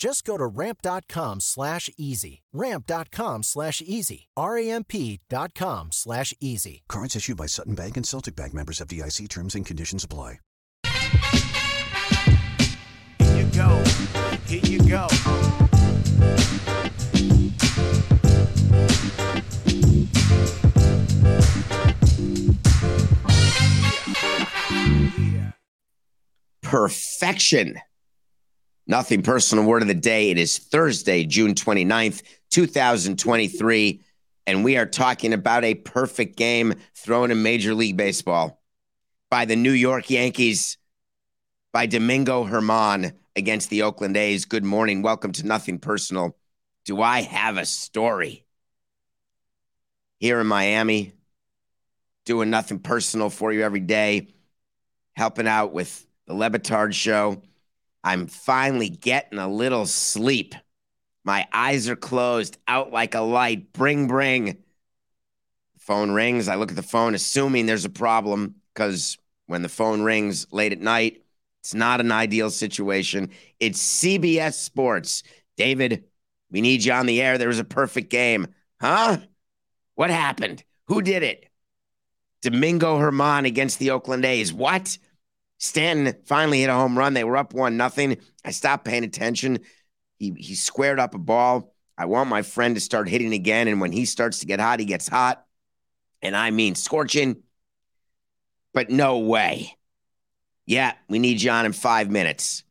Just 0.00 0.24
go 0.24 0.38
to 0.38 0.46
ramp.com 0.46 1.40
slash 1.40 1.90
easy. 1.98 2.40
Ramp.com 2.54 3.42
slash 3.42 3.82
easy. 3.84 4.28
R-A-M-P 4.34 5.20
dot 5.28 5.54
com 5.54 5.92
slash 5.92 6.32
easy. 6.40 6.84
Cards 6.88 7.14
issued 7.14 7.36
by 7.36 7.44
Sutton 7.44 7.74
Bank 7.74 7.98
and 7.98 8.06
Celtic 8.06 8.34
Bank 8.34 8.54
members 8.54 8.80
FDIC 8.80 9.28
terms 9.28 9.54
and 9.54 9.66
conditions 9.66 10.02
apply. 10.02 10.40
Here 13.18 13.36
you 13.36 13.44
go. 13.54 13.84
Here 14.46 14.60
you 14.64 14.78
go. 14.88 15.06
Yeah. 25.20 25.50
perfection. 26.62 27.74
Nothing 28.90 29.22
personal 29.22 29.66
word 29.66 29.82
of 29.82 29.88
the 29.88 29.94
day. 29.94 30.30
It 30.30 30.36
is 30.36 30.58
Thursday, 30.58 31.22
June 31.22 31.54
29th, 31.54 32.24
2023. 32.50 34.00
And 34.48 34.64
we 34.64 34.76
are 34.78 34.84
talking 34.84 35.32
about 35.32 35.62
a 35.62 35.76
perfect 35.76 36.36
game 36.36 36.74
thrown 36.96 37.30
in 37.30 37.40
Major 37.40 37.72
League 37.72 37.96
Baseball 37.96 38.60
by 39.30 39.44
the 39.44 39.54
New 39.54 39.70
York 39.70 40.10
Yankees, 40.10 40.76
by 41.72 41.86
Domingo 41.86 42.44
Germán 42.44 43.12
against 43.36 43.70
the 43.70 43.82
Oakland 43.82 44.16
A's. 44.16 44.44
Good 44.44 44.64
morning. 44.64 45.02
Welcome 45.02 45.30
to 45.34 45.46
Nothing 45.46 45.78
Personal. 45.78 46.36
Do 46.84 47.00
I 47.00 47.22
have 47.22 47.58
a 47.58 47.66
story? 47.66 48.44
Here 50.18 50.40
in 50.40 50.48
Miami, 50.48 51.12
doing 52.24 52.50
nothing 52.50 52.80
personal 52.80 53.30
for 53.30 53.52
you 53.52 53.62
every 53.62 53.78
day, 53.78 54.34
helping 55.14 55.46
out 55.46 55.72
with 55.72 56.04
the 56.26 56.34
Le 56.34 56.50
Batard 56.50 56.92
show. 56.92 57.40
I'm 58.02 58.26
finally 58.26 58.88
getting 58.88 59.38
a 59.38 59.48
little 59.48 59.86
sleep. 59.86 60.54
My 61.24 61.46
eyes 61.52 61.88
are 61.88 61.96
closed, 61.96 62.58
out 62.66 62.92
like 62.92 63.14
a 63.14 63.20
light. 63.20 63.72
Bring, 63.72 64.06
bring. 64.06 64.58
Phone 65.78 66.10
rings. 66.10 66.48
I 66.48 66.54
look 66.54 66.70
at 66.70 66.76
the 66.76 66.82
phone, 66.82 67.14
assuming 67.14 67.66
there's 67.66 67.84
a 67.84 67.90
problem, 67.90 68.56
because 68.72 69.18
when 69.46 69.62
the 69.62 69.68
phone 69.68 70.02
rings 70.02 70.46
late 70.50 70.72
at 70.72 70.80
night, 70.80 71.22
it's 71.60 71.74
not 71.74 72.00
an 72.00 72.10
ideal 72.10 72.50
situation. 72.50 73.30
It's 73.58 74.02
CBS 74.02 74.54
Sports. 74.54 75.22
David, 75.56 76.04
we 76.50 76.62
need 76.62 76.84
you 76.84 76.92
on 76.92 77.06
the 77.06 77.20
air. 77.20 77.36
There 77.36 77.48
was 77.48 77.58
a 77.58 77.64
perfect 77.64 78.10
game. 78.10 78.46
Huh? 78.80 79.18
What 79.94 80.10
happened? 80.10 80.64
Who 80.86 81.02
did 81.02 81.22
it? 81.22 81.50
Domingo 82.40 82.98
Germán 82.98 83.46
against 83.46 83.78
the 83.78 83.90
Oakland 83.90 84.24
A's. 84.24 84.52
What? 84.52 84.96
Stanton 85.60 86.14
finally 86.24 86.62
hit 86.62 86.70
a 86.70 86.74
home 86.74 86.98
run. 86.98 87.12
They 87.12 87.22
were 87.22 87.36
up 87.36 87.52
one 87.52 87.76
nothing. 87.76 88.16
I 88.44 88.50
stopped 88.50 88.86
paying 88.86 89.04
attention. 89.04 89.60
He 90.18 90.32
he 90.36 90.54
squared 90.54 90.98
up 90.98 91.14
a 91.14 91.18
ball. 91.18 91.74
I 91.96 92.06
want 92.06 92.30
my 92.30 92.40
friend 92.40 92.74
to 92.74 92.80
start 92.80 93.10
hitting 93.10 93.34
again, 93.34 93.68
and 93.68 93.78
when 93.80 93.92
he 93.92 94.06
starts 94.06 94.40
to 94.40 94.46
get 94.46 94.58
hot, 94.58 94.80
he 94.80 94.86
gets 94.86 95.06
hot, 95.06 95.44
and 96.22 96.34
I 96.34 96.50
mean 96.50 96.74
scorching. 96.74 97.42
But 98.72 98.88
no 98.88 99.18
way. 99.18 99.76
Yeah, 100.64 100.94
we 101.08 101.18
need 101.18 101.42
you 101.42 101.50
on 101.50 101.66
in 101.66 101.72
five 101.72 102.10
minutes. 102.10 102.64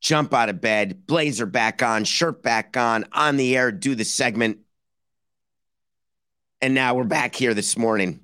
Jump 0.00 0.34
out 0.34 0.50
of 0.50 0.60
bed, 0.60 1.06
blazer 1.06 1.46
back 1.46 1.82
on, 1.82 2.04
shirt 2.04 2.42
back 2.42 2.76
on, 2.76 3.06
on 3.12 3.38
the 3.38 3.56
air, 3.56 3.72
do 3.72 3.94
the 3.94 4.04
segment. 4.04 4.58
And 6.60 6.74
now 6.74 6.94
we're 6.94 7.04
back 7.04 7.34
here 7.34 7.54
this 7.54 7.78
morning. 7.78 8.20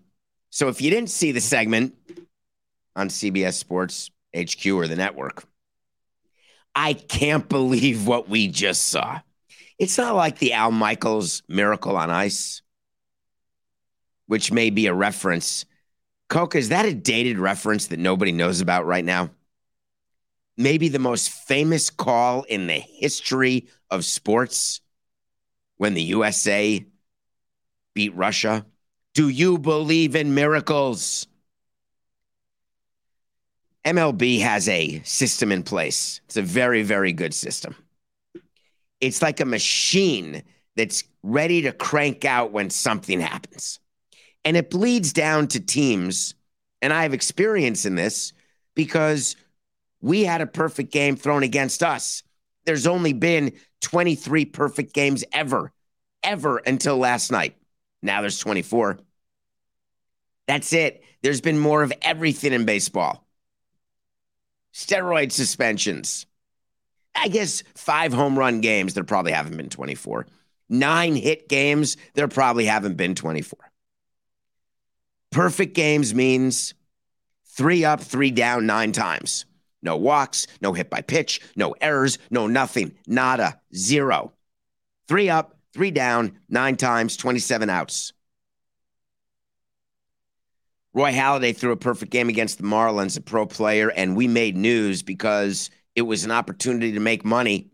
So 0.51 0.69
if 0.69 0.83
you 0.83 0.91
didn't 0.91 1.11
see 1.11 1.33
the 1.33 1.41
segment 1.41 1.95
on 2.95 3.09
CBS 3.09 3.55
Sports 3.55 4.11
HQ 4.37 4.67
or 4.67 4.89
the 4.89 4.97
network, 4.97 5.45
I 6.75 6.95
can't 6.95 7.49
believe 7.49 8.07
what 8.07 8.29
we 8.29 8.49
just 8.49 8.87
saw. 8.87 9.21
It's 9.79 9.99
not 9.99 10.15
like 10.15 10.39
the 10.39 10.53
Al 10.53 10.71
Michaels 10.71 11.43
Miracle 11.49 11.97
on 11.97 12.11
Ice, 12.11 12.63
which 14.27 14.53
may 14.53 14.71
be 14.71 14.87
a 14.87 14.95
reference. 14.95 15.65
Coca, 16.29 16.59
is 16.59 16.71
that 16.71 16.87
a 16.87 16.95
dated 16.95 17.39
reference 17.39 17.89
that 17.89 17.99
nobody 17.99 18.33
knows 18.33 18.61
about 18.61 18.87
right 18.87 19.05
now? 19.05 19.31
Maybe 20.57 20.89
the 20.89 20.99
most 20.99 21.31
famous 21.31 21.91
call 21.91 22.43
in 22.45 22.67
the 22.67 22.79
history 22.79 23.69
of 23.91 24.05
sports 24.05 24.81
when 25.77 25.95
the 25.95 26.03
USA 26.03 26.85
beat 27.95 28.15
Russia. 28.15 28.65
Do 29.15 29.29
you 29.29 29.59
believe 29.59 30.15
in 30.15 30.35
miracles? 30.35 31.27
MLB 33.85 34.41
has 34.41 34.69
a 34.69 35.03
system 35.03 35.51
in 35.51 35.63
place. 35.63 36.21
It's 36.27 36.37
a 36.37 36.43
very, 36.43 36.83
very 36.83 37.13
good 37.13 37.35
system. 37.35 37.75
It's 39.01 39.23
like 39.23 39.41
a 39.41 39.45
machine 39.45 40.43
that's 40.77 41.05
ready 41.23 41.63
to 41.63 41.73
crank 41.73 42.25
out 42.25 42.53
when 42.53 42.71
something 42.71 43.21
happens. 43.21 43.81
And 44.45 44.57
it 44.57 44.71
bleeds 44.71 45.13
down 45.13 45.49
to 45.49 45.61
teams. 45.61 46.35
And 46.81 46.93
I 46.93 47.03
have 47.03 47.15
experience 47.15 47.85
in 47.85 47.97
this 47.97 48.33
because 48.75 49.37
we 50.01 50.25
had 50.25 50.41
a 50.41 50.47
perfect 50.47 50.93
game 50.93 51.17
thrown 51.17 51.43
against 51.43 51.83
us. 51.83 52.23
There's 52.65 52.87
only 52.87 53.13
been 53.13 53.53
23 53.81 54.45
perfect 54.47 54.95
games 54.95 55.25
ever, 55.33 55.73
ever 56.23 56.59
until 56.59 56.97
last 56.97 57.33
night. 57.33 57.57
Now 58.03 58.21
there's 58.21 58.39
24. 58.39 58.99
That's 60.47 60.73
it. 60.73 61.03
There's 61.23 61.41
been 61.41 61.59
more 61.59 61.83
of 61.83 61.93
everything 62.03 62.53
in 62.53 62.65
baseball. 62.65 63.22
Steroid 64.73 65.33
suspensions. 65.33 66.27
I 67.15 67.29
guess 67.29 67.63
five 67.75 68.13
home 68.13 68.39
run 68.39 68.61
games, 68.61 68.95
there 68.95 69.05
probably 69.05 69.33
haven't 69.33 69.57
been 69.57 69.69
24. 69.69 70.27
Nine 70.69 71.15
hit 71.15 71.49
games, 71.49 71.97
there 72.15 72.29
probably 72.29 72.65
haven't 72.65 72.97
been 72.97 73.15
24. 73.15 73.59
Perfect 75.31 75.75
games 75.75 76.15
means 76.15 76.75
three 77.47 77.85
up, 77.85 78.01
three 78.01 78.31
down, 78.31 78.67
nine 78.67 78.93
times. 78.93 79.45
No 79.83 79.97
walks, 79.97 80.47
no 80.61 80.73
hit 80.73 80.89
by 80.89 81.01
pitch, 81.01 81.41
no 81.57 81.75
errors, 81.81 82.19
no 82.31 82.47
nothing, 82.47 82.93
nada, 83.07 83.61
zero. 83.75 84.33
Three 85.09 85.29
up, 85.29 85.57
three 85.73 85.91
down, 85.91 86.39
nine 86.49 86.77
times, 86.77 87.17
27 87.17 87.69
outs. 87.69 88.13
Roy 90.95 91.13
Halladay 91.13 91.57
threw 91.57 91.73
a 91.73 91.77
perfect 91.77 92.13
game 92.13 92.29
against 92.29 92.59
the 92.59 92.65
Marlins, 92.65 93.17
a 93.17 93.23
pro 93.23 93.47
player, 93.47 93.91
and 93.91 94.15
we 94.15 94.29
made 94.29 94.57
news 94.57 95.03
because 95.03 95.71
it 95.95 96.03
was 96.03 96.25
an 96.25 96.31
opportunity 96.31 96.93
to 96.93 97.01
make 97.01 97.25
money. 97.25 97.71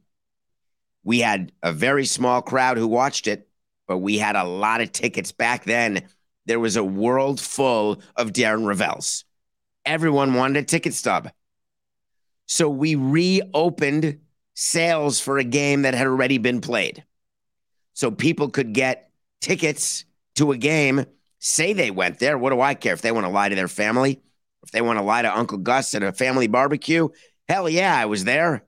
We 1.02 1.20
had 1.20 1.52
a 1.62 1.72
very 1.72 2.06
small 2.06 2.42
crowd 2.42 2.76
who 2.76 2.86
watched 2.86 3.26
it, 3.26 3.48
but 3.88 3.98
we 3.98 4.18
had 4.18 4.36
a 4.36 4.44
lot 4.44 4.80
of 4.80 4.92
tickets 4.92 5.32
back 5.32 5.64
then. 5.64 6.06
There 6.46 6.60
was 6.60 6.76
a 6.76 6.84
world 6.84 7.40
full 7.40 8.00
of 8.14 8.32
Darren 8.32 8.64
Rovells. 8.64 9.24
Everyone 9.84 10.34
wanted 10.34 10.62
a 10.62 10.66
ticket 10.66 10.94
stub. 10.94 11.30
So 12.46 12.68
we 12.68 12.94
reopened 12.94 14.20
sales 14.54 15.20
for 15.20 15.38
a 15.38 15.44
game 15.44 15.82
that 15.82 15.94
had 15.94 16.06
already 16.06 16.38
been 16.38 16.60
played. 16.60 17.04
So 17.94 18.10
people 18.10 18.48
could 18.48 18.72
get 18.72 19.10
tickets 19.40 20.04
to 20.36 20.52
a 20.52 20.56
game, 20.56 21.04
say 21.38 21.72
they 21.72 21.90
went 21.90 22.18
there. 22.18 22.38
What 22.38 22.50
do 22.50 22.60
I 22.60 22.74
care 22.74 22.92
if 22.92 23.02
they 23.02 23.12
want 23.12 23.26
to 23.26 23.32
lie 23.32 23.48
to 23.48 23.54
their 23.54 23.68
family? 23.68 24.20
If 24.62 24.70
they 24.70 24.80
want 24.80 24.98
to 24.98 25.04
lie 25.04 25.22
to 25.22 25.36
Uncle 25.36 25.58
Gus 25.58 25.94
at 25.94 26.02
a 26.02 26.12
family 26.12 26.46
barbecue? 26.46 27.08
Hell 27.48 27.68
yeah, 27.68 27.96
I 27.96 28.06
was 28.06 28.24
there. 28.24 28.64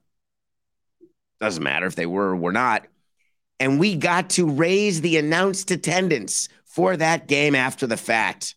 Doesn't 1.39 1.63
matter 1.63 1.85
if 1.85 1.95
they 1.95 2.05
were 2.05 2.29
or 2.29 2.35
were 2.35 2.51
not. 2.51 2.87
And 3.59 3.79
we 3.79 3.95
got 3.95 4.31
to 4.31 4.49
raise 4.49 5.01
the 5.01 5.17
announced 5.17 5.69
attendance 5.71 6.49
for 6.65 6.97
that 6.97 7.27
game 7.27 7.53
after 7.53 7.85
the 7.85 7.97
fact. 7.97 8.55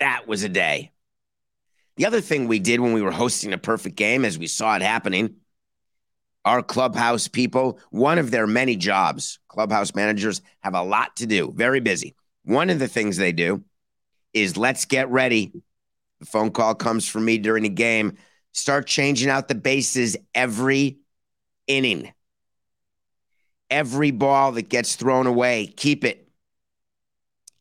That 0.00 0.28
was 0.28 0.42
a 0.44 0.48
day. 0.48 0.92
The 1.96 2.06
other 2.06 2.20
thing 2.20 2.46
we 2.46 2.60
did 2.60 2.80
when 2.80 2.92
we 2.92 3.02
were 3.02 3.10
hosting 3.10 3.52
a 3.52 3.58
perfect 3.58 3.96
game, 3.96 4.24
as 4.24 4.38
we 4.38 4.46
saw 4.46 4.76
it 4.76 4.82
happening, 4.82 5.36
our 6.44 6.62
clubhouse 6.62 7.28
people, 7.28 7.80
one 7.90 8.18
of 8.18 8.30
their 8.30 8.46
many 8.46 8.76
jobs, 8.76 9.40
clubhouse 9.48 9.94
managers 9.94 10.40
have 10.60 10.74
a 10.74 10.82
lot 10.82 11.16
to 11.16 11.26
do, 11.26 11.52
very 11.54 11.80
busy. 11.80 12.14
One 12.48 12.70
of 12.70 12.78
the 12.78 12.88
things 12.88 13.18
they 13.18 13.32
do 13.32 13.62
is 14.32 14.56
let's 14.56 14.86
get 14.86 15.10
ready. 15.10 15.52
The 16.20 16.26
phone 16.26 16.50
call 16.50 16.74
comes 16.74 17.06
from 17.06 17.26
me 17.26 17.36
during 17.36 17.66
a 17.66 17.68
game. 17.68 18.16
Start 18.52 18.86
changing 18.86 19.28
out 19.28 19.48
the 19.48 19.54
bases 19.54 20.16
every 20.34 20.98
inning. 21.66 22.10
Every 23.68 24.12
ball 24.12 24.52
that 24.52 24.70
gets 24.70 24.96
thrown 24.96 25.26
away, 25.26 25.66
keep 25.66 26.04
it. 26.04 26.28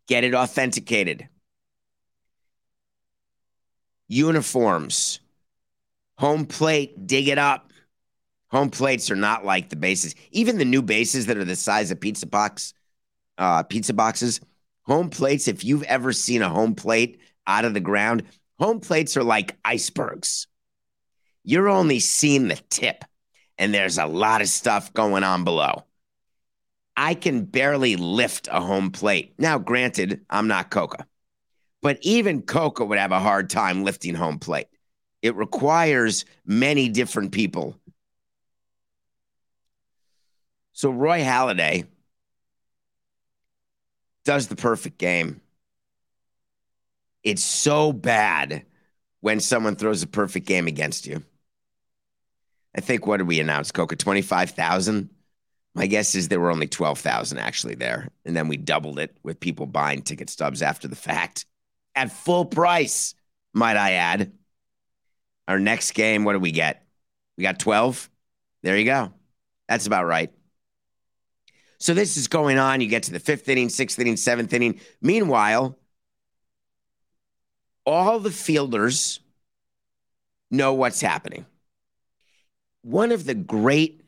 Get 0.07 0.23
it 0.23 0.33
authenticated 0.33 1.27
uniforms, 4.07 5.19
home 6.17 6.45
plate, 6.45 7.07
dig 7.07 7.27
it 7.27 7.37
up. 7.37 7.71
Home 8.51 8.69
plates 8.69 9.11
are 9.11 9.15
not 9.17 9.43
like 9.43 9.69
the 9.69 9.75
bases. 9.75 10.15
Even 10.31 10.57
the 10.57 10.65
new 10.65 10.81
bases 10.81 11.25
that 11.25 11.37
are 11.37 11.43
the 11.43 11.55
size 11.55 11.91
of 11.91 11.99
pizza 11.99 12.25
box, 12.25 12.73
uh, 13.37 13.63
pizza 13.63 13.93
boxes. 13.93 14.39
Home 14.87 15.09
plates. 15.09 15.47
If 15.47 15.63
you've 15.63 15.83
ever 15.83 16.13
seen 16.13 16.41
a 16.41 16.49
home 16.49 16.75
plate 16.75 17.19
out 17.45 17.65
of 17.65 17.73
the 17.73 17.79
ground, 17.79 18.23
home 18.57 18.79
plates 18.79 19.17
are 19.17 19.23
like 19.23 19.57
icebergs. 19.63 20.47
You're 21.43 21.69
only 21.69 21.99
seeing 21.99 22.47
the 22.47 22.59
tip, 22.69 23.05
and 23.57 23.73
there's 23.73 23.97
a 23.97 24.05
lot 24.05 24.41
of 24.41 24.49
stuff 24.49 24.93
going 24.93 25.23
on 25.23 25.43
below. 25.43 25.83
I 26.95 27.13
can 27.13 27.45
barely 27.45 27.95
lift 27.95 28.47
a 28.51 28.59
home 28.59 28.91
plate. 28.91 29.35
Now, 29.37 29.59
granted, 29.59 30.21
I'm 30.29 30.47
not 30.47 30.71
Coca. 30.71 31.05
But 31.81 31.99
even 32.01 32.41
Coca 32.41 32.83
would 32.83 32.97
have 32.97 33.11
a 33.11 33.19
hard 33.19 33.49
time 33.49 33.83
lifting 33.83 34.15
home 34.15 34.39
plate. 34.39 34.67
It 35.21 35.35
requires 35.35 36.25
many 36.45 36.89
different 36.89 37.31
people. 37.31 37.79
So 40.73 40.89
Roy 40.89 41.21
Halladay 41.21 41.85
does 44.27 44.47
the 44.47 44.57
perfect 44.57 44.97
game. 44.97 45.39
It's 47.23 47.41
so 47.41 47.93
bad 47.93 48.65
when 49.21 49.39
someone 49.39 49.77
throws 49.77 50.03
a 50.03 50.07
perfect 50.07 50.45
game 50.45 50.67
against 50.67 51.07
you. 51.07 51.23
I 52.75 52.81
think 52.81 53.07
what 53.07 53.17
did 53.17 53.27
we 53.27 53.39
announce, 53.39 53.71
Coca? 53.71 53.95
25,000? 53.95 55.09
My 55.75 55.87
guess 55.87 56.13
is 56.13 56.27
there 56.27 56.41
were 56.41 56.51
only 56.51 56.67
12,000 56.67 57.37
actually 57.37 57.75
there. 57.75 58.09
And 58.25 58.35
then 58.35 58.49
we 58.49 58.57
doubled 58.57 58.99
it 58.99 59.15
with 59.23 59.39
people 59.39 59.65
buying 59.65 60.01
ticket 60.01 60.29
stubs 60.29 60.61
after 60.61 60.89
the 60.89 60.95
fact 60.97 61.45
at 61.95 62.11
full 62.11 62.43
price, 62.43 63.15
might 63.53 63.77
I 63.77 63.93
add. 63.93 64.33
Our 65.47 65.57
next 65.57 65.91
game, 65.91 66.25
what 66.25 66.33
do 66.33 66.39
we 66.39 66.51
get? 66.51 66.85
We 67.37 67.43
got 67.43 67.59
12. 67.59 68.09
There 68.61 68.77
you 68.77 68.83
go. 68.83 69.13
That's 69.69 69.87
about 69.87 70.05
right. 70.05 70.33
So 71.79 71.93
this 71.93 72.17
is 72.17 72.27
going 72.27 72.57
on. 72.57 72.81
You 72.81 72.87
get 72.87 73.03
to 73.03 73.11
the 73.11 73.19
fifth 73.19 73.47
inning, 73.49 73.69
sixth 73.69 73.99
inning, 73.99 74.17
seventh 74.17 74.53
inning. 74.53 74.79
Meanwhile, 75.01 75.77
all 77.85 78.19
the 78.19 78.31
fielders 78.31 79.19
know 80.49 80.73
what's 80.73 81.01
happening. 81.01 81.45
One 82.81 83.11
of 83.11 83.25
the 83.25 83.35
great 83.35 84.01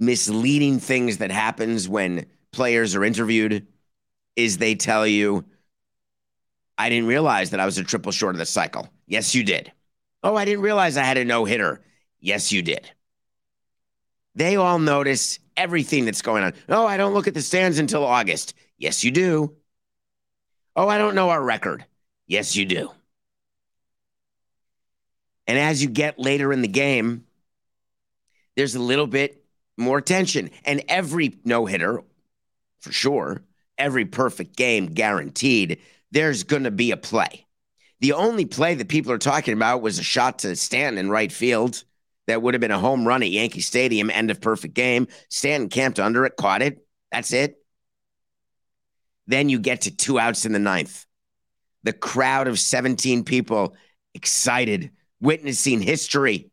misleading 0.00 0.80
things 0.80 1.18
that 1.18 1.30
happens 1.30 1.88
when 1.88 2.26
players 2.52 2.94
are 2.94 3.04
interviewed 3.04 3.66
is 4.36 4.58
they 4.58 4.74
tell 4.74 5.06
you, 5.06 5.44
I 6.76 6.88
didn't 6.88 7.06
realize 7.06 7.50
that 7.50 7.60
I 7.60 7.66
was 7.66 7.78
a 7.78 7.84
triple 7.84 8.12
short 8.12 8.34
of 8.34 8.38
the 8.38 8.46
cycle. 8.46 8.88
Yes, 9.06 9.34
you 9.34 9.44
did. 9.44 9.72
Oh, 10.22 10.34
I 10.36 10.44
didn't 10.44 10.62
realize 10.62 10.96
I 10.96 11.04
had 11.04 11.18
a 11.18 11.24
no 11.24 11.44
hitter. 11.44 11.80
Yes, 12.18 12.50
you 12.50 12.62
did. 12.62 12.90
They 14.34 14.56
all 14.56 14.78
notice 14.78 15.38
everything 15.56 16.04
that's 16.04 16.22
going 16.22 16.44
on. 16.44 16.54
Oh, 16.68 16.86
I 16.86 16.96
don't 16.96 17.14
look 17.14 17.28
at 17.28 17.34
the 17.34 17.42
stands 17.42 17.78
until 17.78 18.04
August. 18.04 18.54
Yes, 18.78 19.04
you 19.04 19.10
do. 19.10 19.54
Oh, 20.76 20.88
I 20.88 20.98
don't 20.98 21.14
know 21.14 21.30
our 21.30 21.42
record. 21.42 21.84
Yes, 22.26 22.56
you 22.56 22.64
do. 22.64 22.90
And 25.46 25.58
as 25.58 25.82
you 25.82 25.88
get 25.88 26.18
later 26.18 26.52
in 26.52 26.62
the 26.62 26.68
game, 26.68 27.24
there's 28.56 28.74
a 28.74 28.80
little 28.80 29.06
bit 29.06 29.44
more 29.76 30.00
tension. 30.00 30.50
And 30.64 30.82
every 30.88 31.36
no 31.44 31.66
hitter, 31.66 32.02
for 32.80 32.92
sure, 32.92 33.42
every 33.78 34.04
perfect 34.04 34.56
game 34.56 34.86
guaranteed, 34.86 35.80
there's 36.10 36.44
going 36.44 36.64
to 36.64 36.70
be 36.70 36.90
a 36.90 36.96
play. 36.96 37.46
The 38.00 38.12
only 38.12 38.44
play 38.44 38.74
that 38.74 38.88
people 38.88 39.12
are 39.12 39.18
talking 39.18 39.54
about 39.54 39.82
was 39.82 39.98
a 39.98 40.02
shot 40.02 40.40
to 40.40 40.56
Stanton 40.56 41.10
right 41.10 41.32
field 41.32 41.84
that 42.26 42.42
would 42.42 42.54
have 42.54 42.60
been 42.60 42.70
a 42.70 42.78
home 42.78 43.06
run 43.06 43.22
at 43.22 43.30
Yankee 43.30 43.60
Stadium, 43.60 44.10
end 44.10 44.30
of 44.30 44.40
perfect 44.40 44.74
game. 44.74 45.08
Stanton 45.28 45.68
camped 45.68 46.00
under 46.00 46.24
it, 46.24 46.36
caught 46.36 46.62
it. 46.62 46.86
That's 47.12 47.32
it. 47.32 47.56
Then 49.26 49.48
you 49.48 49.58
get 49.58 49.82
to 49.82 49.94
two 49.94 50.18
outs 50.18 50.44
in 50.44 50.52
the 50.52 50.58
ninth. 50.58 51.06
The 51.82 51.92
crowd 51.92 52.48
of 52.48 52.58
17 52.58 53.24
people 53.24 53.76
excited, 54.14 54.90
witnessing 55.20 55.80
history. 55.80 56.50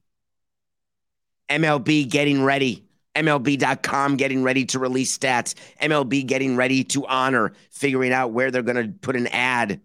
MLB 1.50 2.10
getting 2.10 2.44
ready. 2.44 2.86
MLB.com 3.16 4.16
getting 4.16 4.42
ready 4.42 4.66
to 4.66 4.80
release 4.80 5.18
stats, 5.18 5.56
MLB 5.82 6.26
getting 6.26 6.56
ready 6.56 6.86
to 6.86 7.06
honor, 7.06 7.52
figuring 7.70 8.14
out 8.14 8.32
where 8.32 8.52
they're 8.52 8.62
going 8.62 8.88
to 8.88 8.94
put 9.00 9.18
an 9.18 9.28
ad, 9.28 9.82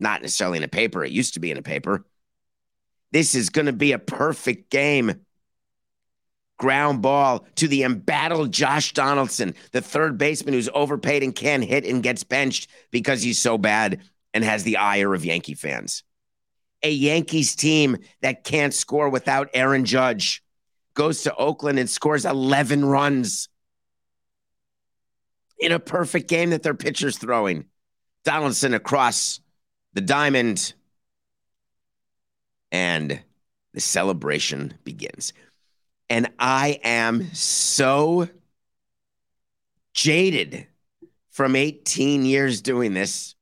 not 0.00 0.22
necessarily 0.22 0.56
in 0.56 0.64
a 0.64 0.68
paper. 0.68 1.04
It 1.04 1.12
used 1.12 1.34
to 1.34 1.40
be 1.40 1.50
in 1.50 1.58
a 1.58 1.62
paper. 1.62 2.06
This 3.12 3.34
is 3.34 3.50
going 3.50 3.66
to 3.66 3.72
be 3.72 3.92
a 3.92 3.98
perfect 3.98 4.70
game. 4.70 5.24
Ground 6.58 7.02
ball 7.02 7.46
to 7.56 7.68
the 7.68 7.82
embattled 7.82 8.52
Josh 8.52 8.92
Donaldson, 8.92 9.54
the 9.72 9.80
third 9.80 10.16
baseman 10.16 10.54
who's 10.54 10.68
overpaid 10.72 11.22
and 11.22 11.34
can't 11.34 11.64
hit 11.64 11.84
and 11.84 12.02
gets 12.02 12.24
benched 12.24 12.70
because 12.90 13.22
he's 13.22 13.40
so 13.40 13.58
bad 13.58 14.00
and 14.32 14.44
has 14.44 14.62
the 14.62 14.76
ire 14.76 15.14
of 15.14 15.24
Yankee 15.24 15.54
fans. 15.54 16.04
A 16.82 16.90
Yankees 16.90 17.54
team 17.54 17.96
that 18.22 18.44
can't 18.44 18.74
score 18.74 19.08
without 19.08 19.50
Aaron 19.54 19.84
Judge 19.84 20.42
goes 20.94 21.22
to 21.22 21.34
Oakland 21.34 21.78
and 21.78 21.88
scores 21.88 22.24
11 22.24 22.84
runs 22.84 23.48
in 25.58 25.72
a 25.72 25.78
perfect 25.78 26.28
game 26.28 26.50
that 26.50 26.62
their 26.62 26.74
pitcher's 26.74 27.18
throwing. 27.18 27.66
Donaldson 28.24 28.74
across 28.74 29.40
the 29.94 30.00
diamond, 30.00 30.74
and 32.72 33.22
the 33.74 33.80
celebration 33.80 34.74
begins. 34.82 35.32
And 36.10 36.30
I 36.38 36.80
am 36.82 37.32
so 37.34 38.28
jaded 39.94 40.66
from 41.30 41.54
18 41.54 42.24
years 42.24 42.60
doing 42.60 42.94
this. 42.94 43.34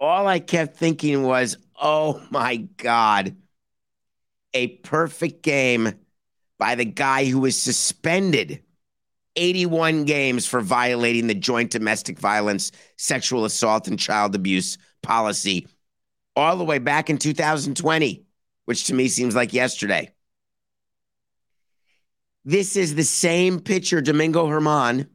All 0.00 0.26
I 0.26 0.40
kept 0.40 0.76
thinking 0.76 1.22
was, 1.22 1.56
oh 1.80 2.20
my 2.30 2.56
God, 2.76 3.36
a 4.54 4.68
perfect 4.68 5.42
game 5.42 5.92
by 6.58 6.74
the 6.74 6.84
guy 6.84 7.26
who 7.26 7.40
was 7.40 7.60
suspended 7.60 8.62
81 9.36 10.04
games 10.04 10.46
for 10.46 10.60
violating 10.60 11.26
the 11.26 11.34
joint 11.34 11.70
domestic 11.70 12.18
violence, 12.18 12.72
sexual 12.96 13.44
assault, 13.44 13.86
and 13.88 13.98
child 13.98 14.34
abuse 14.34 14.76
policy 15.02 15.66
all 16.36 16.56
the 16.56 16.64
way 16.64 16.78
back 16.78 17.10
in 17.10 17.18
2020, 17.18 18.24
which 18.70 18.84
to 18.84 18.94
me 18.94 19.08
seems 19.08 19.34
like 19.34 19.52
yesterday. 19.52 20.12
This 22.44 22.76
is 22.76 22.94
the 22.94 23.02
same 23.02 23.58
pitcher, 23.58 24.00
Domingo 24.00 24.46
Germán, 24.46 25.08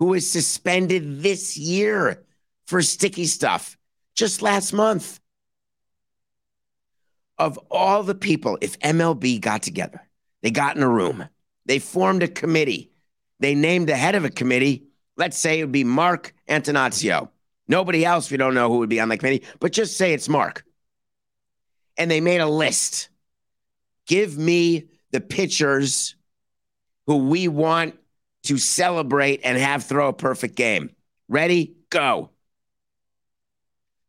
who 0.00 0.06
was 0.06 0.28
suspended 0.28 1.22
this 1.22 1.56
year 1.56 2.24
for 2.66 2.82
sticky 2.82 3.26
stuff 3.26 3.78
just 4.16 4.42
last 4.42 4.72
month. 4.72 5.20
Of 7.38 7.56
all 7.70 8.02
the 8.02 8.16
people, 8.16 8.58
if 8.60 8.76
MLB 8.80 9.40
got 9.40 9.62
together 9.62 10.00
they 10.42 10.50
got 10.50 10.76
in 10.76 10.82
a 10.82 10.88
room. 10.88 11.28
They 11.66 11.78
formed 11.78 12.24
a 12.24 12.28
committee. 12.28 12.90
They 13.38 13.54
named 13.54 13.88
the 13.88 13.94
head 13.94 14.16
of 14.16 14.24
a 14.24 14.30
committee. 14.30 14.88
Let's 15.16 15.38
say 15.38 15.60
it 15.60 15.62
would 15.62 15.70
be 15.70 15.84
Mark 15.84 16.34
Attanasio. 16.48 17.28
Nobody 17.68 18.04
else, 18.04 18.28
we 18.28 18.38
don't 18.38 18.54
know 18.54 18.68
who 18.68 18.78
would 18.78 18.88
be 18.88 18.98
on 18.98 19.08
the 19.08 19.18
committee, 19.18 19.46
but 19.60 19.70
just 19.70 19.96
say 19.96 20.12
it's 20.12 20.28
Mark. 20.28 20.64
And 21.96 22.10
they 22.10 22.20
made 22.20 22.40
a 22.40 22.48
list. 22.48 23.08
Give 24.06 24.36
me 24.36 24.88
the 25.12 25.20
pitchers 25.20 26.14
who 27.06 27.28
we 27.28 27.48
want 27.48 27.98
to 28.44 28.58
celebrate 28.58 29.40
and 29.44 29.58
have 29.58 29.84
throw 29.84 30.08
a 30.08 30.12
perfect 30.12 30.56
game. 30.56 30.90
Ready? 31.28 31.76
Go. 31.90 32.30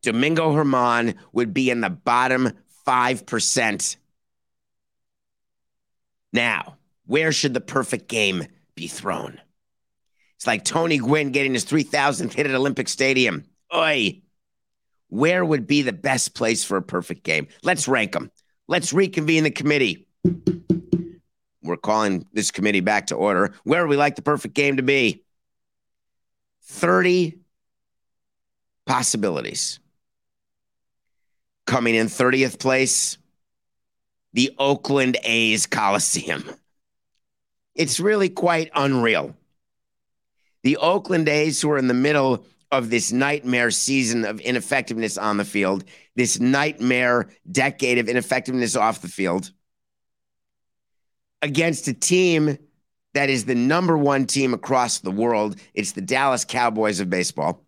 Domingo 0.03 0.51
Germán 0.53 1.15
would 1.33 1.53
be 1.53 1.69
in 1.69 1.81
the 1.81 1.89
bottom 1.89 2.51
5%. 2.87 3.97
Now, 6.33 6.77
where 7.05 7.31
should 7.31 7.53
the 7.53 7.61
perfect 7.61 8.07
game 8.07 8.45
be 8.75 8.87
thrown? 8.87 9.39
It's 10.35 10.45
like 10.45 10.63
Tony 10.63 10.97
Gwynn 10.99 11.31
getting 11.31 11.53
his 11.53 11.65
3,000th 11.65 12.33
hit 12.33 12.45
at 12.45 12.53
Olympic 12.53 12.87
Stadium. 12.87 13.43
Oi. 13.75 14.21
Where 15.09 15.43
would 15.43 15.67
be 15.67 15.81
the 15.81 15.93
best 15.93 16.35
place 16.35 16.63
for 16.63 16.77
a 16.77 16.81
perfect 16.81 17.23
game? 17.23 17.47
Let's 17.63 17.87
rank 17.87 18.11
them. 18.11 18.31
Let's 18.67 18.93
reconvene 18.93 19.43
the 19.43 19.51
committee. 19.51 20.07
We're 21.63 21.77
calling 21.77 22.25
this 22.33 22.51
committee 22.51 22.79
back 22.79 23.07
to 23.07 23.15
order. 23.15 23.53
Where 23.63 23.83
would 23.83 23.89
we 23.89 23.97
like 23.97 24.15
the 24.15 24.21
perfect 24.21 24.53
game 24.53 24.77
to 24.77 24.83
be? 24.83 25.23
30 26.63 27.37
possibilities. 28.85 29.79
Coming 31.65 31.95
in 31.95 32.07
30th 32.07 32.59
place, 32.59 33.17
the 34.33 34.53
Oakland 34.57 35.17
A's 35.23 35.65
Coliseum. 35.65 36.43
It's 37.75 37.99
really 37.99 38.29
quite 38.29 38.69
unreal. 38.73 39.35
The 40.63 40.77
Oakland 40.77 41.29
A's, 41.29 41.61
who 41.61 41.69
are 41.71 41.77
in 41.77 41.87
the 41.87 41.93
middle 41.93 42.45
of 42.71 42.89
this 42.89 43.11
nightmare 43.11 43.71
season 43.71 44.25
of 44.25 44.39
ineffectiveness 44.41 45.17
on 45.17 45.37
the 45.37 45.45
field, 45.45 45.83
this 46.15 46.39
nightmare 46.39 47.29
decade 47.49 47.97
of 47.97 48.09
ineffectiveness 48.09 48.75
off 48.75 49.01
the 49.01 49.07
field, 49.07 49.51
against 51.41 51.87
a 51.87 51.93
team 51.93 52.57
that 53.13 53.29
is 53.29 53.45
the 53.45 53.55
number 53.55 53.97
one 53.97 54.25
team 54.25 54.53
across 54.53 54.99
the 54.99 55.11
world. 55.11 55.55
It's 55.73 55.93
the 55.93 56.01
Dallas 56.01 56.45
Cowboys 56.45 56.99
of 56.99 57.09
baseball 57.09 57.65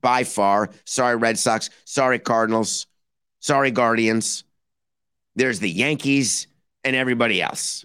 by 0.00 0.24
far. 0.24 0.70
Sorry, 0.84 1.16
Red 1.16 1.38
Sox. 1.38 1.70
Sorry, 1.84 2.18
Cardinals. 2.18 2.86
Sorry, 3.40 3.70
Guardians. 3.70 4.44
There's 5.34 5.60
the 5.60 5.70
Yankees 5.70 6.48
and 6.84 6.94
everybody 6.94 7.40
else. 7.40 7.84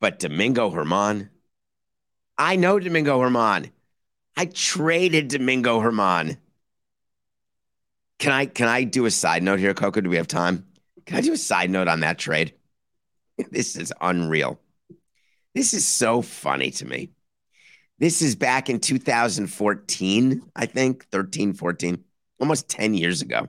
But 0.00 0.18
Domingo 0.18 0.70
Germán, 0.70 1.28
I 2.36 2.56
know 2.56 2.78
Domingo 2.78 3.18
Germán. 3.20 3.70
I 4.36 4.46
traded 4.46 5.28
Domingo 5.28 5.80
Germán. 5.80 6.38
Can 8.18 8.32
I 8.32 8.46
can 8.46 8.68
I 8.68 8.84
do 8.84 9.04
a 9.04 9.10
side 9.10 9.42
note 9.42 9.58
here, 9.58 9.74
Coco? 9.74 10.00
Do 10.00 10.08
we 10.08 10.16
have 10.16 10.28
time? 10.28 10.66
Can 11.06 11.18
I 11.18 11.20
do 11.20 11.32
a 11.32 11.36
side 11.36 11.70
note 11.70 11.88
on 11.88 12.00
that 12.00 12.18
trade? 12.18 12.54
This 13.50 13.76
is 13.76 13.92
unreal. 14.00 14.60
This 15.54 15.74
is 15.74 15.86
so 15.86 16.22
funny 16.22 16.70
to 16.72 16.86
me. 16.86 17.10
This 17.98 18.22
is 18.22 18.36
back 18.36 18.68
in 18.68 18.78
2014, 18.78 20.42
I 20.54 20.66
think, 20.66 21.06
13, 21.10 21.54
14, 21.54 22.04
almost 22.38 22.68
10 22.68 22.94
years 22.94 23.22
ago. 23.22 23.48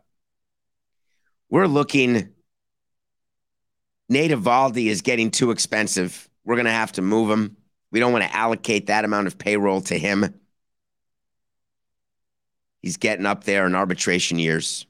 We're 1.50 1.68
looking, 1.68 2.30
Nate 4.10 4.32
Eovaldi 4.32 4.88
is 4.88 5.02
getting 5.02 5.32
too 5.32 5.52
expensive. 5.52 6.30
We're 6.44 6.56
going 6.56 6.66
to 6.66 6.72
have 6.72 6.92
to 6.94 7.02
move 7.02 7.30
him. 7.30 7.58
We 7.92 8.00
don't 8.00 8.12
want 8.12 8.26
to 8.26 8.36
allocate 8.36 8.88
that 8.88 9.06
amount 9.06 9.28
of 9.28 9.38
payroll 9.38 9.82
to 9.82 9.98
him. 9.98 10.34
He's 12.84 12.98
getting 12.98 13.26
up 13.26 13.46
there 13.46 13.66
in 13.66 13.74
arbitration 13.76 14.38
years, 14.38 14.86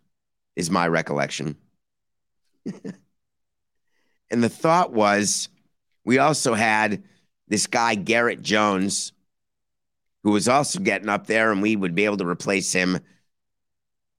is 0.56 0.72
my 0.72 0.88
recollection. 0.88 1.56
and 2.66 4.44
the 4.44 4.50
thought 4.50 4.92
was 4.92 5.48
we 6.04 6.18
also 6.18 6.56
had 6.56 7.04
this 7.48 7.68
guy, 7.68 7.94
Garrett 7.94 8.42
Jones, 8.42 9.14
who 10.24 10.32
was 10.32 10.50
also 10.50 10.80
getting 10.80 11.08
up 11.08 11.28
there, 11.28 11.52
and 11.52 11.62
we 11.62 11.76
would 11.76 11.94
be 11.94 12.06
able 12.06 12.18
to 12.18 12.28
replace 12.28 12.74
him 12.74 13.00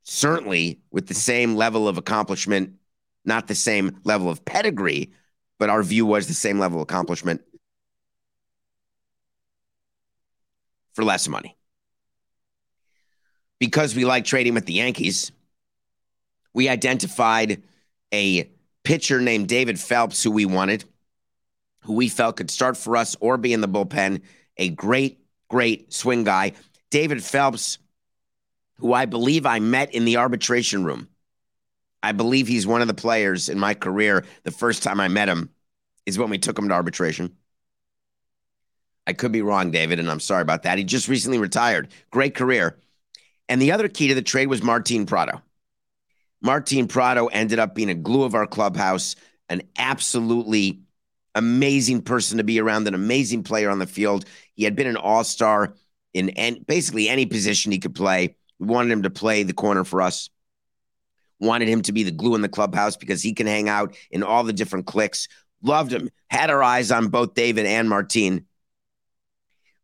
certainly 0.04 0.78
with 0.93 1.09
the 1.09 1.14
same 1.14 1.57
level 1.57 1.88
of 1.88 1.99
accomplishment, 1.99 2.75
not 3.25 3.49
the 3.49 3.54
same 3.54 3.99
level 4.04 4.31
of 4.31 4.45
pedigree, 4.45 5.11
but 5.59 5.69
our 5.69 5.83
view 5.83 6.07
was 6.07 6.28
the 6.28 6.35
same 6.35 6.61
level 6.61 6.78
of 6.78 6.83
accomplishment 6.83 7.43
for 10.93 11.02
less 11.02 11.26
money. 11.26 11.57
Because 13.64 13.94
we 13.94 14.04
like 14.04 14.25
trading 14.25 14.54
with 14.54 14.66
the 14.66 14.75
Yankees, 14.75 15.33
we 16.52 16.68
identified 16.68 17.62
a 18.12 18.50
pitcher 18.83 19.21
named 19.21 19.49
David 19.49 19.80
Phelps 19.80 20.23
who 20.23 20.30
we 20.30 20.44
wanted 20.44 20.85
who 21.85 21.92
we 21.92 22.09
felt 22.09 22.37
could 22.37 22.50
start 22.50 22.76
for 22.76 22.97
us 22.97 23.16
or 23.21 23.37
be 23.37 23.52
in 23.52 23.61
the 23.61 23.68
bullpen. 23.68 24.23
A 24.56 24.71
great, 24.71 25.21
great 25.49 25.92
swing 25.92 26.25
guy. 26.25 26.52
David 26.90 27.23
Phelps, 27.23 27.78
who 28.78 28.92
I 28.92 29.04
believe 29.04 29.47
I 29.47 29.59
met 29.59 29.94
in 29.94 30.04
the 30.04 30.16
arbitration 30.16 30.85
room. 30.85 31.09
I 32.02 32.12
believe 32.12 32.49
he's 32.49 32.66
one 32.66 32.80
of 32.80 32.88
the 32.88 32.94
players 32.94 33.49
in 33.49 33.59
my 33.59 33.75
career. 33.75 34.25
The 34.42 34.50
first 34.50 34.83
time 34.83 35.00
I 35.00 35.09
met 35.09 35.28
him 35.28 35.50
is 36.06 36.18
when 36.18 36.30
we 36.30 36.38
took 36.38 36.59
him 36.59 36.68
to 36.68 36.75
arbitration. 36.75 37.35
I 39.06 39.12
could 39.12 39.33
be 39.33 39.42
wrong, 39.42 39.71
David, 39.71 39.99
and 39.99 40.11
I'm 40.11 40.21
sorry 40.21 40.42
about 40.42 40.62
that. 40.62 40.78
He 40.78 40.85
just 40.85 41.09
recently 41.09 41.38
retired. 41.38 41.88
Great 42.11 42.35
career. 42.35 42.78
And 43.48 43.60
the 43.60 43.72
other 43.72 43.88
key 43.88 44.08
to 44.08 44.14
the 44.14 44.22
trade 44.22 44.46
was 44.48 44.62
Martin 44.62 45.06
Prado. 45.06 45.42
Martin 46.40 46.86
Prado 46.86 47.26
ended 47.26 47.58
up 47.58 47.74
being 47.74 47.90
a 47.90 47.94
glue 47.94 48.24
of 48.24 48.34
our 48.34 48.46
clubhouse, 48.46 49.16
an 49.48 49.62
absolutely 49.78 50.80
amazing 51.34 52.02
person 52.02 52.38
to 52.38 52.44
be 52.44 52.60
around, 52.60 52.86
an 52.86 52.94
amazing 52.94 53.42
player 53.42 53.70
on 53.70 53.78
the 53.78 53.86
field. 53.86 54.24
He 54.54 54.64
had 54.64 54.76
been 54.76 54.86
an 54.86 54.96
all 54.96 55.24
star 55.24 55.74
in 56.12 56.30
any, 56.30 56.60
basically 56.60 57.08
any 57.08 57.26
position 57.26 57.72
he 57.72 57.78
could 57.78 57.94
play. 57.94 58.36
We 58.58 58.66
wanted 58.66 58.92
him 58.92 59.02
to 59.02 59.10
play 59.10 59.42
the 59.42 59.52
corner 59.52 59.84
for 59.84 60.00
us. 60.00 60.30
Wanted 61.40 61.68
him 61.68 61.82
to 61.82 61.92
be 61.92 62.04
the 62.04 62.12
glue 62.12 62.34
in 62.34 62.42
the 62.42 62.48
clubhouse 62.48 62.96
because 62.96 63.20
he 63.20 63.32
can 63.32 63.46
hang 63.46 63.68
out 63.68 63.96
in 64.10 64.22
all 64.22 64.44
the 64.44 64.52
different 64.52 64.86
cliques. 64.86 65.28
Loved 65.62 65.92
him. 65.92 66.10
Had 66.30 66.50
our 66.50 66.62
eyes 66.62 66.90
on 66.90 67.08
both 67.08 67.34
David 67.34 67.66
and 67.66 67.88
Martine. 67.88 68.46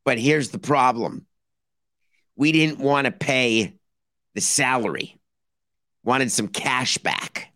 But 0.04 0.18
here's 0.18 0.50
the 0.50 0.58
problem 0.58 1.26
we 2.40 2.52
didn't 2.52 2.78
want 2.78 3.04
to 3.04 3.10
pay 3.10 3.74
the 4.34 4.40
salary, 4.40 5.20
wanted 6.02 6.32
some 6.32 6.48
cash 6.48 6.96
back. 6.96 7.52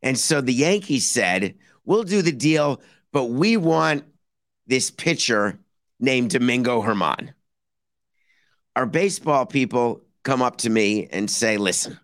And 0.00 0.16
so 0.16 0.40
the 0.40 0.52
Yankees 0.52 1.10
said, 1.10 1.56
We'll 1.84 2.04
do 2.04 2.22
the 2.22 2.30
deal, 2.30 2.80
but 3.12 3.24
we 3.24 3.56
want 3.56 4.04
this 4.68 4.92
pitcher 4.92 5.58
named 5.98 6.30
Domingo 6.30 6.82
Germán. 6.82 7.34
Our 8.76 8.86
baseball 8.86 9.44
people 9.44 10.02
come 10.22 10.40
up 10.40 10.58
to 10.58 10.70
me 10.70 11.08
and 11.10 11.28
say, 11.28 11.56
listen, 11.56 11.98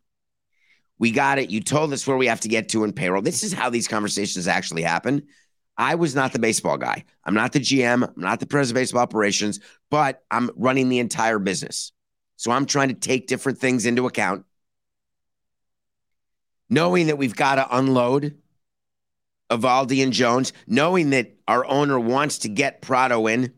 we 0.98 1.12
got 1.12 1.38
it. 1.38 1.50
You 1.50 1.60
told 1.60 1.92
us 1.92 2.04
where 2.04 2.16
we 2.16 2.26
have 2.26 2.40
to 2.40 2.48
get 2.48 2.68
to 2.70 2.82
in 2.82 2.92
payroll. 2.92 3.22
This 3.22 3.44
is 3.44 3.52
how 3.52 3.70
these 3.70 3.86
conversations 3.86 4.48
actually 4.48 4.82
happen. 4.82 5.22
I 5.80 5.94
was 5.94 6.14
not 6.14 6.34
the 6.34 6.38
baseball 6.38 6.76
guy. 6.76 7.06
I'm 7.24 7.32
not 7.32 7.52
the 7.52 7.58
GM. 7.58 8.06
I'm 8.06 8.12
not 8.14 8.38
the 8.38 8.44
president 8.44 8.76
of 8.76 8.82
baseball 8.82 9.00
operations, 9.00 9.60
but 9.90 10.22
I'm 10.30 10.50
running 10.54 10.90
the 10.90 10.98
entire 10.98 11.38
business. 11.38 11.92
So 12.36 12.50
I'm 12.50 12.66
trying 12.66 12.88
to 12.88 12.94
take 12.94 13.26
different 13.26 13.58
things 13.58 13.86
into 13.86 14.06
account. 14.06 14.44
Knowing 16.68 17.06
that 17.06 17.16
we've 17.16 17.34
got 17.34 17.54
to 17.54 17.78
unload 17.78 18.36
Eovaldi 19.50 20.02
and 20.02 20.12
Jones, 20.12 20.52
knowing 20.66 21.10
that 21.10 21.34
our 21.48 21.64
owner 21.64 21.98
wants 21.98 22.38
to 22.40 22.50
get 22.50 22.82
Prado 22.82 23.26
in. 23.26 23.54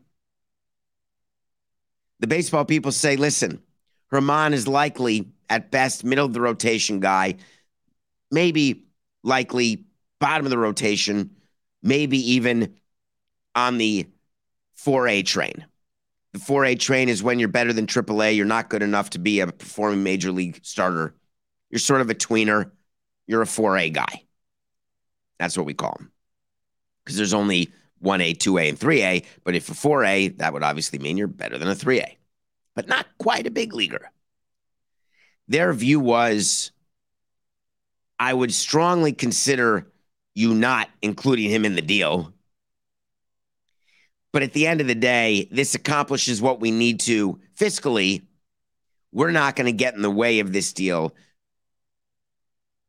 The 2.21 2.27
baseball 2.27 2.63
people 2.63 2.93
say, 2.93 3.17
listen, 3.17 3.61
Germán 4.13 4.53
is 4.53 4.65
likely 4.65 5.27
at 5.49 5.71
best 5.71 6.05
middle 6.05 6.25
of 6.25 6.31
the 6.31 6.39
rotation 6.39 7.01
guy, 7.01 7.35
maybe 8.31 8.85
likely 9.23 9.87
bottom 10.19 10.45
of 10.45 10.51
the 10.51 10.57
rotation, 10.57 11.31
maybe 11.83 12.17
even 12.33 12.75
on 13.53 13.77
the 13.77 14.07
4A 14.83 15.25
train. 15.25 15.65
The 16.31 16.39
4A 16.39 16.79
train 16.79 17.09
is 17.09 17.21
when 17.21 17.37
you're 17.37 17.49
better 17.49 17.73
than 17.73 17.85
AAA. 17.85 18.35
You're 18.35 18.45
not 18.45 18.69
good 18.69 18.81
enough 18.81 19.11
to 19.11 19.19
be 19.19 19.41
a 19.41 19.47
performing 19.47 20.01
major 20.01 20.31
league 20.31 20.59
starter. 20.63 21.13
You're 21.69 21.79
sort 21.79 22.01
of 22.01 22.09
a 22.09 22.15
tweener. 22.15 22.71
You're 23.27 23.43
a 23.43 23.45
4A 23.45 23.93
guy. 23.93 24.23
That's 25.37 25.55
what 25.55 25.67
we 25.67 25.75
call 25.75 25.95
them. 25.99 26.11
Because 27.03 27.17
there's 27.17 27.33
only 27.33 27.71
1A, 28.03 28.37
2A, 28.37 28.69
and 28.69 28.79
3A. 28.79 29.25
But 29.43 29.55
if 29.55 29.69
a 29.69 29.73
4A, 29.73 30.37
that 30.37 30.53
would 30.53 30.63
obviously 30.63 30.99
mean 30.99 31.17
you're 31.17 31.27
better 31.27 31.57
than 31.57 31.67
a 31.67 31.75
3A, 31.75 32.17
but 32.75 32.87
not 32.87 33.05
quite 33.17 33.45
a 33.45 33.51
big 33.51 33.73
leaguer. 33.73 34.09
Their 35.47 35.73
view 35.73 35.99
was 35.99 36.71
I 38.17 38.33
would 38.33 38.53
strongly 38.53 39.13
consider 39.13 39.91
you 40.35 40.53
not 40.53 40.89
including 41.01 41.49
him 41.49 41.65
in 41.65 41.75
the 41.75 41.81
deal. 41.81 42.33
But 44.31 44.41
at 44.41 44.53
the 44.53 44.65
end 44.65 44.81
of 44.81 44.87
the 44.87 44.95
day, 44.95 45.47
this 45.51 45.75
accomplishes 45.75 46.41
what 46.41 46.59
we 46.59 46.71
need 46.71 46.99
to 47.01 47.39
fiscally. 47.57 48.23
We're 49.11 49.31
not 49.31 49.55
going 49.55 49.67
to 49.67 49.71
get 49.71 49.93
in 49.93 50.01
the 50.01 50.09
way 50.09 50.39
of 50.39 50.51
this 50.51 50.73
deal. 50.73 51.15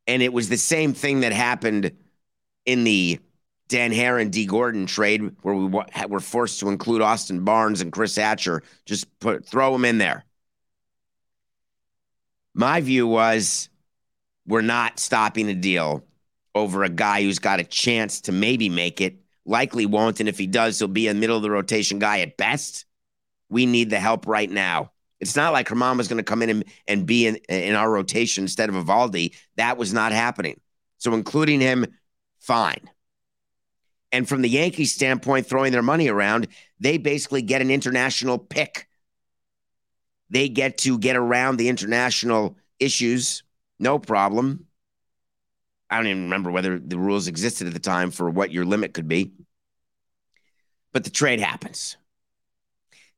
And 0.07 0.23
it 0.23 0.33
was 0.33 0.49
the 0.49 0.57
same 0.57 0.95
thing 0.95 1.21
that 1.21 1.33
happened 1.33 1.93
in 2.65 2.85
the 2.85 3.21
Dan 3.69 3.93
Haren 3.93 4.23
and 4.23 4.33
Dee 4.33 4.47
Gordon 4.47 4.87
trade 4.87 5.37
where 5.43 5.55
we 5.55 5.67
were 5.67 6.21
forced 6.21 6.61
to 6.61 6.69
include 6.69 7.03
Austin 7.03 7.45
Barnes 7.45 7.81
and 7.81 7.93
Chris 7.93 8.17
Hatcher, 8.17 8.63
just 8.87 9.19
put 9.21 9.47
throw 9.47 9.73
them 9.73 9.85
in 9.85 9.99
there. 9.99 10.25
My 12.55 12.81
view 12.81 13.07
was 13.07 13.69
we're 14.47 14.63
not 14.63 14.99
stopping 14.99 15.49
a 15.49 15.55
deal 15.55 16.05
over 16.55 16.85
a 16.85 16.89
guy 16.89 17.23
who's 17.23 17.39
got 17.39 17.61
a 17.61 17.65
chance 17.65 18.21
to 18.23 18.33
maybe 18.33 18.69
make 18.69 19.01
it. 19.01 19.19
Likely 19.47 19.85
won't, 19.85 20.21
and 20.21 20.29
if 20.29 20.39
he 20.39 20.47
does, 20.47 20.79
he'll 20.79 20.89
be 20.89 21.09
a 21.09 21.15
middle 21.15 21.37
of 21.37 21.43
the 21.43 21.51
rotation 21.51 21.99
guy 21.99 22.21
at 22.21 22.37
best. 22.37 22.87
We 23.51 23.67
need 23.67 23.91
the 23.91 24.01
help 24.01 24.27
right 24.27 24.51
now. 24.51 24.93
It's 25.21 25.37
not 25.37 25.53
like 25.53 25.69
Germán 25.69 25.97
was 25.99 26.09
going 26.09 26.19
to 26.19 26.23
come 26.23 26.43
in 26.43 26.51
and, 26.51 26.65
and 26.87 27.07
be 27.07 27.27
in, 27.27 27.37
in 27.49 27.75
our 27.75 27.91
rotation 27.91 28.45
instead 28.45 28.69
of 28.69 28.75
Eovaldi. 28.75 29.35
That 29.57 29.77
was 29.77 29.93
not 29.93 30.13
happening. 30.13 30.61
So 30.99 31.13
including 31.13 31.61
him, 31.61 31.87
fine. 32.41 32.91
And 34.13 34.29
from 34.29 34.43
the 34.43 34.49
Yankees 34.49 34.95
standpoint, 34.95 35.47
throwing 35.47 35.73
their 35.73 35.83
money 35.83 36.09
around, 36.09 36.49
they 36.81 36.99
basically 36.99 37.43
get 37.43 37.61
an 37.61 37.71
international 37.71 38.39
pick. 38.39 38.89
They 40.31 40.49
get 40.49 40.79
to 40.79 40.99
get 40.99 41.17
around 41.17 41.57
the 41.57 41.69
international 41.69 42.57
issues, 42.79 43.43
no 43.79 43.99
problem. 43.99 44.67
I 45.95 45.99
don't 45.99 46.09
even 46.09 46.25
remember 46.25 46.51
whether 46.51 46.77
the 46.77 46.99
rules 46.99 47.29
existed 47.29 47.69
at 47.69 47.73
the 47.73 47.79
time 47.79 48.11
for 48.11 48.29
what 48.29 48.51
your 48.51 48.65
limit 48.65 48.95
could 48.95 49.07
be. 49.07 49.31
But 50.93 51.05
the 51.05 51.11
trade 51.11 51.39
happens. 51.39 51.97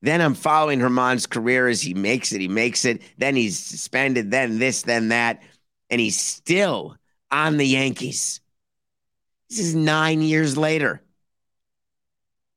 Then 0.02 0.21
I'm 0.21 0.35
following 0.35 0.80
Germán's 0.80 1.26
career 1.26 1.68
as 1.68 1.80
he 1.80 1.95
makes 1.95 2.33
it. 2.33 2.42
He 2.42 2.49
makes 2.49 2.85
it. 2.85 3.00
Then 3.16 3.35
he's 3.35 3.59
suspended. 3.59 4.30
Then 4.30 4.59
this, 4.59 4.83
then 4.83 5.09
that. 5.09 5.42
And 5.88 6.02
he's 6.02 6.21
still 6.21 6.99
on 7.30 7.56
the 7.56 7.66
Yankees. 7.66 8.42
This 9.49 9.61
is 9.61 9.75
nine 9.75 10.21
years 10.21 10.59
later. 10.59 11.02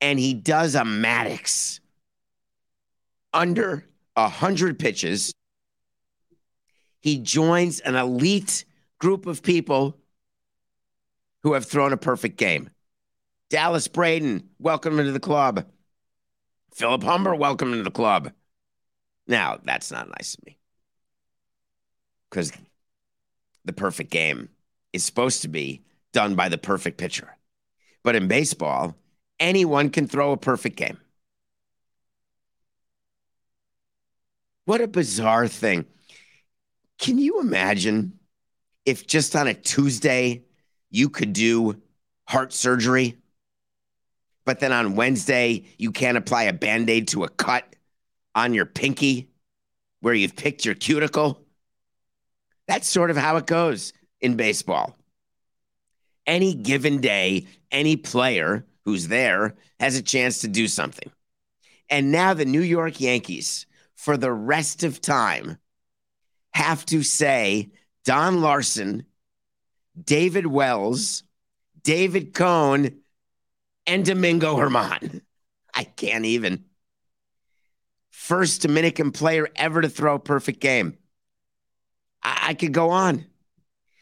And 0.02 0.20
he 0.20 0.34
does 0.34 0.76
a 0.76 0.82
Maddux 0.82 1.80
under 3.32 3.88
a 4.18 4.24
100 4.24 4.80
pitches. 4.80 5.32
He 7.00 7.20
joins 7.20 7.80
an 7.80 7.96
elite 7.96 8.66
group 9.00 9.26
of 9.26 9.42
people 9.42 9.96
who 11.44 11.54
have 11.54 11.66
thrown 11.66 11.94
a 11.94 11.98
perfect 11.98 12.38
game. 12.38 12.70
Dallas 13.50 13.88
Braden, 13.88 14.50
welcome 14.60 15.00
into 15.00 15.12
the 15.12 15.20
club. 15.20 15.66
Philip 16.74 17.04
Humber, 17.04 17.36
welcome 17.36 17.72
into 17.72 17.84
the 17.84 17.92
club. 17.92 18.32
Now, 19.28 19.60
that's 19.64 19.92
not 19.92 20.10
nice 20.10 20.36
of 20.36 20.46
me. 20.46 20.58
Because 22.30 22.52
the 23.66 23.74
perfect 23.74 24.12
game 24.12 24.50
is 24.94 25.04
supposed 25.04 25.42
to 25.42 25.48
be 25.48 25.84
done 26.14 26.36
by 26.36 26.50
the 26.50 26.58
perfect 26.58 26.98
pitcher. 26.98 27.36
But 28.04 28.16
in 28.16 28.28
baseball, 28.28 28.96
anyone 29.40 29.90
can 29.90 30.08
throw 30.08 30.32
a 30.32 30.38
perfect 30.38 30.78
game. 30.78 31.00
What 34.66 34.82
a 34.82 34.88
bizarre 34.88 35.48
thing. 35.48 35.86
Can 37.00 37.18
you 37.18 37.40
imagine 37.40 38.20
if 38.86 39.08
just 39.08 39.36
on 39.36 39.48
a 39.48 39.54
Tuesday 39.54 40.44
you 40.90 41.10
could 41.10 41.34
do 41.34 41.82
heart 42.28 42.54
surgery, 42.54 43.18
but 44.46 44.60
then 44.60 44.72
on 44.72 44.96
Wednesday 44.96 45.66
you 45.78 45.92
can't 45.92 46.18
apply 46.18 46.44
a 46.44 46.54
band 46.54 46.90
aid 46.90 47.08
to 47.10 47.24
a 47.24 47.30
cut 47.30 47.76
on 48.36 48.54
your 48.54 48.66
pinky 48.66 49.30
where 50.02 50.14
you've 50.14 50.36
picked 50.36 50.66
your 50.66 50.76
cuticle? 50.76 51.42
That's 52.68 52.88
sort 52.88 53.10
of 53.10 53.18
how 53.18 53.38
it 53.38 53.48
goes 53.48 53.94
in 54.22 54.36
baseball. 54.36 54.96
Any 56.26 56.54
given 56.54 57.02
day, 57.02 57.48
any 57.72 57.96
player 57.96 58.66
who's 58.86 59.08
there 59.08 59.56
has 59.80 59.96
a 59.98 60.04
chance 60.04 60.42
to 60.42 60.48
do 60.48 60.68
something. 60.68 61.12
And 61.90 62.12
now 62.12 62.34
the 62.34 62.46
New 62.46 62.62
York 62.62 63.02
Yankees, 63.02 63.66
for 63.96 64.16
the 64.18 64.32
rest 64.32 64.84
of 64.84 65.02
time, 65.02 65.58
have 66.54 66.86
to 66.88 67.04
say 67.04 67.72
Don 68.06 68.42
Larsen, 68.42 69.06
David 70.04 70.46
Wells, 70.46 71.24
David 71.84 72.34
Cone, 72.34 73.00
and 73.86 74.06
Domingo 74.06 74.56
Germán. 74.56 75.22
I 75.74 75.84
can't 75.84 76.26
even. 76.26 76.66
First 78.10 78.62
Dominican 78.62 79.12
player 79.12 79.48
ever 79.56 79.82
to 79.82 79.90
throw 79.90 80.16
a 80.16 80.20
perfect 80.20 80.60
game. 80.60 80.98
I, 82.22 82.50
I 82.50 82.54
could 82.54 82.74
go 82.74 82.90
on. 82.90 83.26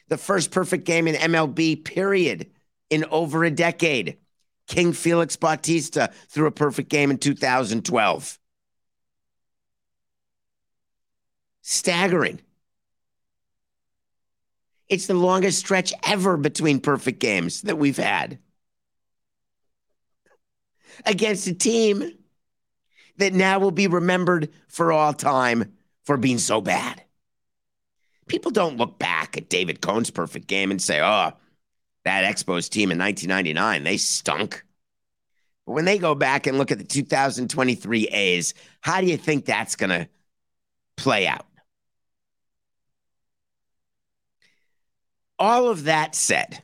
The 0.10 0.18
first 0.18 0.51
perfect 0.51 0.86
game 0.86 1.08
in 1.08 1.16
MLB, 1.16 1.84
period, 1.84 2.48
in 2.89 3.06
over 3.12 3.43
a 3.43 3.52
decade. 3.52 4.17
King 4.67 4.93
Felix 4.93 5.36
Bautista 5.36 6.12
threw 6.30 6.48
a 6.48 6.52
perfect 6.52 6.89
game 6.89 7.12
in 7.12 7.17
2012. 7.17 8.39
Staggering. 11.62 12.41
It's 14.89 15.08
the 15.08 15.13
longest 15.13 15.60
stretch 15.60 15.93
ever 16.06 16.38
between 16.38 16.80
perfect 16.80 17.19
games 17.19 17.62
that 17.63 17.78
we've 17.78 17.97
had 17.97 18.39
against 21.06 21.47
a 21.47 21.54
team 21.54 22.12
that 23.17 23.34
now 23.34 23.60
will 23.60 23.71
be 23.71 23.88
remembered 23.88 24.50
for 24.67 24.91
all 24.91 25.13
time 25.13 25.73
for 26.06 26.17
being 26.17 26.38
so 26.38 26.62
bad. 26.62 27.02
People 28.28 28.52
don't 28.52 28.78
look 28.78 29.00
back 29.00 29.38
at 29.38 29.50
David 29.50 29.82
Cone's 29.82 30.10
perfect 30.10 30.47
game 30.47 30.71
and 30.71 30.82
say, 30.82 31.02
oh, 31.02 31.32
that 32.04 32.23
Expos 32.23 32.69
team 32.69 32.91
in 32.91 32.97
1999, 32.97 33.84
they 33.84 33.97
stunk. 33.97 34.63
But 35.65 35.73
when 35.73 35.86
they 35.86 35.97
go 35.97 36.15
back 36.15 36.47
and 36.47 36.58
look 36.58 36.71
at 36.71 36.78
the 36.78 36.86
2023 36.86 38.08
A's, 38.08 38.54
how 38.82 39.02
do 39.02 39.08
you 39.08 39.17
think 39.17 39.45
that's 39.45 39.76
going 39.76 39.89
to 39.89 40.08
play 40.95 41.28
out? 41.28 41.45
All 45.39 45.69
of 45.69 45.84
that 45.84 46.15
said, 46.15 46.63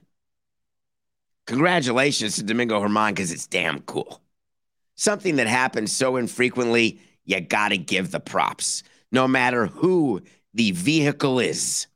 congratulations 1.45 2.35
to 2.37 2.43
Domingo 2.43 2.79
Germán 2.79 3.09
because 3.09 3.31
it's 3.31 3.47
damn 3.47 3.81
cool. 3.81 4.21
Something 4.95 5.35
that 5.37 5.47
happens 5.47 5.91
so 5.91 6.15
infrequently, 6.17 6.99
you 7.25 7.39
got 7.39 7.69
to 7.69 7.77
give 7.77 8.11
the 8.11 8.19
props, 8.19 8.83
no 9.11 9.27
matter 9.27 9.67
who 9.67 10.21
the 10.53 10.71
vehicle 10.71 11.39
is. 11.39 11.87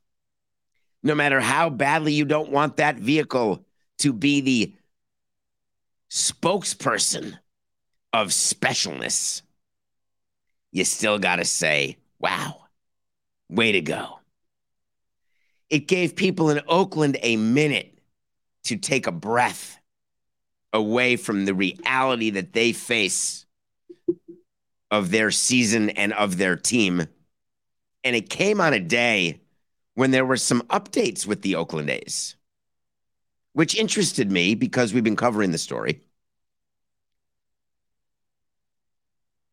No 1.02 1.14
matter 1.14 1.40
how 1.40 1.70
badly 1.70 2.12
you 2.12 2.24
don't 2.24 2.50
want 2.50 2.78
that 2.78 2.96
vehicle 2.96 3.64
to 3.98 4.12
be 4.12 4.40
the 4.40 4.74
spokesperson 6.10 7.38
of 8.12 8.28
specialness, 8.28 9.42
you 10.72 10.84
still 10.84 11.18
got 11.18 11.36
to 11.36 11.44
say, 11.44 11.96
wow, 12.18 12.64
way 13.48 13.72
to 13.72 13.80
go. 13.80 14.17
It 15.70 15.86
gave 15.86 16.16
people 16.16 16.50
in 16.50 16.60
Oakland 16.66 17.18
a 17.22 17.36
minute 17.36 17.98
to 18.64 18.76
take 18.76 19.06
a 19.06 19.12
breath 19.12 19.78
away 20.72 21.16
from 21.16 21.44
the 21.44 21.54
reality 21.54 22.30
that 22.30 22.52
they 22.52 22.72
face 22.72 23.46
of 24.90 25.10
their 25.10 25.30
season 25.30 25.90
and 25.90 26.12
of 26.12 26.38
their 26.38 26.56
team 26.56 27.06
and 28.04 28.16
it 28.16 28.30
came 28.30 28.60
on 28.60 28.72
a 28.72 28.80
day 28.80 29.40
when 29.94 30.10
there 30.10 30.24
were 30.24 30.36
some 30.36 30.62
updates 30.62 31.26
with 31.26 31.42
the 31.42 31.56
Oakland 31.56 31.90
A's, 31.90 32.36
which 33.52 33.76
interested 33.76 34.30
me 34.30 34.54
because 34.54 34.94
we've 34.94 35.04
been 35.04 35.16
covering 35.16 35.50
the 35.50 35.58
story. 35.58 36.00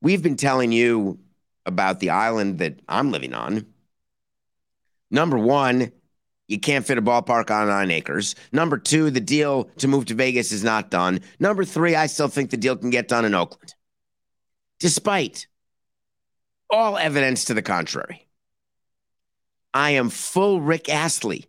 We've 0.01 0.21
been 0.21 0.35
telling 0.35 0.71
you 0.71 1.19
about 1.65 1.99
the 1.99 2.11
island 2.11 2.59
that 2.59 2.79
I'm 2.87 3.11
living 3.11 3.33
on. 3.33 3.65
Number 5.09 5.37
one, 5.37 5.91
you 6.47 6.59
can't 6.59 6.85
fit 6.85 6.97
a 6.97 7.01
ballpark 7.01 7.49
on 7.49 7.67
nine 7.67 7.91
acres. 7.91 8.35
Number 8.51 8.77
two, 8.77 9.09
the 9.09 9.19
deal 9.19 9.65
to 9.77 9.87
move 9.87 10.05
to 10.05 10.13
Vegas 10.13 10.51
is 10.51 10.63
not 10.63 10.91
done. 10.91 11.21
Number 11.39 11.65
three, 11.65 11.95
I 11.95 12.05
still 12.05 12.27
think 12.27 12.49
the 12.49 12.57
deal 12.57 12.75
can 12.75 12.89
get 12.89 13.07
done 13.07 13.25
in 13.25 13.33
Oakland, 13.33 13.73
despite 14.79 15.47
all 16.69 16.97
evidence 16.97 17.45
to 17.45 17.53
the 17.53 17.61
contrary. 17.61 18.27
I 19.73 19.91
am 19.91 20.09
full 20.09 20.61
Rick 20.61 20.87
Astley 20.87 21.45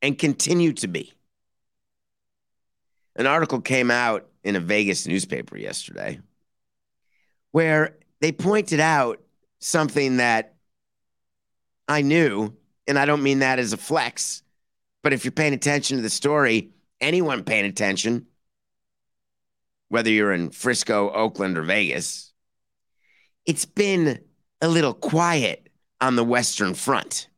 and 0.00 0.18
continue 0.18 0.72
to 0.74 0.88
be. 0.88 1.12
An 3.16 3.26
article 3.26 3.60
came 3.60 3.90
out 3.90 4.28
in 4.44 4.54
a 4.54 4.60
Vegas 4.60 5.06
newspaper 5.06 5.56
yesterday 5.56 6.20
where 7.50 7.96
they 8.20 8.30
pointed 8.30 8.78
out 8.78 9.20
something 9.58 10.18
that 10.18 10.54
I 11.88 12.02
knew, 12.02 12.52
and 12.88 12.98
I 12.98 13.04
don't 13.04 13.22
mean 13.22 13.40
that 13.40 13.58
as 13.58 13.72
a 13.72 13.76
flex, 13.76 14.42
but 15.02 15.12
if 15.12 15.24
you're 15.24 15.32
paying 15.32 15.54
attention 15.54 15.98
to 15.98 16.02
the 16.02 16.10
story, 16.10 16.70
anyone 17.00 17.44
paying 17.44 17.66
attention, 17.66 18.26
whether 19.90 20.10
you're 20.10 20.32
in 20.32 20.50
Frisco, 20.50 21.10
Oakland, 21.10 21.56
or 21.56 21.62
Vegas, 21.62 22.32
it's 23.46 23.66
been 23.66 24.18
a 24.60 24.68
little 24.68 24.94
quiet 24.94 25.68
on 26.00 26.16
the 26.16 26.24
Western 26.24 26.74
Front. 26.74 27.28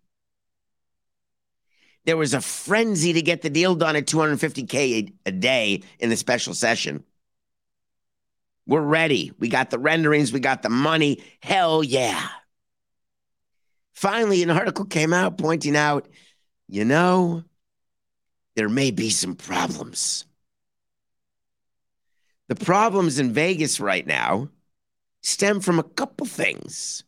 There 2.07 2.17
was 2.17 2.33
a 2.33 2.41
frenzy 2.41 3.13
to 3.13 3.23
get 3.23 3.43
the 3.43 3.51
deal 3.51 3.75
done 3.75 3.97
at 3.97 4.07
250K 4.07 5.13
a 5.27 5.33
day 5.33 5.83
in 5.99 6.11
the 6.11 6.17
special 6.17 6.55
session. 6.55 7.05
We're 8.67 8.81
ready. 8.81 9.33
We 9.39 9.49
got 9.49 9.71
the 9.71 9.79
renderings, 9.79 10.33
we 10.33 10.41
got 10.41 10.63
the 10.63 10.71
money. 10.71 11.23
Hell 11.41 11.83
yeah. 11.83 12.29
Finally, 14.01 14.43
an 14.43 14.49
article 14.49 14.87
came 14.87 15.13
out 15.13 15.37
pointing 15.37 15.77
out, 15.77 16.09
you 16.69 16.87
know, 16.87 17.45
there 18.57 18.71
may 18.71 18.91
be 18.91 19.11
some 19.11 19.35
problems. 19.35 20.25
The 22.49 22.55
problems 22.55 23.19
in 23.19 23.35
Vegas 23.35 23.79
right 23.79 24.07
now 24.07 24.49
stem 25.21 25.61
from 25.61 25.79
a 25.79 25.83
couple 25.83 26.27
things. 26.27 27.05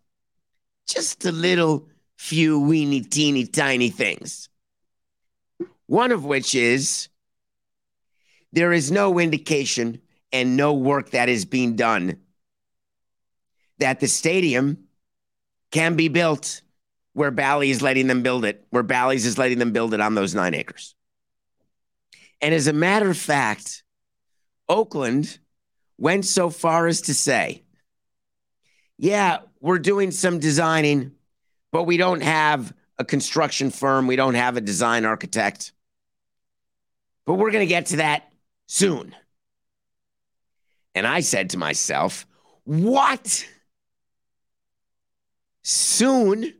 just 0.86 1.24
a 1.24 1.32
little 1.32 1.88
few 2.18 2.60
weeny 2.60 3.00
teeny 3.00 3.46
tiny 3.46 3.88
things. 3.88 4.50
One 5.86 6.12
of 6.12 6.26
which 6.26 6.54
is 6.54 7.08
there 8.52 8.70
is 8.70 8.90
no 8.90 9.18
indication 9.18 10.02
and 10.30 10.58
no 10.58 10.74
work 10.74 11.12
that 11.12 11.30
is 11.30 11.46
being 11.46 11.74
done 11.74 12.20
that 13.78 14.00
the 14.00 14.08
stadium 14.08 14.88
can 15.70 15.96
be 15.96 16.08
built 16.08 16.61
where 17.14 17.30
Bally 17.30 17.70
is 17.70 17.82
letting 17.82 18.06
them 18.06 18.22
build 18.22 18.44
it, 18.44 18.64
where 18.70 18.82
Bally's 18.82 19.26
is 19.26 19.38
letting 19.38 19.58
them 19.58 19.72
build 19.72 19.94
it 19.94 20.00
on 20.00 20.14
those 20.14 20.34
nine 20.34 20.54
acres. 20.54 20.94
And 22.40 22.54
as 22.54 22.66
a 22.66 22.72
matter 22.72 23.10
of 23.10 23.18
fact, 23.18 23.82
Oakland 24.68 25.38
went 25.98 26.24
so 26.24 26.50
far 26.50 26.86
as 26.86 27.02
to 27.02 27.14
say, 27.14 27.62
yeah, 28.98 29.38
we're 29.60 29.78
doing 29.78 30.10
some 30.10 30.38
designing, 30.38 31.12
but 31.70 31.84
we 31.84 31.96
don't 31.96 32.22
have 32.22 32.72
a 32.98 33.04
construction 33.04 33.70
firm. 33.70 34.06
We 34.06 34.16
don't 34.16 34.34
have 34.34 34.56
a 34.56 34.60
design 34.60 35.04
architect. 35.04 35.72
But 37.26 37.34
we're 37.34 37.50
going 37.50 37.66
to 37.66 37.68
get 37.68 37.86
to 37.86 37.96
that 37.96 38.32
soon. 38.66 39.14
And 40.94 41.06
I 41.06 41.20
said 41.20 41.50
to 41.50 41.58
myself, 41.58 42.26
what? 42.64 43.46
Soon? 45.62 46.54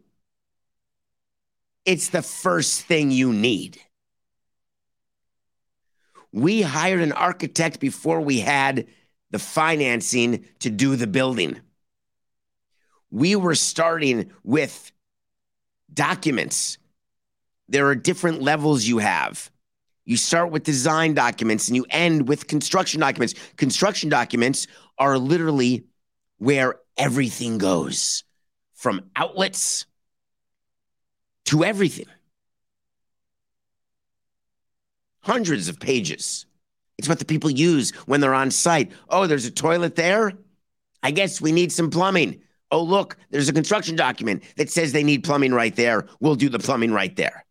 It's 1.84 2.10
the 2.10 2.22
first 2.22 2.82
thing 2.82 3.10
you 3.10 3.32
need. 3.32 3.80
We 6.32 6.62
hired 6.62 7.00
an 7.00 7.12
architect 7.12 7.80
before 7.80 8.20
we 8.20 8.40
had 8.40 8.86
the 9.30 9.38
financing 9.38 10.44
to 10.60 10.70
do 10.70 10.96
the 10.96 11.06
building. 11.06 11.60
We 13.10 13.36
were 13.36 13.54
starting 13.54 14.30
with 14.42 14.92
documents. 15.92 16.78
There 17.68 17.86
are 17.88 17.94
different 17.94 18.40
levels 18.40 18.84
you 18.84 18.98
have. 18.98 19.50
You 20.04 20.16
start 20.16 20.50
with 20.50 20.64
design 20.64 21.14
documents 21.14 21.68
and 21.68 21.76
you 21.76 21.86
end 21.90 22.28
with 22.28 22.46
construction 22.46 23.00
documents. 23.00 23.34
Construction 23.56 24.08
documents 24.08 24.66
are 24.98 25.18
literally 25.18 25.84
where 26.38 26.76
everything 26.96 27.58
goes 27.58 28.24
from 28.74 29.10
outlets 29.14 29.86
to 31.52 31.62
everything. 31.62 32.06
Hundreds 35.20 35.68
of 35.68 35.78
pages. 35.78 36.46
It's 36.96 37.10
what 37.10 37.18
the 37.18 37.26
people 37.26 37.50
use 37.50 37.90
when 38.06 38.22
they're 38.22 38.32
on 38.32 38.50
site. 38.50 38.90
Oh, 39.10 39.26
there's 39.26 39.44
a 39.44 39.50
toilet 39.50 39.94
there? 39.94 40.32
I 41.02 41.10
guess 41.10 41.42
we 41.42 41.52
need 41.52 41.70
some 41.70 41.90
plumbing. 41.90 42.40
Oh, 42.70 42.82
look, 42.82 43.18
there's 43.28 43.50
a 43.50 43.52
construction 43.52 43.96
document 43.96 44.44
that 44.56 44.70
says 44.70 44.92
they 44.92 45.04
need 45.04 45.24
plumbing 45.24 45.52
right 45.52 45.76
there. 45.76 46.06
We'll 46.20 46.36
do 46.36 46.48
the 46.48 46.58
plumbing 46.58 46.90
right 46.90 47.14
there. 47.16 47.44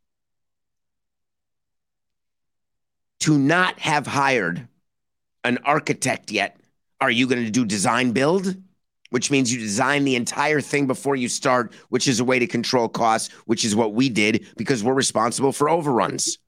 To 3.19 3.37
not 3.37 3.77
have 3.79 4.07
hired 4.07 4.67
an 5.43 5.59
architect 5.63 6.31
yet, 6.31 6.59
are 6.99 7.11
you 7.11 7.27
going 7.27 7.45
to 7.45 7.51
do 7.51 7.65
design 7.65 8.13
build? 8.13 8.55
Which 9.11 9.29
means 9.29 9.53
you 9.53 9.59
design 9.59 10.03
the 10.03 10.15
entire 10.15 10.61
thing 10.61 10.87
before 10.87 11.15
you 11.15 11.29
start, 11.29 11.73
which 11.89 12.07
is 12.07 12.19
a 12.19 12.25
way 12.25 12.39
to 12.39 12.47
control 12.47 12.89
costs, 12.89 13.31
which 13.45 13.63
is 13.63 13.75
what 13.75 13.93
we 13.93 14.09
did 14.09 14.47
because 14.57 14.83
we're 14.83 14.93
responsible 14.93 15.51
for 15.51 15.69
overruns. 15.69 16.39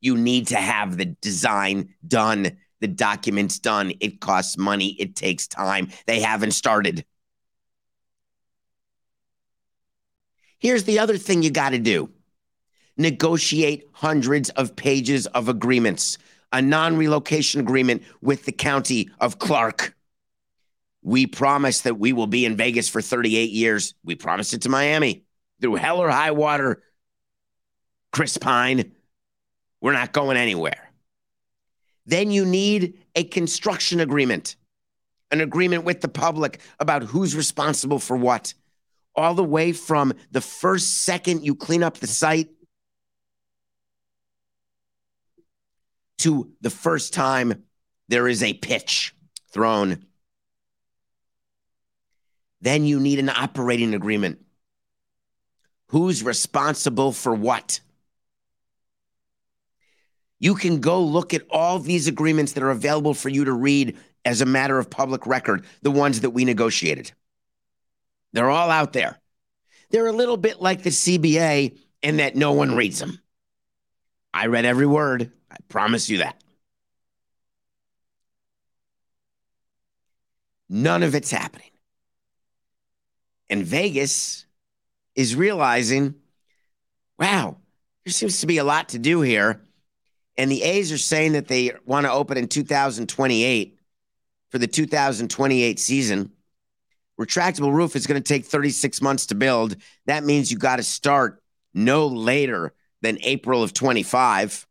You 0.00 0.16
need 0.16 0.46
to 0.48 0.56
have 0.56 0.96
the 0.96 1.06
design 1.06 1.94
done, 2.06 2.56
the 2.80 2.86
documents 2.86 3.58
done. 3.58 3.92
It 4.00 4.20
costs 4.20 4.56
money, 4.56 4.90
it 5.00 5.16
takes 5.16 5.48
time. 5.48 5.88
They 6.06 6.20
haven't 6.20 6.52
started. 6.52 7.04
Here's 10.58 10.84
the 10.84 10.98
other 10.98 11.16
thing 11.16 11.42
you 11.42 11.50
got 11.50 11.70
to 11.70 11.78
do 11.78 12.10
negotiate 12.96 13.84
hundreds 13.92 14.50
of 14.50 14.74
pages 14.74 15.26
of 15.28 15.48
agreements, 15.48 16.18
a 16.52 16.60
non 16.60 16.96
relocation 16.96 17.60
agreement 17.60 18.02
with 18.20 18.44
the 18.44 18.52
county 18.52 19.08
of 19.20 19.38
Clark. 19.38 19.94
We 21.08 21.26
promise 21.26 21.80
that 21.80 21.98
we 21.98 22.12
will 22.12 22.26
be 22.26 22.44
in 22.44 22.54
Vegas 22.54 22.86
for 22.86 23.00
38 23.00 23.50
years. 23.50 23.94
We 24.04 24.14
promised 24.14 24.52
it 24.52 24.60
to 24.62 24.68
Miami 24.68 25.24
through 25.58 25.76
hell 25.76 26.02
or 26.02 26.10
high 26.10 26.32
water. 26.32 26.82
Chris 28.12 28.36
Pine, 28.36 28.92
we're 29.80 29.94
not 29.94 30.12
going 30.12 30.36
anywhere. 30.36 30.92
Then 32.04 32.30
you 32.30 32.44
need 32.44 32.98
a 33.14 33.24
construction 33.24 34.00
agreement, 34.00 34.56
an 35.30 35.40
agreement 35.40 35.84
with 35.84 36.02
the 36.02 36.08
public 36.08 36.60
about 36.78 37.04
who's 37.04 37.34
responsible 37.34 38.00
for 38.00 38.14
what, 38.14 38.52
all 39.16 39.32
the 39.32 39.42
way 39.42 39.72
from 39.72 40.12
the 40.30 40.42
first 40.42 41.04
second 41.04 41.42
you 41.42 41.54
clean 41.54 41.82
up 41.82 41.96
the 41.96 42.06
site 42.06 42.50
to 46.18 46.52
the 46.60 46.68
first 46.68 47.14
time 47.14 47.64
there 48.08 48.28
is 48.28 48.42
a 48.42 48.52
pitch 48.52 49.14
thrown. 49.50 50.04
Then 52.60 52.84
you 52.84 53.00
need 53.00 53.18
an 53.18 53.28
operating 53.28 53.94
agreement. 53.94 54.44
Who's 55.88 56.22
responsible 56.22 57.12
for 57.12 57.34
what? 57.34 57.80
You 60.38 60.54
can 60.54 60.80
go 60.80 61.02
look 61.02 61.34
at 61.34 61.42
all 61.50 61.78
these 61.78 62.06
agreements 62.06 62.52
that 62.52 62.62
are 62.62 62.70
available 62.70 63.14
for 63.14 63.28
you 63.28 63.44
to 63.44 63.52
read 63.52 63.96
as 64.24 64.40
a 64.40 64.46
matter 64.46 64.78
of 64.78 64.90
public 64.90 65.26
record, 65.26 65.64
the 65.82 65.90
ones 65.90 66.20
that 66.20 66.30
we 66.30 66.44
negotiated. 66.44 67.12
They're 68.32 68.50
all 68.50 68.70
out 68.70 68.92
there. 68.92 69.18
They're 69.90 70.06
a 70.06 70.12
little 70.12 70.36
bit 70.36 70.60
like 70.60 70.82
the 70.82 70.90
CBA 70.90 71.78
in 72.02 72.18
that 72.18 72.36
no 72.36 72.52
one 72.52 72.76
reads 72.76 72.98
them. 72.98 73.20
I 74.34 74.46
read 74.46 74.64
every 74.64 74.86
word. 74.86 75.32
I 75.50 75.56
promise 75.68 76.10
you 76.10 76.18
that. 76.18 76.40
None 80.68 81.02
of 81.02 81.14
it's 81.14 81.30
happening. 81.30 81.70
And 83.50 83.64
Vegas 83.64 84.46
is 85.14 85.34
realizing 85.34 86.14
wow, 87.18 87.56
there 88.04 88.12
seems 88.12 88.40
to 88.40 88.46
be 88.46 88.58
a 88.58 88.64
lot 88.64 88.90
to 88.90 88.98
do 88.98 89.20
here. 89.20 89.60
And 90.36 90.50
the 90.50 90.62
A's 90.62 90.92
are 90.92 90.98
saying 90.98 91.32
that 91.32 91.48
they 91.48 91.72
want 91.84 92.06
to 92.06 92.12
open 92.12 92.38
in 92.38 92.46
2028 92.46 93.78
for 94.50 94.58
the 94.58 94.68
2028 94.68 95.78
season. 95.78 96.30
Retractable 97.20 97.72
roof 97.72 97.96
is 97.96 98.06
going 98.06 98.22
to 98.22 98.26
take 98.26 98.44
36 98.44 99.02
months 99.02 99.26
to 99.26 99.34
build. 99.34 99.76
That 100.06 100.22
means 100.22 100.52
you 100.52 100.58
got 100.58 100.76
to 100.76 100.84
start 100.84 101.42
no 101.74 102.06
later 102.06 102.72
than 103.02 103.18
April 103.22 103.64
of 103.64 103.72
25. 103.72 104.66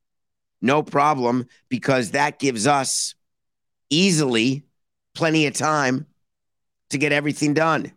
No 0.61 0.81
problem, 0.81 1.47
because 1.69 2.11
that 2.11 2.39
gives 2.39 2.65
us 2.65 3.15
easily 3.89 4.63
plenty 5.13 5.45
of 5.45 5.53
time 5.53 6.07
to 6.89 6.97
get 6.97 7.11
everything 7.11 7.53
done. 7.53 7.91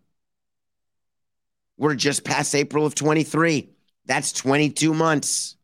We're 1.80 1.94
just 1.94 2.24
past 2.24 2.54
April 2.54 2.84
of 2.84 2.94
23. 2.94 3.70
That's 4.04 4.32
22 4.32 4.92
months. 4.92 5.56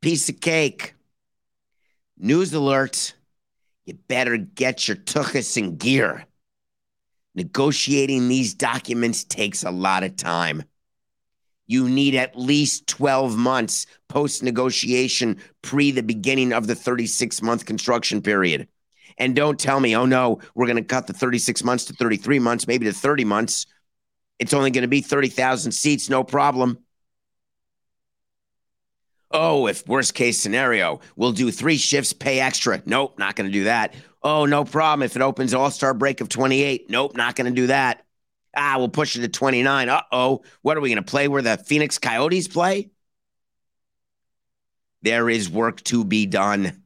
Piece 0.00 0.28
of 0.28 0.40
cake. 0.40 0.94
News 2.16 2.54
alert. 2.54 3.16
You 3.84 3.94
better 3.94 4.36
get 4.36 4.86
your 4.86 4.96
tuchus 4.96 5.56
in 5.56 5.78
gear. 5.78 6.26
Negotiating 7.34 8.28
these 8.28 8.54
documents 8.54 9.24
takes 9.24 9.64
a 9.64 9.72
lot 9.72 10.04
of 10.04 10.14
time. 10.14 10.62
You 11.66 11.88
need 11.88 12.14
at 12.14 12.38
least 12.38 12.86
12 12.86 13.36
months 13.36 13.86
post 14.08 14.44
negotiation, 14.44 15.38
pre 15.60 15.90
the 15.90 16.04
beginning 16.04 16.52
of 16.52 16.68
the 16.68 16.76
36 16.76 17.42
month 17.42 17.66
construction 17.66 18.22
period. 18.22 18.68
And 19.18 19.34
don't 19.34 19.58
tell 19.58 19.80
me, 19.80 19.96
oh 19.96 20.06
no, 20.06 20.38
we're 20.54 20.66
going 20.66 20.76
to 20.76 20.84
cut 20.84 21.08
the 21.08 21.12
36 21.12 21.64
months 21.64 21.86
to 21.86 21.94
33 21.94 22.38
months, 22.38 22.68
maybe 22.68 22.86
to 22.86 22.92
30 22.92 23.24
months. 23.24 23.66
It's 24.38 24.54
only 24.54 24.70
going 24.70 24.82
to 24.82 24.88
be 24.88 25.00
30,000 25.00 25.72
seats, 25.72 26.08
no 26.08 26.24
problem. 26.24 26.78
Oh, 29.30 29.66
if 29.66 29.86
worst 29.88 30.14
case 30.14 30.38
scenario, 30.38 31.00
we'll 31.16 31.32
do 31.32 31.50
three 31.50 31.78
shifts, 31.78 32.12
pay 32.12 32.40
extra. 32.40 32.82
Nope, 32.84 33.18
not 33.18 33.34
going 33.34 33.46
to 33.46 33.52
do 33.52 33.64
that. 33.64 33.94
Oh, 34.22 34.44
no 34.44 34.64
problem. 34.64 35.04
If 35.04 35.16
it 35.16 35.22
opens 35.22 35.54
All 35.54 35.70
Star 35.70 35.94
break 35.94 36.20
of 36.20 36.28
28, 36.28 36.90
nope, 36.90 37.16
not 37.16 37.34
going 37.34 37.46
to 37.46 37.60
do 37.60 37.68
that. 37.68 38.04
Ah, 38.54 38.74
we'll 38.76 38.88
push 38.88 39.16
it 39.16 39.22
to 39.22 39.28
29. 39.28 39.88
Uh 39.88 40.02
oh. 40.12 40.42
What 40.60 40.76
are 40.76 40.80
we 40.80 40.90
going 40.90 41.02
to 41.02 41.10
play 41.10 41.26
where 41.28 41.40
the 41.40 41.56
Phoenix 41.56 41.98
Coyotes 41.98 42.48
play? 42.48 42.90
There 45.00 45.30
is 45.30 45.48
work 45.48 45.82
to 45.84 46.04
be 46.04 46.26
done. 46.26 46.82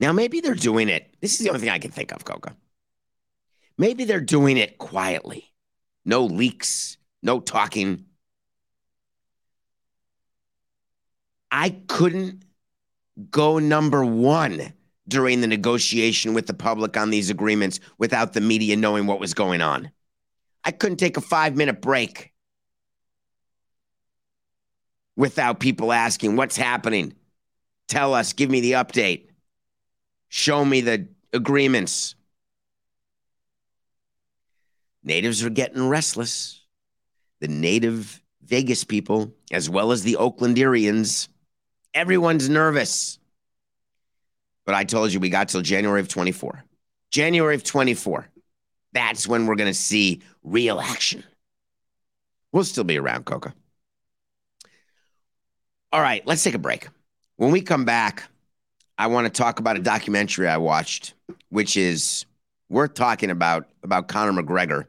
Now, 0.00 0.12
maybe 0.12 0.40
they're 0.40 0.54
doing 0.54 0.88
it. 0.88 1.14
This 1.20 1.34
is 1.34 1.40
the 1.40 1.50
only 1.50 1.60
thing 1.60 1.68
I 1.68 1.78
can 1.78 1.90
think 1.90 2.12
of, 2.12 2.24
Coca. 2.24 2.56
Maybe 3.80 4.04
they're 4.04 4.20
doing 4.20 4.58
it 4.58 4.76
quietly. 4.76 5.54
No 6.04 6.26
leaks, 6.26 6.98
no 7.22 7.40
talking. 7.40 8.04
I 11.50 11.70
couldn't 11.88 12.44
go 13.30 13.58
number 13.58 14.04
one 14.04 14.74
during 15.08 15.40
the 15.40 15.46
negotiation 15.46 16.34
with 16.34 16.46
the 16.46 16.52
public 16.52 16.98
on 16.98 17.08
these 17.08 17.30
agreements 17.30 17.80
without 17.96 18.34
the 18.34 18.42
media 18.42 18.76
knowing 18.76 19.06
what 19.06 19.18
was 19.18 19.32
going 19.32 19.62
on. 19.62 19.90
I 20.62 20.72
couldn't 20.72 20.98
take 20.98 21.16
a 21.16 21.22
five 21.22 21.56
minute 21.56 21.80
break 21.80 22.34
without 25.16 25.58
people 25.58 25.90
asking, 25.90 26.36
What's 26.36 26.58
happening? 26.58 27.14
Tell 27.88 28.12
us, 28.12 28.34
give 28.34 28.50
me 28.50 28.60
the 28.60 28.72
update, 28.72 29.30
show 30.28 30.66
me 30.66 30.82
the 30.82 31.08
agreements. 31.32 32.14
Natives 35.02 35.44
are 35.44 35.50
getting 35.50 35.88
restless. 35.88 36.60
The 37.40 37.48
native 37.48 38.22
Vegas 38.44 38.84
people, 38.84 39.32
as 39.50 39.70
well 39.70 39.92
as 39.92 40.02
the 40.02 40.16
Oaklanderians, 40.20 41.28
everyone's 41.94 42.48
nervous. 42.48 43.18
But 44.66 44.74
I 44.74 44.84
told 44.84 45.12
you 45.12 45.20
we 45.20 45.30
got 45.30 45.48
till 45.48 45.62
January 45.62 46.00
of 46.00 46.08
24. 46.08 46.62
January 47.10 47.54
of 47.54 47.64
24. 47.64 48.28
That's 48.92 49.26
when 49.26 49.46
we're 49.46 49.56
going 49.56 49.70
to 49.70 49.74
see 49.74 50.22
real 50.42 50.80
action. 50.80 51.24
We'll 52.52 52.64
still 52.64 52.84
be 52.84 52.98
around, 52.98 53.24
Coca. 53.24 53.54
All 55.92 56.00
right, 56.00 56.24
let's 56.26 56.42
take 56.44 56.54
a 56.54 56.58
break. 56.58 56.88
When 57.36 57.50
we 57.50 57.62
come 57.62 57.84
back, 57.84 58.24
I 58.98 59.06
want 59.06 59.26
to 59.26 59.30
talk 59.30 59.60
about 59.60 59.76
a 59.76 59.80
documentary 59.80 60.46
I 60.46 60.58
watched, 60.58 61.14
which 61.48 61.76
is 61.76 62.26
worth 62.70 62.94
talking 62.94 63.28
about 63.30 63.68
about 63.82 64.08
Conor 64.08 64.42
McGregor. 64.42 64.86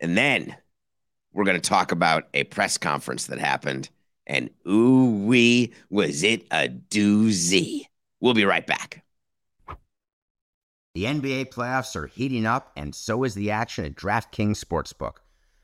And 0.00 0.18
then 0.18 0.54
we're 1.32 1.44
going 1.44 1.60
to 1.60 1.68
talk 1.68 1.92
about 1.92 2.24
a 2.34 2.44
press 2.44 2.76
conference 2.76 3.28
that 3.28 3.38
happened. 3.38 3.88
And 4.26 4.50
ooh, 4.68 5.24
wee, 5.26 5.72
was 5.88 6.22
it 6.22 6.46
a 6.50 6.68
doozy. 6.68 7.86
We'll 8.20 8.34
be 8.34 8.44
right 8.44 8.66
back. 8.66 9.04
The 10.94 11.04
NBA 11.04 11.46
playoffs 11.52 11.96
are 11.96 12.06
heating 12.06 12.46
up, 12.46 12.70
and 12.76 12.94
so 12.94 13.24
is 13.24 13.34
the 13.34 13.50
action 13.50 13.84
at 13.84 13.96
DraftKings 13.96 14.64
Sportsbook, 14.64 15.16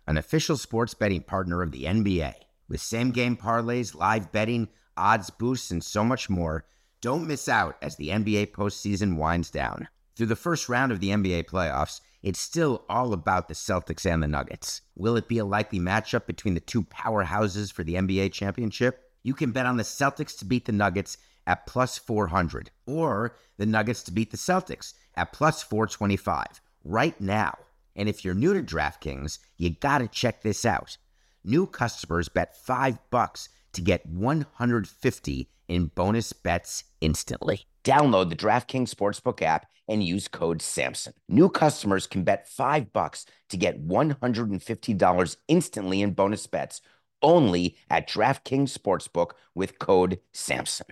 an 0.09 0.17
official 0.17 0.57
sports 0.57 0.93
betting 0.93 1.23
partner 1.23 1.63
of 1.63 1.71
the 1.71 1.85
NBA. 1.85 2.35
With 2.69 2.81
same 2.81 3.13
game 3.13 3.37
parlays, 3.37 3.95
live 3.95 4.33
betting, 4.33 4.69
odds 4.97 5.31
boosts, 5.31 5.71
and 5.71 5.85
so 5.85 6.03
much 6.03 6.29
more, 6.29 6.65
don't 7.01 7.29
miss 7.29 7.49
out 7.49 7.77
as 7.81 7.97
the 7.97 8.09
NBA 8.09 8.49
postseason 8.49 9.17
winds 9.17 9.51
down. 9.51 9.89
Through 10.21 10.27
the 10.27 10.37
first 10.37 10.69
round 10.69 10.93
of 10.93 11.01
the 11.01 11.09
NBA 11.09 11.47
playoffs, 11.47 12.03
it's 12.23 12.39
still 12.39 12.85
all 12.91 13.15
about 13.15 13.49
the 13.49 13.55
Celtics 13.55 14.05
and 14.05 14.23
the 14.23 14.29
Nuggets. 14.29 14.83
Will 14.95 15.17
it 15.17 15.29
be 15.29 15.39
a 15.39 15.47
likely 15.47 15.81
matchup 15.81 16.27
between 16.27 16.53
the 16.53 16.61
two 16.61 16.83
powerhouses 16.83 17.73
for 17.73 17.85
the 17.85 17.95
NBA 17.95 18.31
championship? 18.31 19.03
You 19.23 19.33
can 19.33 19.51
bet 19.51 19.65
on 19.65 19.79
the 19.79 19.83
Celtics 19.83 20.39
to 20.41 20.45
beat 20.45 20.67
the 20.67 20.73
Nuggets 20.73 21.17
at 21.47 21.67
plus 21.67 21.97
400 21.97 22.71
or 22.85 23.35
the 23.57 23.65
Nuggets 23.65 24.03
to 24.03 24.13
beat 24.13 24.31
the 24.31 24.37
Celtics 24.37 24.93
at 25.15 25.33
plus 25.33 25.63
425 25.63 26.61
right 26.85 27.19
now. 27.19 27.57
And 27.97 28.07
if 28.07 28.23
you're 28.23 28.35
new 28.35 28.53
to 28.53 28.63
DraftKings, 28.63 29.39
you 29.57 29.71
got 29.71 30.01
to 30.01 30.09
check 30.09 30.43
this 30.43 30.67
out. 30.67 30.99
New 31.45 31.67
customers 31.67 32.29
bet 32.29 32.55
5 32.55 32.99
bucks 33.09 33.49
to 33.73 33.81
get 33.81 34.05
150 34.05 35.49
in 35.67 35.87
bonus 35.87 36.35
bets 36.35 36.85
instantly. 37.01 37.65
Download 37.85 38.29
the 38.29 38.37
DraftKings 38.37 38.95
Sportsbook 38.95 39.43
app 39.43 39.67
and 39.89 40.05
use 40.05 40.29
code 40.29 40.59
SAMSON. 40.59 41.15
New 41.29 41.49
customers 41.49 42.07
can 42.07 42.23
bet 42.23 42.49
5 42.49 42.93
bucks 42.93 43.25
to 43.49 43.57
get 43.57 43.85
$150 43.87 45.37
instantly 45.49 46.03
in 46.03 46.13
bonus 46.13 46.47
bets 46.47 46.83
only 47.23 47.77
at 47.89 48.09
DraftKings 48.09 48.77
Sportsbook 48.77 49.31
with 49.55 49.79
code 49.79 50.19
SAMSON. 50.35 50.83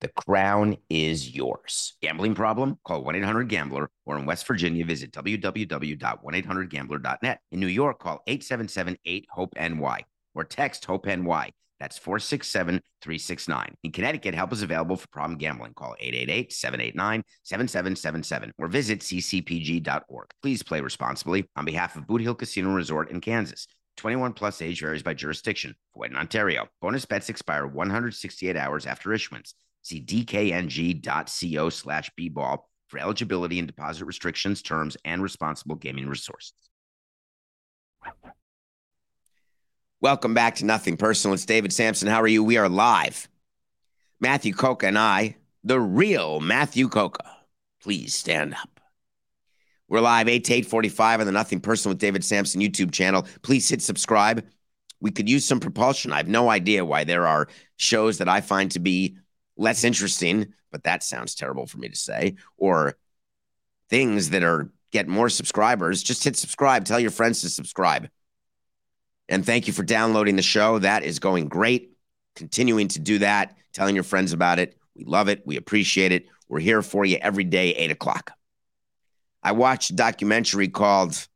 The 0.00 0.08
crown 0.08 0.76
is 0.90 1.34
yours. 1.34 1.94
Gambling 2.02 2.34
problem? 2.34 2.78
Call 2.84 3.02
1 3.02 3.16
800 3.16 3.48
Gambler 3.48 3.88
or 4.04 4.18
in 4.18 4.26
West 4.26 4.46
Virginia, 4.46 4.84
visit 4.84 5.10
www.1800Gambler.net. 5.12 7.40
In 7.50 7.60
New 7.60 7.66
York, 7.66 7.98
call 7.98 8.22
877 8.26 8.98
8 9.04 9.26
HOPE 9.30 9.54
NY 9.56 10.04
or 10.34 10.44
text 10.44 10.84
HOPE 10.84 11.06
NY. 11.06 11.50
That's 11.78 11.98
467 11.98 12.80
369. 13.02 13.74
In 13.84 13.92
Connecticut, 13.92 14.34
help 14.34 14.52
is 14.52 14.62
available 14.62 14.96
for 14.96 15.08
problem 15.08 15.38
gambling. 15.38 15.74
Call 15.74 15.94
888 15.98 16.52
789 16.52 17.22
7777 17.42 18.52
or 18.58 18.68
visit 18.68 19.00
ccpg.org. 19.00 20.30
Please 20.42 20.62
play 20.62 20.80
responsibly 20.80 21.48
on 21.56 21.64
behalf 21.64 21.96
of 21.96 22.06
Boot 22.06 22.22
Hill 22.22 22.34
Casino 22.34 22.74
Resort 22.74 23.10
in 23.10 23.20
Kansas. 23.20 23.66
21 23.96 24.34
plus 24.34 24.60
age 24.60 24.80
varies 24.80 25.02
by 25.02 25.14
jurisdiction. 25.14 25.74
Void 25.94 26.10
in 26.10 26.16
Ontario. 26.16 26.68
Bonus 26.80 27.04
bets 27.04 27.28
expire 27.28 27.66
168 27.66 28.56
hours 28.56 28.86
after 28.86 29.12
issuance. 29.12 29.54
See 29.82 30.02
dkng.co 30.02 31.70
slash 31.70 32.10
bball 32.18 32.58
for 32.88 32.98
eligibility 32.98 33.58
and 33.58 33.66
deposit 33.66 34.04
restrictions, 34.04 34.62
terms, 34.62 34.96
and 35.04 35.22
responsible 35.22 35.76
gaming 35.76 36.08
resources. 36.08 36.54
Welcome 40.02 40.34
back 40.34 40.56
to 40.56 40.66
Nothing 40.66 40.98
Personal. 40.98 41.32
It's 41.32 41.46
David 41.46 41.72
Samson. 41.72 42.06
How 42.06 42.20
are 42.20 42.26
you? 42.26 42.44
We 42.44 42.58
are 42.58 42.68
live. 42.68 43.30
Matthew 44.20 44.52
Coca 44.52 44.88
and 44.88 44.98
I, 44.98 45.36
the 45.64 45.80
real 45.80 46.38
Matthew 46.38 46.90
Coca. 46.90 47.24
Please 47.82 48.14
stand 48.14 48.52
up. 48.52 48.78
We're 49.88 50.02
live 50.02 50.28
8 50.28 50.44
to 50.44 50.52
845 50.52 51.20
on 51.20 51.26
the 51.26 51.32
Nothing 51.32 51.60
Personal 51.60 51.92
with 51.92 51.98
David 51.98 52.26
Samson 52.26 52.60
YouTube 52.60 52.92
channel. 52.92 53.26
Please 53.40 53.70
hit 53.70 53.80
subscribe. 53.80 54.44
We 55.00 55.12
could 55.12 55.30
use 55.30 55.46
some 55.46 55.60
propulsion. 55.60 56.12
I 56.12 56.18
have 56.18 56.28
no 56.28 56.50
idea 56.50 56.84
why 56.84 57.04
there 57.04 57.26
are 57.26 57.48
shows 57.78 58.18
that 58.18 58.28
I 58.28 58.42
find 58.42 58.70
to 58.72 58.78
be 58.78 59.16
less 59.56 59.82
interesting, 59.82 60.52
but 60.70 60.84
that 60.84 61.04
sounds 61.04 61.34
terrible 61.34 61.66
for 61.66 61.78
me 61.78 61.88
to 61.88 61.96
say, 61.96 62.34
or 62.58 62.98
things 63.88 64.28
that 64.30 64.42
are 64.42 64.70
get 64.92 65.08
more 65.08 65.30
subscribers. 65.30 66.02
Just 66.02 66.22
hit 66.22 66.36
subscribe. 66.36 66.84
Tell 66.84 67.00
your 67.00 67.10
friends 67.10 67.40
to 67.40 67.48
subscribe. 67.48 68.10
And 69.28 69.44
thank 69.44 69.66
you 69.66 69.72
for 69.72 69.82
downloading 69.82 70.36
the 70.36 70.42
show. 70.42 70.78
That 70.78 71.02
is 71.02 71.18
going 71.18 71.48
great. 71.48 71.96
Continuing 72.36 72.88
to 72.88 73.00
do 73.00 73.18
that, 73.18 73.56
telling 73.72 73.94
your 73.94 74.04
friends 74.04 74.32
about 74.32 74.58
it. 74.58 74.76
We 74.94 75.04
love 75.04 75.28
it. 75.28 75.42
We 75.46 75.56
appreciate 75.56 76.12
it. 76.12 76.26
We're 76.48 76.60
here 76.60 76.82
for 76.82 77.04
you 77.04 77.18
every 77.20 77.44
day, 77.44 77.72
eight 77.74 77.90
o'clock. 77.90 78.32
I 79.42 79.52
watched 79.52 79.90
a 79.90 79.94
documentary 79.94 80.68
called 80.68 81.26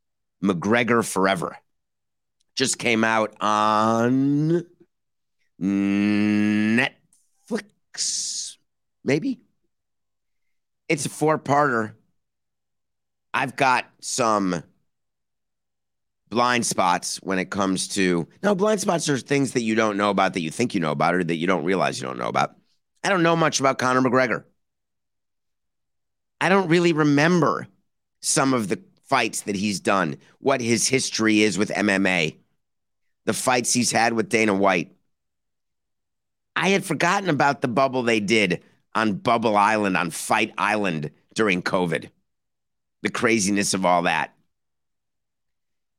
McGregor 0.43 1.07
Forever. 1.07 1.57
Just 2.55 2.79
came 2.79 3.05
out 3.05 3.35
on 3.41 4.67
Netflix, 5.61 6.89
maybe. 9.05 9.41
It's 10.89 11.07
a 11.07 11.11
four 11.11 11.39
parter. 11.39 11.95
I've 13.33 13.57
got 13.57 13.87
some 14.01 14.63
blind 16.31 16.65
spots 16.65 17.17
when 17.23 17.39
it 17.39 17.51
comes 17.51 17.89
to 17.89 18.27
no 18.43 18.55
blind 18.55 18.81
spots 18.81 19.09
are 19.09 19.19
things 19.19 19.53
that 19.53 19.63
you 19.63 19.75
don't 19.75 19.97
know 19.97 20.11
about 20.11 20.33
that 20.35 20.41
you 20.41 20.51
think 20.51 20.75
you 20.75 20.81
know 20.81 20.93
about 20.93 21.15
or 21.15 21.25
that 21.25 21.37
you 21.37 21.47
don't 21.47 21.65
realize 21.65 22.01
you 22.01 22.07
don't 22.07 22.19
know 22.19 22.29
about. 22.29 22.57
I 23.03 23.09
don't 23.09 23.23
know 23.23 23.37
much 23.37 23.61
about 23.61 23.79
Conor 23.79 24.01
McGregor. 24.01 24.45
I 26.41 26.49
don't 26.49 26.69
really 26.69 26.93
remember 26.93 27.67
some 28.21 28.55
of 28.55 28.69
the 28.69 28.81
fights 29.09 29.43
that 29.43 29.57
he's 29.57 29.81
done, 29.81 30.17
what 30.39 30.61
his 30.61 30.87
history 30.87 31.43
is 31.43 31.59
with 31.59 31.71
MMA, 31.71 32.37
the 33.25 33.33
fights 33.33 33.73
he's 33.73 33.91
had 33.91 34.13
with 34.13 34.29
Dana 34.29 34.55
White. 34.55 34.93
I 36.55 36.69
had 36.69 36.85
forgotten 36.85 37.29
about 37.29 37.61
the 37.61 37.69
bubble 37.69 38.03
they 38.03 38.21
did 38.21 38.63
on 38.95 39.15
Bubble 39.15 39.57
Island, 39.57 39.97
on 39.97 40.11
Fight 40.11 40.53
Island 40.57 41.11
during 41.35 41.63
COVID, 41.63 42.11
the 43.03 43.11
craziness 43.11 43.75
of 43.75 43.85
all 43.85 44.03
that. 44.03 44.35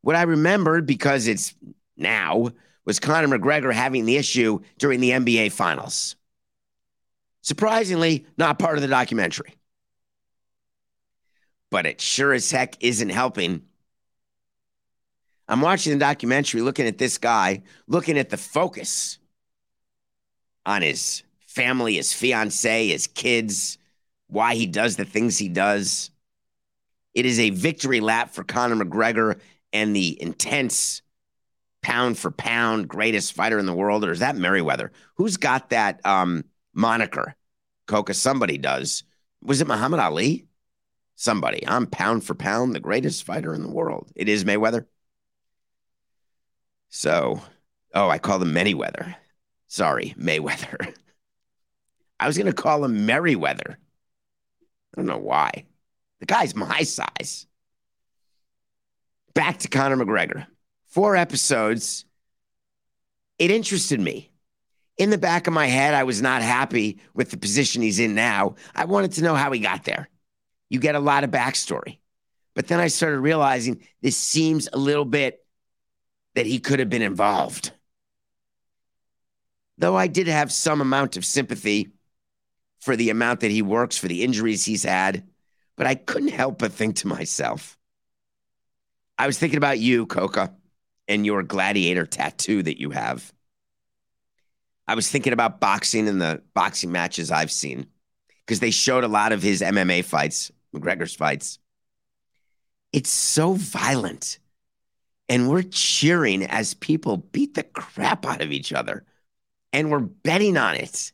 What 0.01 0.15
I 0.15 0.23
remembered, 0.23 0.85
because 0.85 1.27
it's 1.27 1.53
now, 1.95 2.51
was 2.85 2.99
Conor 2.99 3.27
McGregor 3.27 3.73
having 3.73 4.05
the 4.05 4.17
issue 4.17 4.59
during 4.79 4.99
the 4.99 5.11
NBA 5.11 5.51
Finals. 5.51 6.15
Surprisingly, 7.41 8.25
not 8.37 8.59
part 8.59 8.75
of 8.75 8.81
the 8.81 8.87
documentary. 8.87 9.55
But 11.69 11.85
it 11.85 12.01
sure 12.01 12.33
as 12.33 12.51
heck 12.51 12.83
isn't 12.83 13.09
helping. 13.09 13.63
I'm 15.47 15.61
watching 15.61 15.93
the 15.93 15.99
documentary, 15.99 16.61
looking 16.61 16.87
at 16.87 16.97
this 16.97 17.17
guy, 17.17 17.63
looking 17.87 18.17
at 18.17 18.29
the 18.29 18.37
focus 18.37 19.19
on 20.65 20.81
his 20.81 21.23
family, 21.39 21.95
his 21.95 22.13
fiance, 22.13 22.87
his 22.87 23.07
kids, 23.07 23.77
why 24.27 24.55
he 24.55 24.65
does 24.65 24.95
the 24.95 25.05
things 25.05 25.37
he 25.37 25.49
does. 25.49 26.11
It 27.13 27.25
is 27.25 27.39
a 27.39 27.49
victory 27.49 27.99
lap 27.99 28.31
for 28.31 28.43
Conor 28.43 28.85
McGregor 28.85 29.39
and 29.73 29.95
the 29.95 30.21
intense 30.21 31.01
pound 31.81 32.17
for 32.17 32.31
pound 32.31 32.87
greatest 32.87 33.33
fighter 33.33 33.59
in 33.59 33.65
the 33.65 33.73
world, 33.73 34.05
or 34.05 34.11
is 34.11 34.19
that 34.19 34.35
Merriweather? 34.35 34.91
Who's 35.15 35.37
got 35.37 35.69
that 35.69 35.99
um, 36.05 36.45
moniker? 36.73 37.35
Coca, 37.87 38.13
somebody 38.13 38.57
does. 38.57 39.03
Was 39.41 39.61
it 39.61 39.67
Muhammad 39.67 39.99
Ali? 39.99 40.45
Somebody. 41.15 41.67
I'm 41.67 41.87
pound 41.87 42.23
for 42.23 42.35
pound 42.35 42.73
the 42.73 42.79
greatest 42.79 43.23
fighter 43.23 43.53
in 43.53 43.63
the 43.63 43.71
world. 43.71 44.11
It 44.15 44.29
is 44.29 44.43
Mayweather. 44.45 44.85
So, 46.89 47.41
oh, 47.93 48.09
I 48.09 48.17
call 48.17 48.41
him 48.41 48.53
Manyweather. 48.53 49.15
Sorry, 49.67 50.13
Mayweather. 50.17 50.93
I 52.19 52.27
was 52.27 52.37
going 52.37 52.47
to 52.47 52.53
call 52.53 52.85
him 52.85 53.05
Merriweather. 53.05 53.77
I 53.79 54.95
don't 54.95 55.07
know 55.07 55.17
why. 55.17 55.65
The 56.19 56.25
guy's 56.25 56.55
my 56.55 56.83
size. 56.83 57.47
Back 59.33 59.59
to 59.59 59.67
Conor 59.67 59.97
McGregor. 59.97 60.47
Four 60.87 61.15
episodes. 61.15 62.05
It 63.39 63.51
interested 63.51 63.99
me. 63.99 64.31
In 64.97 65.09
the 65.09 65.17
back 65.17 65.47
of 65.47 65.53
my 65.53 65.65
head, 65.65 65.93
I 65.93 66.03
was 66.03 66.21
not 66.21 66.41
happy 66.41 66.99
with 67.13 67.31
the 67.31 67.37
position 67.37 67.81
he's 67.81 67.99
in 67.99 68.13
now. 68.13 68.55
I 68.75 68.85
wanted 68.85 69.13
to 69.13 69.23
know 69.23 69.35
how 69.35 69.51
he 69.51 69.59
got 69.59 69.83
there. 69.83 70.09
You 70.69 70.79
get 70.79 70.95
a 70.95 70.99
lot 70.99 71.23
of 71.23 71.31
backstory. 71.31 71.97
But 72.53 72.67
then 72.67 72.79
I 72.79 72.87
started 72.87 73.19
realizing 73.19 73.81
this 74.01 74.17
seems 74.17 74.67
a 74.71 74.77
little 74.77 75.05
bit 75.05 75.43
that 76.35 76.45
he 76.45 76.59
could 76.59 76.79
have 76.79 76.89
been 76.89 77.01
involved. 77.01 77.71
Though 79.77 79.95
I 79.95 80.07
did 80.07 80.27
have 80.27 80.51
some 80.51 80.81
amount 80.81 81.17
of 81.17 81.25
sympathy 81.25 81.89
for 82.79 82.95
the 82.95 83.09
amount 83.09 83.39
that 83.39 83.51
he 83.51 83.61
works, 83.61 83.97
for 83.97 84.07
the 84.07 84.23
injuries 84.23 84.65
he's 84.65 84.83
had, 84.83 85.23
but 85.77 85.87
I 85.87 85.95
couldn't 85.95 86.29
help 86.29 86.59
but 86.59 86.73
think 86.73 86.97
to 86.97 87.07
myself, 87.07 87.77
I 89.17 89.27
was 89.27 89.37
thinking 89.37 89.57
about 89.57 89.79
you, 89.79 90.05
Coca, 90.05 90.53
and 91.07 91.25
your 91.25 91.43
gladiator 91.43 92.05
tattoo 92.05 92.63
that 92.63 92.79
you 92.79 92.91
have. 92.91 93.31
I 94.87 94.95
was 94.95 95.09
thinking 95.09 95.33
about 95.33 95.59
boxing 95.59 96.07
and 96.07 96.21
the 96.21 96.41
boxing 96.53 96.91
matches 96.91 97.31
I've 97.31 97.51
seen 97.51 97.87
because 98.45 98.59
they 98.59 98.71
showed 98.71 99.03
a 99.03 99.07
lot 99.07 99.31
of 99.31 99.41
his 99.41 99.61
MMA 99.61 100.03
fights, 100.03 100.51
McGregor's 100.75 101.15
fights. 101.15 101.59
It's 102.91 103.09
so 103.09 103.53
violent. 103.53 104.39
And 105.29 105.49
we're 105.49 105.61
cheering 105.61 106.43
as 106.43 106.73
people 106.73 107.17
beat 107.17 107.53
the 107.53 107.63
crap 107.63 108.25
out 108.25 108.41
of 108.41 108.51
each 108.51 108.73
other. 108.73 109.05
And 109.71 109.89
we're 109.89 109.99
betting 109.99 110.57
on 110.57 110.75
it. 110.75 111.13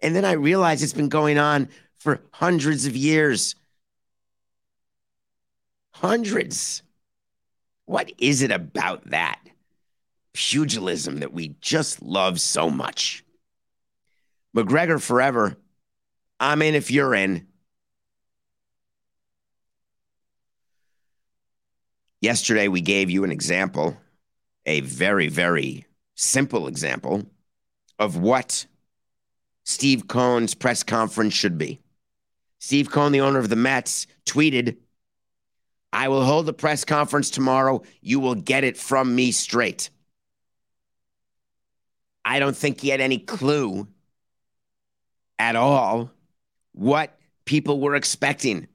And 0.00 0.14
then 0.14 0.24
I 0.24 0.32
realized 0.32 0.82
it's 0.82 0.92
been 0.92 1.08
going 1.08 1.38
on 1.38 1.68
for 1.98 2.20
hundreds 2.32 2.86
of 2.86 2.94
years. 2.94 3.56
Hundreds. 5.92 6.82
What 7.86 8.12
is 8.18 8.42
it 8.42 8.50
about 8.50 9.10
that 9.10 9.40
pugilism 10.32 11.20
that 11.20 11.32
we 11.32 11.56
just 11.60 12.02
love 12.02 12.40
so 12.40 12.70
much? 12.70 13.24
McGregor 14.56 15.00
forever. 15.00 15.56
I'm 16.38 16.62
in 16.62 16.74
if 16.74 16.90
you're 16.90 17.14
in. 17.14 17.46
Yesterday, 22.20 22.68
we 22.68 22.80
gave 22.80 23.10
you 23.10 23.24
an 23.24 23.32
example, 23.32 23.96
a 24.64 24.80
very, 24.80 25.28
very 25.28 25.86
simple 26.14 26.68
example 26.68 27.26
of 27.98 28.16
what 28.16 28.66
Steve 29.64 30.06
Cohen's 30.08 30.54
press 30.54 30.82
conference 30.82 31.34
should 31.34 31.58
be. 31.58 31.80
Steve 32.58 32.90
Cohen, 32.90 33.12
the 33.12 33.20
owner 33.20 33.40
of 33.40 33.48
the 33.48 33.56
Mets, 33.56 34.06
tweeted 34.24 34.76
I 35.92 36.08
will 36.08 36.24
hold 36.24 36.48
a 36.48 36.52
press 36.52 36.84
conference 36.84 37.30
tomorrow. 37.30 37.82
You 38.00 38.18
will 38.20 38.34
get 38.34 38.64
it 38.64 38.76
from 38.76 39.14
me 39.14 39.30
straight. 39.30 39.90
I 42.24 42.38
don't 42.38 42.56
think 42.56 42.80
he 42.80 42.88
had 42.88 43.00
any 43.00 43.18
clue 43.18 43.86
at 45.38 45.56
all 45.56 46.10
what 46.72 47.18
people 47.44 47.80
were 47.80 47.94
expecting. 47.94 48.68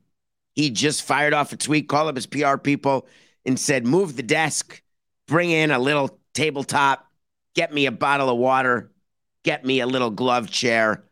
He 0.54 0.70
just 0.70 1.04
fired 1.04 1.34
off 1.34 1.54
a 1.54 1.58
tweet, 1.58 1.88
called 1.88 2.10
up 2.10 2.16
his 2.16 2.26
PR 2.26 2.58
people, 2.58 3.08
and 3.46 3.60
said, 3.60 3.86
Move 3.86 4.16
the 4.16 4.24
desk, 4.24 4.82
bring 5.28 5.50
in 5.50 5.72
a 5.72 5.80
little 5.80 6.20
tabletop, 6.34 7.08
get 7.56 7.74
me 7.74 7.86
a 7.86 7.92
bottle 7.92 8.30
of 8.30 8.38
water, 8.38 8.92
get 9.44 9.66
me 9.66 9.80
a 9.80 9.88
little 9.88 10.10
glove 10.10 10.50
chair, 10.50 11.04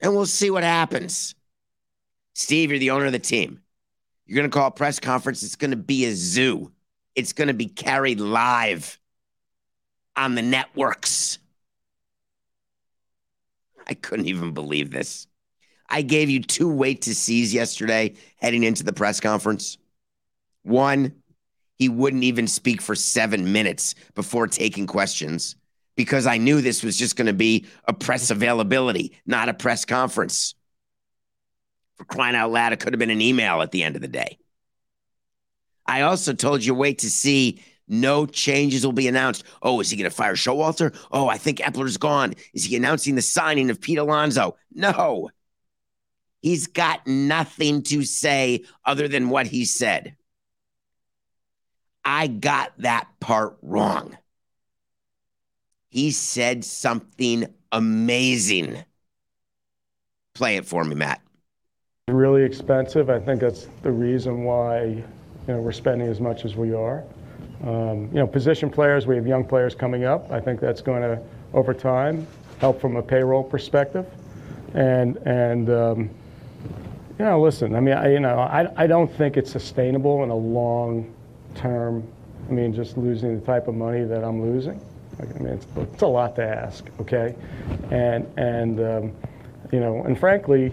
and 0.00 0.14
we'll 0.14 0.26
see 0.26 0.50
what 0.50 0.64
happens. 0.64 1.34
Steve, 2.34 2.70
you're 2.70 2.78
the 2.78 2.90
owner 2.90 3.06
of 3.06 3.12
the 3.12 3.18
team. 3.18 3.61
You're 4.32 4.40
going 4.40 4.50
to 4.50 4.58
call 4.58 4.68
a 4.68 4.70
press 4.70 4.98
conference. 4.98 5.42
It's 5.42 5.56
going 5.56 5.72
to 5.72 5.76
be 5.76 6.06
a 6.06 6.14
zoo. 6.14 6.72
It's 7.14 7.34
going 7.34 7.48
to 7.48 7.54
be 7.54 7.66
carried 7.66 8.18
live 8.18 8.98
on 10.16 10.36
the 10.36 10.40
networks. 10.40 11.38
I 13.86 13.92
couldn't 13.92 14.28
even 14.28 14.54
believe 14.54 14.90
this. 14.90 15.26
I 15.86 16.00
gave 16.00 16.30
you 16.30 16.40
two 16.40 16.72
wait 16.72 17.02
to 17.02 17.14
sees 17.14 17.52
yesterday 17.52 18.14
heading 18.36 18.62
into 18.62 18.84
the 18.84 18.94
press 18.94 19.20
conference. 19.20 19.76
One, 20.62 21.12
he 21.76 21.90
wouldn't 21.90 22.24
even 22.24 22.46
speak 22.46 22.80
for 22.80 22.94
seven 22.94 23.52
minutes 23.52 23.94
before 24.14 24.46
taking 24.46 24.86
questions 24.86 25.56
because 25.94 26.26
I 26.26 26.38
knew 26.38 26.62
this 26.62 26.82
was 26.82 26.96
just 26.96 27.16
going 27.16 27.26
to 27.26 27.34
be 27.34 27.66
a 27.84 27.92
press 27.92 28.30
availability, 28.30 29.12
not 29.26 29.50
a 29.50 29.54
press 29.54 29.84
conference. 29.84 30.54
For 31.96 32.04
crying 32.04 32.36
out 32.36 32.50
loud, 32.50 32.72
it 32.72 32.80
could 32.80 32.92
have 32.92 32.98
been 32.98 33.10
an 33.10 33.20
email 33.20 33.62
at 33.62 33.70
the 33.70 33.82
end 33.82 33.96
of 33.96 34.02
the 34.02 34.08
day. 34.08 34.38
I 35.86 36.02
also 36.02 36.32
told 36.32 36.64
you 36.64 36.74
wait 36.74 37.00
to 37.00 37.10
see 37.10 37.62
no 37.88 38.26
changes 38.26 38.86
will 38.86 38.92
be 38.92 39.08
announced. 39.08 39.44
Oh, 39.62 39.80
is 39.80 39.90
he 39.90 39.96
going 39.96 40.08
to 40.08 40.16
fire 40.16 40.34
Showalter? 40.34 40.96
Oh, 41.10 41.28
I 41.28 41.36
think 41.38 41.58
Eppler's 41.58 41.96
gone. 41.96 42.34
Is 42.54 42.64
he 42.64 42.76
announcing 42.76 43.14
the 43.14 43.22
signing 43.22 43.70
of 43.70 43.80
Pete 43.80 43.98
Alonso? 43.98 44.56
No. 44.72 45.30
He's 46.40 46.66
got 46.66 47.06
nothing 47.06 47.82
to 47.84 48.04
say 48.04 48.64
other 48.84 49.08
than 49.08 49.28
what 49.28 49.46
he 49.46 49.64
said. 49.64 50.16
I 52.04 52.26
got 52.26 52.72
that 52.78 53.08
part 53.20 53.58
wrong. 53.62 54.16
He 55.88 56.10
said 56.10 56.64
something 56.64 57.52
amazing. 57.70 58.82
Play 60.34 60.56
it 60.56 60.64
for 60.64 60.82
me, 60.82 60.94
Matt 60.94 61.20
really 62.12 62.42
expensive. 62.42 63.10
I 63.10 63.18
think 63.18 63.40
that's 63.40 63.68
the 63.82 63.90
reason 63.90 64.44
why 64.44 64.84
you 64.84 65.04
know 65.48 65.60
we're 65.60 65.72
spending 65.72 66.08
as 66.08 66.20
much 66.20 66.44
as 66.44 66.56
we 66.56 66.74
are. 66.74 67.04
Um, 67.64 68.08
you 68.12 68.18
know, 68.18 68.26
position 68.26 68.70
players, 68.70 69.06
we 69.06 69.14
have 69.16 69.26
young 69.26 69.44
players 69.44 69.74
coming 69.74 70.04
up. 70.04 70.30
I 70.32 70.40
think 70.40 70.60
that's 70.60 70.80
going 70.80 71.02
to, 71.02 71.20
over 71.54 71.72
time, 71.72 72.26
help 72.58 72.80
from 72.80 72.96
a 72.96 73.02
payroll 73.02 73.44
perspective. 73.44 74.06
And 74.74 75.16
and 75.18 75.70
um, 75.70 76.10
you 77.18 77.24
know, 77.24 77.40
listen, 77.40 77.74
I 77.74 77.80
mean, 77.80 77.94
I, 77.94 78.12
you 78.12 78.20
know, 78.20 78.38
I 78.38 78.68
I 78.76 78.86
don't 78.86 79.12
think 79.12 79.36
it's 79.36 79.50
sustainable 79.50 80.24
in 80.24 80.30
a 80.30 80.36
long 80.36 81.12
term. 81.54 82.06
I 82.48 82.52
mean, 82.52 82.74
just 82.74 82.96
losing 82.96 83.38
the 83.38 83.46
type 83.46 83.68
of 83.68 83.74
money 83.74 84.04
that 84.04 84.24
I'm 84.24 84.42
losing. 84.42 84.80
I 85.20 85.38
mean, 85.38 85.54
it's, 85.54 85.66
it's 85.76 86.02
a 86.02 86.06
lot 86.06 86.34
to 86.36 86.42
ask, 86.42 86.84
okay? 87.00 87.34
And 87.90 88.26
and 88.36 88.80
um, 88.80 89.12
you 89.70 89.78
know, 89.80 90.02
and 90.04 90.18
frankly, 90.18 90.72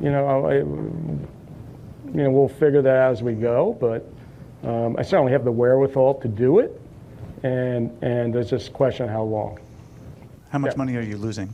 you 0.00 0.10
know, 0.10 0.46
I, 0.46 0.54
you 0.56 2.22
know, 2.22 2.30
we'll 2.30 2.48
figure 2.48 2.82
that 2.82 2.96
out 2.96 3.12
as 3.12 3.22
we 3.22 3.34
go. 3.34 3.76
But 3.80 4.06
um, 4.68 4.96
I 4.98 5.02
certainly 5.02 5.32
have 5.32 5.44
the 5.44 5.52
wherewithal 5.52 6.20
to 6.20 6.28
do 6.28 6.58
it, 6.60 6.80
and 7.42 7.90
and 8.02 8.34
there's 8.34 8.50
just 8.50 8.68
a 8.68 8.72
question 8.72 9.04
of 9.06 9.10
how 9.10 9.22
long. 9.22 9.58
How 10.50 10.58
much 10.58 10.72
Yeah. 10.72 10.78
money 10.78 10.96
are 10.96 11.00
you 11.02 11.16
losing? 11.16 11.52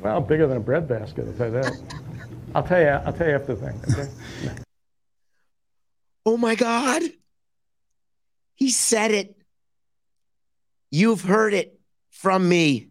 Well, 0.00 0.20
bigger 0.20 0.46
than 0.46 0.56
a 0.56 0.60
breadbasket, 0.60 1.26
I'll 1.26 1.32
tell 1.34 1.46
you 1.46 1.52
that. 1.62 1.72
I'll 2.54 2.62
tell 2.62 2.80
you. 2.80 2.88
I'll 2.88 3.12
tell 3.12 3.28
you 3.28 3.34
after 3.34 3.54
the 3.54 3.66
thing. 3.66 3.80
Okay. 3.92 4.08
Oh 6.24 6.36
my 6.36 6.54
God. 6.54 7.02
He 8.54 8.70
said 8.70 9.10
it. 9.10 9.36
You've 10.92 11.22
heard 11.22 11.52
it 11.52 11.80
from 12.10 12.48
me. 12.48 12.90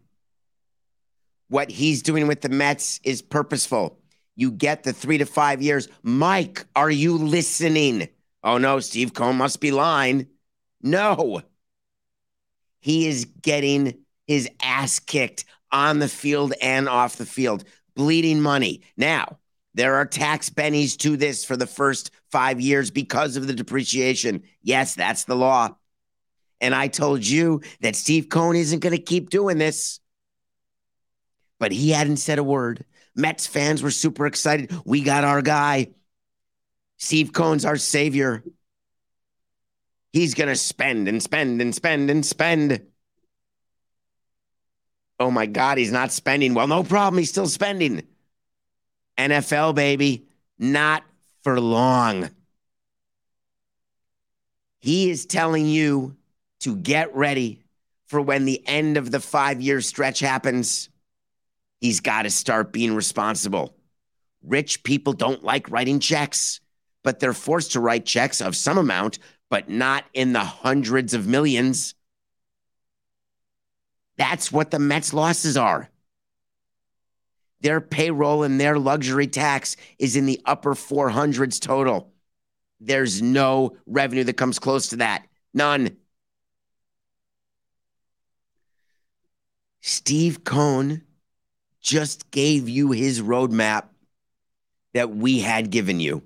What 1.48 1.70
he's 1.70 2.02
doing 2.02 2.26
with 2.26 2.42
the 2.42 2.50
Mets 2.50 3.00
is 3.04 3.22
purposeful. 3.22 3.98
You 4.34 4.50
get 4.50 4.82
the 4.82 4.92
three 4.92 5.18
to 5.18 5.26
five 5.26 5.62
years. 5.62 5.88
Mike, 6.02 6.64
are 6.74 6.90
you 6.90 7.16
listening? 7.16 8.08
Oh 8.42 8.58
no, 8.58 8.80
Steve 8.80 9.14
Cohen 9.14 9.36
must 9.36 9.60
be 9.60 9.70
lying. 9.70 10.26
No. 10.80 11.42
He 12.80 13.06
is 13.06 13.26
getting 13.40 13.98
his 14.26 14.48
ass 14.62 14.98
kicked 14.98 15.44
on 15.70 15.98
the 15.98 16.08
field 16.08 16.52
and 16.60 16.88
off 16.88 17.16
the 17.16 17.26
field, 17.26 17.64
bleeding 17.94 18.40
money. 18.40 18.82
Now, 18.96 19.38
there 19.74 19.94
are 19.94 20.06
tax 20.06 20.50
bennies 20.50 20.96
to 20.98 21.16
this 21.16 21.44
for 21.44 21.56
the 21.56 21.66
first 21.66 22.10
five 22.30 22.60
years 22.60 22.90
because 22.90 23.36
of 23.36 23.46
the 23.46 23.54
depreciation. 23.54 24.42
Yes, 24.62 24.94
that's 24.94 25.24
the 25.24 25.36
law. 25.36 25.76
And 26.60 26.74
I 26.74 26.88
told 26.88 27.26
you 27.26 27.62
that 27.80 27.96
Steve 27.96 28.28
Cohen 28.28 28.56
isn't 28.56 28.80
going 28.80 28.96
to 28.96 29.02
keep 29.02 29.30
doing 29.30 29.58
this. 29.58 29.98
But 31.58 31.72
he 31.72 31.90
hadn't 31.90 32.18
said 32.18 32.38
a 32.38 32.44
word. 32.44 32.84
Mets 33.14 33.46
fans 33.46 33.82
were 33.82 33.90
super 33.90 34.26
excited. 34.26 34.72
We 34.84 35.02
got 35.02 35.24
our 35.24 35.42
guy. 35.42 35.88
Steve 36.96 37.32
Cohen's 37.32 37.64
our 37.64 37.76
savior. 37.76 38.42
He's 40.12 40.34
going 40.34 40.48
to 40.48 40.56
spend 40.56 41.08
and 41.08 41.22
spend 41.22 41.60
and 41.60 41.74
spend 41.74 42.10
and 42.10 42.24
spend. 42.24 42.82
Oh 45.18 45.30
my 45.30 45.46
God, 45.46 45.78
he's 45.78 45.92
not 45.92 46.12
spending. 46.12 46.54
Well, 46.54 46.66
no 46.66 46.82
problem. 46.82 47.18
He's 47.18 47.30
still 47.30 47.48
spending. 47.48 48.02
NFL, 49.18 49.74
baby, 49.74 50.26
not 50.58 51.04
for 51.42 51.60
long. 51.60 52.30
He 54.80 55.10
is 55.10 55.26
telling 55.26 55.66
you 55.66 56.16
to 56.60 56.76
get 56.76 57.14
ready 57.14 57.60
for 58.06 58.20
when 58.20 58.44
the 58.44 58.66
end 58.66 58.96
of 58.96 59.10
the 59.10 59.20
five 59.20 59.60
year 59.60 59.80
stretch 59.80 60.20
happens. 60.20 60.88
He's 61.82 62.00
got 62.00 62.22
to 62.22 62.30
start 62.30 62.72
being 62.72 62.94
responsible. 62.94 63.74
Rich 64.42 64.84
people 64.84 65.12
don't 65.12 65.42
like 65.42 65.70
writing 65.70 65.98
checks, 66.00 66.60
but 67.02 67.20
they're 67.20 67.34
forced 67.34 67.72
to 67.72 67.80
write 67.80 68.06
checks 68.06 68.40
of 68.40 68.56
some 68.56 68.78
amount 68.78 69.18
but 69.50 69.68
not 69.68 70.06
in 70.14 70.32
the 70.32 70.40
hundreds 70.40 71.12
of 71.12 71.26
millions. 71.26 71.94
That's 74.16 74.50
what 74.50 74.70
the 74.70 74.78
Mets' 74.78 75.12
losses 75.12 75.58
are. 75.58 75.90
Their 77.60 77.82
payroll 77.82 78.44
and 78.44 78.58
their 78.58 78.78
luxury 78.78 79.26
tax 79.26 79.76
is 79.98 80.16
in 80.16 80.24
the 80.24 80.40
upper 80.46 80.72
400s 80.72 81.60
total. 81.60 82.14
There's 82.80 83.20
no 83.20 83.76
revenue 83.84 84.24
that 84.24 84.38
comes 84.38 84.58
close 84.58 84.86
to 84.88 84.96
that. 84.96 85.26
None. 85.52 85.98
Steve 89.82 90.44
Cohen 90.44 91.02
just 91.82 92.30
gave 92.30 92.68
you 92.68 92.92
his 92.92 93.20
roadmap 93.20 93.84
that 94.94 95.14
we 95.14 95.40
had 95.40 95.70
given 95.70 96.00
you. 96.00 96.22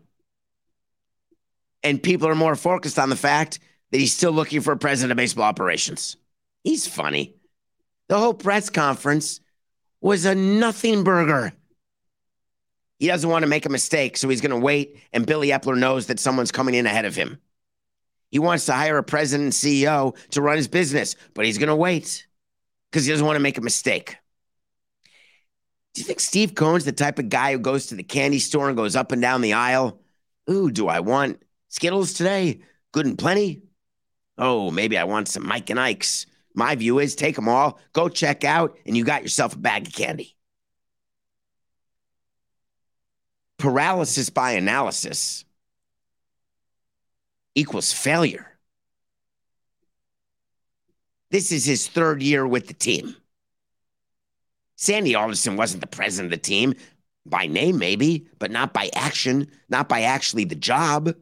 And 1.83 2.03
people 2.03 2.29
are 2.29 2.35
more 2.35 2.57
focused 2.57 2.99
on 2.99 3.11
the 3.11 3.17
fact 3.17 3.59
that 3.91 3.99
he's 3.99 4.13
still 4.13 4.33
looking 4.33 4.61
for 4.61 4.73
a 4.73 4.77
president 4.77 5.13
of 5.13 5.17
baseball 5.17 5.45
operations. 5.45 6.17
He's 6.65 6.87
funny. 6.87 7.35
The 8.09 8.19
whole 8.19 8.35
press 8.35 8.71
conference 8.71 9.41
was 10.01 10.25
a 10.25 10.35
nothing 10.35 11.05
burger. 11.05 11.53
He 12.99 13.07
doesn't 13.07 13.29
want 13.29 13.43
to 13.43 13.49
make 13.49 13.67
a 13.67 13.71
mistake, 13.71 14.17
so 14.17 14.29
he's 14.29 14.41
going 14.41 14.51
to 14.51 14.65
wait, 14.65 14.99
and 15.13 15.27
Billy 15.27 15.49
Eppler 15.49 15.79
knows 15.79 16.07
that 16.07 16.19
someone's 16.19 16.53
coming 16.53 16.75
in 16.75 16.87
ahead 16.87 17.05
of 17.05 17.15
him. 17.15 17.39
He 18.31 18.39
wants 18.39 18.67
to 18.67 18.73
hire 18.73 18.99
a 18.99 19.03
president 19.03 19.45
and 19.45 19.53
CEO 19.53 20.17
to 20.31 20.43
run 20.43 20.57
his 20.57 20.69
business, 20.69 21.15
but 21.35 21.45
he's 21.45 21.59
going 21.59 21.69
to 21.69 21.77
wait 21.77 22.27
because 22.91 23.05
he 23.05 23.13
doesn't 23.13 23.27
want 23.27 23.37
to 23.37 23.43
make 23.43 23.59
a 23.59 23.63
mistake. 23.63 24.17
Do 25.97 26.03
you 26.03 26.07
think 26.07 26.21
Steve 26.21 26.55
Cohen's 26.55 26.85
the 26.85 26.93
type 26.93 27.19
of 27.19 27.31
guy 27.31 27.53
who 27.53 27.59
goes 27.59 27.87
to 27.87 27.95
the 27.95 28.03
candy 28.03 28.39
store 28.39 28.69
and 28.69 28.77
goes 28.77 28.95
up 28.95 29.13
and 29.13 29.23
down 29.23 29.41
the 29.41 29.55
aisle? 29.55 29.99
Ooh, 30.51 30.71
do 30.71 30.89
I 30.89 31.01
want 31.01 31.43
Skittles 31.71 32.13
today? 32.13 32.61
Good 32.93 33.07
and 33.07 33.17
plenty? 33.17 33.63
Oh, 34.37 34.71
maybe 34.71 34.99
I 34.99 35.05
want 35.05 35.27
some 35.27 35.47
Mike 35.47 35.71
and 35.71 35.81
Ike's. 35.81 36.27
My 36.55 36.75
view 36.75 36.99
is 36.99 37.15
take 37.15 37.35
them 37.35 37.49
all, 37.49 37.81
go 37.95 38.11
check 38.11 38.45
out, 38.45 38.77
and 38.85 38.95
you 38.95 39.05
got 39.07 39.23
yourself 39.23 39.55
a 39.55 39.59
bag 39.59 39.87
of 39.87 39.95
candy. 39.95 40.37
Paralysis 43.57 44.29
by 44.29 44.51
analysis 44.51 45.47
equals 47.55 47.95
failure. 47.95 48.59
This 51.31 51.53
is 51.53 51.65
his 51.65 51.89
third 51.89 52.23
year 52.23 52.47
with 52.47 52.67
the 52.67 52.75
team. 52.75 53.17
Sandy 54.77 55.15
Alderson 55.15 55.57
wasn't 55.57 55.81
the 55.81 55.87
president 55.87 56.33
of 56.33 56.39
the 56.39 56.43
team 56.43 56.75
by 57.25 57.47
name, 57.47 57.79
maybe, 57.79 58.29
but 58.39 58.51
not 58.51 58.73
by 58.73 58.91
action, 58.95 59.51
not 59.69 59.89
by 59.89 60.03
actually 60.03 60.45
the 60.45 60.55
job. 60.55 61.15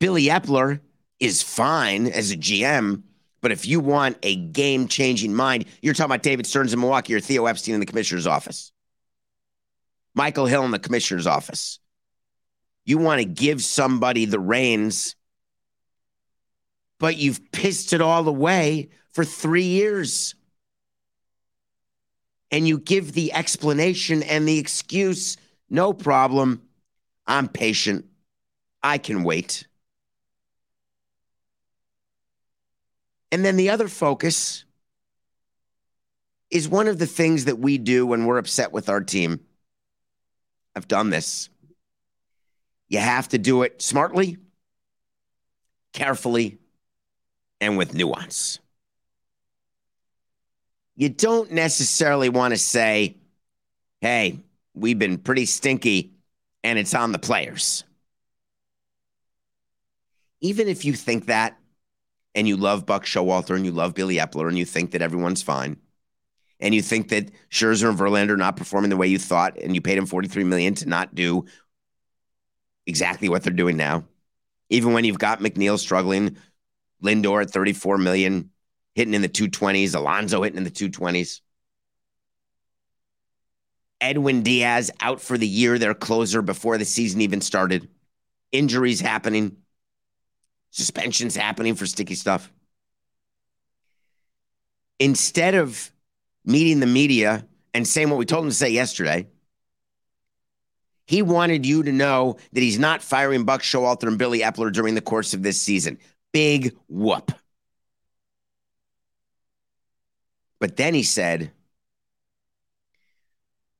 Billy 0.00 0.24
Eppler 0.24 0.80
is 1.18 1.42
fine 1.42 2.06
as 2.06 2.30
a 2.30 2.36
GM, 2.36 3.02
but 3.40 3.50
if 3.52 3.66
you 3.66 3.80
want 3.80 4.16
a 4.22 4.36
game 4.36 4.86
changing 4.88 5.34
mind, 5.34 5.66
you're 5.82 5.92
talking 5.92 6.06
about 6.06 6.22
David 6.22 6.46
Stearns 6.46 6.72
in 6.72 6.80
Milwaukee 6.80 7.14
or 7.14 7.20
Theo 7.20 7.46
Epstein 7.46 7.74
in 7.74 7.80
the 7.80 7.86
commissioner's 7.86 8.26
office, 8.26 8.72
Michael 10.14 10.46
Hill 10.46 10.64
in 10.64 10.70
the 10.70 10.78
commissioner's 10.78 11.26
office. 11.26 11.80
You 12.84 12.98
want 12.98 13.20
to 13.20 13.24
give 13.24 13.62
somebody 13.62 14.24
the 14.24 14.40
reins, 14.40 15.16
but 16.98 17.16
you've 17.16 17.52
pissed 17.52 17.92
it 17.92 18.00
all 18.00 18.26
away 18.26 18.88
for 19.18 19.24
three 19.24 19.64
years. 19.64 20.36
And 22.52 22.68
you 22.68 22.78
give 22.78 23.14
the 23.14 23.32
explanation 23.32 24.22
and 24.22 24.46
the 24.46 24.60
excuse 24.60 25.36
no 25.68 25.92
problem. 25.92 26.62
I'm 27.26 27.48
patient. 27.48 28.04
I 28.80 28.98
can 28.98 29.24
wait. 29.24 29.66
And 33.32 33.44
then 33.44 33.56
the 33.56 33.70
other 33.70 33.88
focus 33.88 34.64
is 36.48 36.68
one 36.68 36.86
of 36.86 37.00
the 37.00 37.06
things 37.06 37.46
that 37.46 37.58
we 37.58 37.76
do 37.76 38.06
when 38.06 38.24
we're 38.24 38.38
upset 38.38 38.70
with 38.70 38.88
our 38.88 39.00
team. 39.00 39.40
I've 40.76 40.86
done 40.86 41.10
this. 41.10 41.48
You 42.88 43.00
have 43.00 43.26
to 43.30 43.38
do 43.38 43.64
it 43.64 43.82
smartly, 43.82 44.36
carefully, 45.92 46.58
and 47.60 47.76
with 47.76 47.94
nuance. 47.94 48.60
You 50.98 51.08
don't 51.08 51.52
necessarily 51.52 52.28
want 52.28 52.52
to 52.52 52.58
say, 52.58 53.18
hey, 54.00 54.40
we've 54.74 54.98
been 54.98 55.16
pretty 55.16 55.46
stinky 55.46 56.14
and 56.64 56.76
it's 56.76 56.92
on 56.92 57.12
the 57.12 57.20
players. 57.20 57.84
Even 60.40 60.66
if 60.66 60.84
you 60.84 60.92
think 60.94 61.26
that, 61.26 61.56
and 62.34 62.48
you 62.48 62.56
love 62.56 62.84
Buck 62.84 63.04
Showalter 63.04 63.54
and 63.54 63.64
you 63.64 63.70
love 63.70 63.94
Billy 63.94 64.16
Eppler 64.16 64.48
and 64.48 64.58
you 64.58 64.64
think 64.64 64.90
that 64.90 65.00
everyone's 65.00 65.40
fine, 65.40 65.76
and 66.58 66.74
you 66.74 66.82
think 66.82 67.10
that 67.10 67.30
Scherzer 67.48 67.88
and 67.88 67.98
Verlander 67.98 68.30
are 68.30 68.36
not 68.36 68.56
performing 68.56 68.90
the 68.90 68.96
way 68.96 69.06
you 69.06 69.20
thought, 69.20 69.56
and 69.56 69.76
you 69.76 69.80
paid 69.80 69.98
them 69.98 70.06
forty 70.06 70.26
three 70.26 70.42
million 70.42 70.74
to 70.74 70.88
not 70.88 71.14
do 71.14 71.44
exactly 72.86 73.28
what 73.28 73.44
they're 73.44 73.52
doing 73.52 73.76
now, 73.76 74.02
even 74.68 74.92
when 74.92 75.04
you've 75.04 75.18
got 75.18 75.38
McNeil 75.38 75.78
struggling, 75.78 76.36
Lindor 77.02 77.42
at 77.42 77.50
thirty 77.50 77.72
four 77.72 77.98
million, 77.98 78.50
hitting 78.98 79.14
in 79.14 79.22
the 79.22 79.28
two 79.28 79.46
twenties, 79.46 79.94
Alonso 79.94 80.42
hitting 80.42 80.58
in 80.58 80.64
the 80.64 80.70
two 80.70 80.88
twenties. 80.88 81.40
Edwin 84.00 84.42
Diaz 84.42 84.90
out 85.00 85.20
for 85.20 85.38
the 85.38 85.46
year, 85.46 85.78
their 85.78 85.94
closer 85.94 86.42
before 86.42 86.78
the 86.78 86.84
season 86.84 87.20
even 87.20 87.40
started. 87.40 87.88
Injuries 88.50 89.00
happening 89.00 89.56
suspensions 90.70 91.36
happening 91.36 91.76
for 91.76 91.86
sticky 91.86 92.16
stuff. 92.16 92.52
Instead 94.98 95.54
of 95.54 95.92
meeting 96.44 96.80
the 96.80 96.86
media 96.86 97.46
and 97.72 97.86
saying 97.86 98.10
what 98.10 98.18
we 98.18 98.26
told 98.26 98.44
him 98.44 98.50
to 98.50 98.56
say 98.56 98.70
yesterday, 98.70 99.28
he 101.06 101.22
wanted 101.22 101.64
you 101.64 101.84
to 101.84 101.92
know 101.92 102.36
that 102.52 102.60
he's 102.60 102.80
not 102.80 103.00
firing 103.00 103.44
Buck 103.44 103.62
Showalter 103.62 104.08
and 104.08 104.18
Billy 104.18 104.40
Eppler 104.40 104.72
during 104.72 104.96
the 104.96 105.00
course 105.00 105.34
of 105.34 105.42
this 105.42 105.60
season. 105.60 105.98
Big 106.32 106.76
whoop. 106.88 107.30
But 110.60 110.76
then 110.76 110.94
he 110.94 111.02
said, 111.02 111.52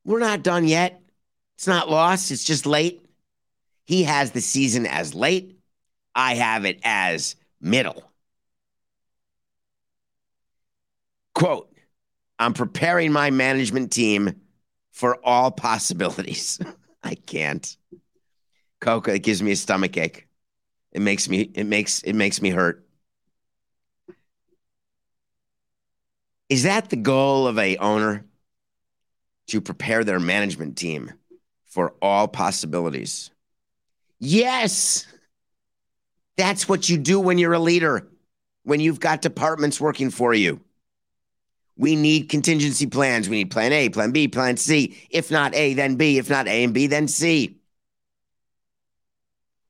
We're 0.04 0.20
not 0.20 0.42
done 0.42 0.66
yet. 0.66 1.02
It's 1.56 1.66
not 1.66 1.90
lost, 1.90 2.30
it's 2.30 2.44
just 2.44 2.66
late. 2.66 3.04
He 3.84 4.04
has 4.04 4.30
the 4.30 4.40
season 4.40 4.86
as 4.86 5.14
late. 5.14 5.58
I 6.14 6.34
have 6.34 6.64
it 6.64 6.80
as 6.82 7.36
middle. 7.60 8.02
Quote, 11.34 11.72
I'm 12.38 12.54
preparing 12.54 13.12
my 13.12 13.30
management 13.30 13.92
team 13.92 14.40
for 14.92 15.18
all 15.24 15.50
possibilities. 15.50 16.58
I 17.02 17.14
can't. 17.14 17.76
Coca, 18.80 19.14
it 19.14 19.20
gives 19.22 19.42
me 19.42 19.52
a 19.52 19.56
stomach 19.56 19.96
ache. 19.96 20.26
It 20.92 21.00
makes 21.00 21.28
me 21.28 21.50
it 21.54 21.66
makes 21.66 22.02
it 22.02 22.14
makes 22.14 22.40
me 22.40 22.50
hurt. 22.50 22.87
Is 26.48 26.62
that 26.62 26.88
the 26.88 26.96
goal 26.96 27.46
of 27.46 27.58
a 27.58 27.76
owner 27.76 28.24
to 29.48 29.60
prepare 29.60 30.04
their 30.04 30.20
management 30.20 30.76
team 30.76 31.12
for 31.66 31.94
all 32.00 32.28
possibilities? 32.28 33.30
Yes. 34.18 35.06
That's 36.36 36.68
what 36.68 36.88
you 36.88 36.96
do 36.96 37.20
when 37.20 37.38
you're 37.38 37.52
a 37.52 37.58
leader, 37.58 38.08
when 38.62 38.80
you've 38.80 39.00
got 39.00 39.22
departments 39.22 39.80
working 39.80 40.10
for 40.10 40.32
you. 40.32 40.60
We 41.76 41.94
need 41.94 42.28
contingency 42.28 42.86
plans. 42.86 43.28
We 43.28 43.36
need 43.36 43.50
plan 43.50 43.72
A, 43.72 43.88
plan 43.88 44.10
B, 44.10 44.26
plan 44.26 44.56
C. 44.56 44.96
If 45.10 45.30
not 45.30 45.54
A, 45.54 45.74
then 45.74 45.94
B. 45.96 46.18
If 46.18 46.28
not 46.28 46.48
A 46.48 46.64
and 46.64 46.74
B, 46.74 46.86
then 46.88 47.06
C. 47.06 47.56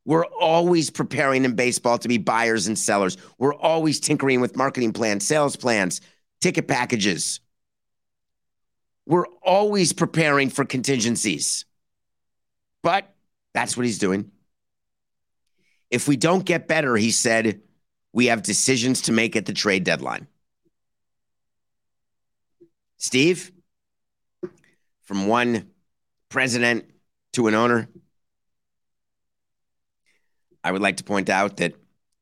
We're 0.07 0.25
always 0.25 0.89
preparing 0.89 1.45
in 1.45 1.55
baseball 1.55 1.99
to 1.99 2.09
be 2.09 2.17
buyers 2.17 2.67
and 2.67 2.79
sellers. 2.79 3.19
We're 3.37 3.55
always 3.55 4.01
tinkering 4.01 4.41
with 4.41 4.57
marketing 4.57 4.95
plans, 4.95 5.27
sales 5.27 5.55
plans, 5.55 6.01
ticket 6.41 6.69
packages. 6.69 7.41
We're 9.07 9.27
always 9.43 9.93
preparing 9.93 10.51
for 10.51 10.65
contingencies. 10.65 11.65
But 12.83 13.13
that's 13.55 13.77
what 13.77 13.87
he's 13.87 13.99
doing. 13.99 14.31
If 15.91 16.07
we 16.07 16.17
don't 16.17 16.45
get 16.45 16.69
better, 16.69 16.97
he 16.97 17.11
said, 17.11 17.63
we 18.13 18.27
have 18.27 18.43
decisions 18.43 19.03
to 19.03 19.13
make 19.13 19.37
at 19.37 19.47
the 19.47 19.53
trade 19.53 19.85
deadline. 19.85 20.27
Steve, 22.99 23.53
from 25.05 25.27
one 25.29 25.71
president 26.29 26.85
to 27.33 27.47
an 27.47 27.55
owner, 27.55 27.89
I 30.63 30.73
would 30.73 30.83
like 30.83 30.99
to 30.99 31.05
point 31.05 31.31
out 31.31 31.59
that 31.59 31.75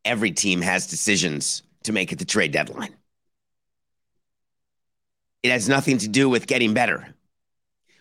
every 0.05 0.31
team 0.31 0.61
has 0.61 0.87
decisions 0.87 1.63
to 1.85 1.93
make 1.93 2.13
at 2.13 2.19
the 2.19 2.25
trade 2.25 2.53
deadline. 2.53 2.95
It 5.47 5.53
has 5.53 5.69
nothing 5.69 5.99
to 5.99 6.09
do 6.09 6.29
with 6.29 6.49
getting 6.49 6.75
better. 6.75 7.15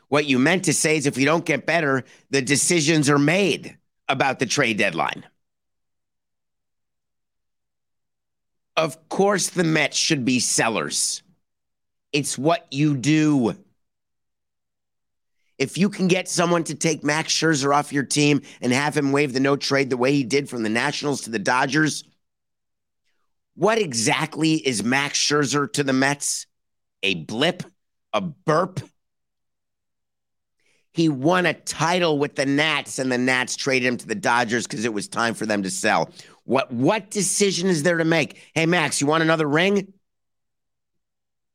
What 0.08 0.26
you 0.26 0.40
meant 0.40 0.66
to 0.66 0.74
say 0.74 0.98
is 0.98 1.06
if 1.06 1.16
we 1.16 1.26
don't 1.26 1.46
get 1.46 1.68
better, 1.68 2.04
the 2.32 2.42
decisions 2.42 3.08
are 3.08 3.20
made 3.20 3.78
about 4.08 4.40
the 4.40 4.48
trade 4.48 4.80
deadline. 4.80 5.24
Of 8.76 9.10
course, 9.10 9.50
the 9.50 9.64
Mets 9.64 9.96
should 9.96 10.26
be 10.26 10.40
sellers. 10.40 11.22
It's 12.12 12.36
what 12.36 12.66
you 12.72 12.98
do. 12.98 13.56
If 15.60 15.78
you 15.78 15.90
can 15.90 16.08
get 16.08 16.28
someone 16.28 16.64
to 16.64 16.74
take 16.74 17.04
Max 17.04 17.32
Scherzer 17.32 17.76
off 17.76 17.94
your 17.94 18.04
team 18.04 18.42
and 18.60 18.74
have 18.74 18.98
him 18.98 19.12
waive 19.12 19.34
the 19.34 19.40
no 19.40 19.56
trade 19.56 19.92
the 19.92 19.98
way 19.98 20.14
he 20.14 20.24
did 20.24 20.50
from 20.50 20.64
the 20.64 20.70
Nationals 20.70 21.22
to 21.22 21.30
the 21.30 21.38
Dodgers, 21.38 22.06
what 23.54 23.78
exactly 23.78 24.56
is 24.56 24.84
Max 24.84 25.20
Scherzer 25.20 25.72
to 25.74 25.84
the 25.84 25.94
Mets? 25.94 26.48
A 27.04 27.16
blip? 27.16 27.64
A 28.14 28.22
burp? 28.22 28.80
He 30.94 31.10
won 31.10 31.46
a 31.46 31.54
title 31.54 32.18
with 32.18 32.36
the 32.36 32.46
Nats, 32.46 33.00
and 33.00 33.12
the 33.12 33.18
Nats 33.18 33.58
traded 33.58 33.88
him 33.88 33.98
to 33.98 34.08
the 34.08 34.16
Dodgers 34.16 34.66
because 34.66 34.86
it 34.86 34.94
was 34.94 35.10
time 35.10 35.34
for 35.34 35.46
them 35.46 35.64
to 35.64 35.70
sell. 35.70 36.10
What 36.46 36.72
what 36.72 37.10
decision 37.10 37.68
is 37.68 37.84
there 37.84 37.98
to 37.98 38.06
make? 38.06 38.40
Hey 38.54 38.66
Max, 38.66 39.02
you 39.02 39.08
want 39.08 39.24
another 39.24 39.48
ring? 39.48 39.92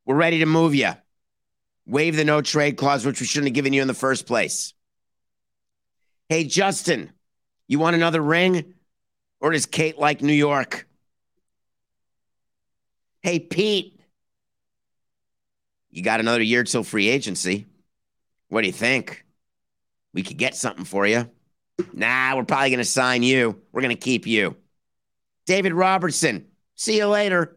We're 0.04 0.16
ready 0.16 0.40
to 0.40 0.46
move 0.46 0.74
you. 0.74 0.90
Waive 1.86 2.16
the 2.16 2.24
no 2.24 2.42
trade 2.42 2.76
clause, 2.76 3.06
which 3.06 3.20
we 3.20 3.26
shouldn't 3.26 3.48
have 3.48 3.54
given 3.54 3.72
you 3.72 3.80
in 3.80 3.88
the 3.88 3.94
first 3.94 4.26
place. 4.26 4.74
Hey 6.28 6.44
Justin, 6.44 7.10
you 7.66 7.78
want 7.78 7.96
another 7.96 8.20
ring? 8.20 8.74
Or 9.40 9.52
does 9.52 9.64
Kate 9.64 9.98
like 9.98 10.20
New 10.20 10.34
York? 10.34 10.86
Hey 13.22 13.38
Pete, 13.38 13.99
you 15.90 16.02
got 16.02 16.20
another 16.20 16.42
year 16.42 16.64
till 16.64 16.84
free 16.84 17.08
agency. 17.08 17.66
What 18.48 18.62
do 18.62 18.66
you 18.66 18.72
think? 18.72 19.24
We 20.12 20.22
could 20.22 20.38
get 20.38 20.56
something 20.56 20.84
for 20.84 21.06
you. 21.06 21.30
Nah, 21.92 22.36
we're 22.36 22.44
probably 22.44 22.70
going 22.70 22.78
to 22.78 22.84
sign 22.84 23.22
you. 23.22 23.60
We're 23.72 23.82
going 23.82 23.96
to 23.96 24.00
keep 24.00 24.26
you. 24.26 24.56
David 25.46 25.72
Robertson, 25.72 26.46
see 26.74 26.98
you 26.98 27.06
later. 27.06 27.56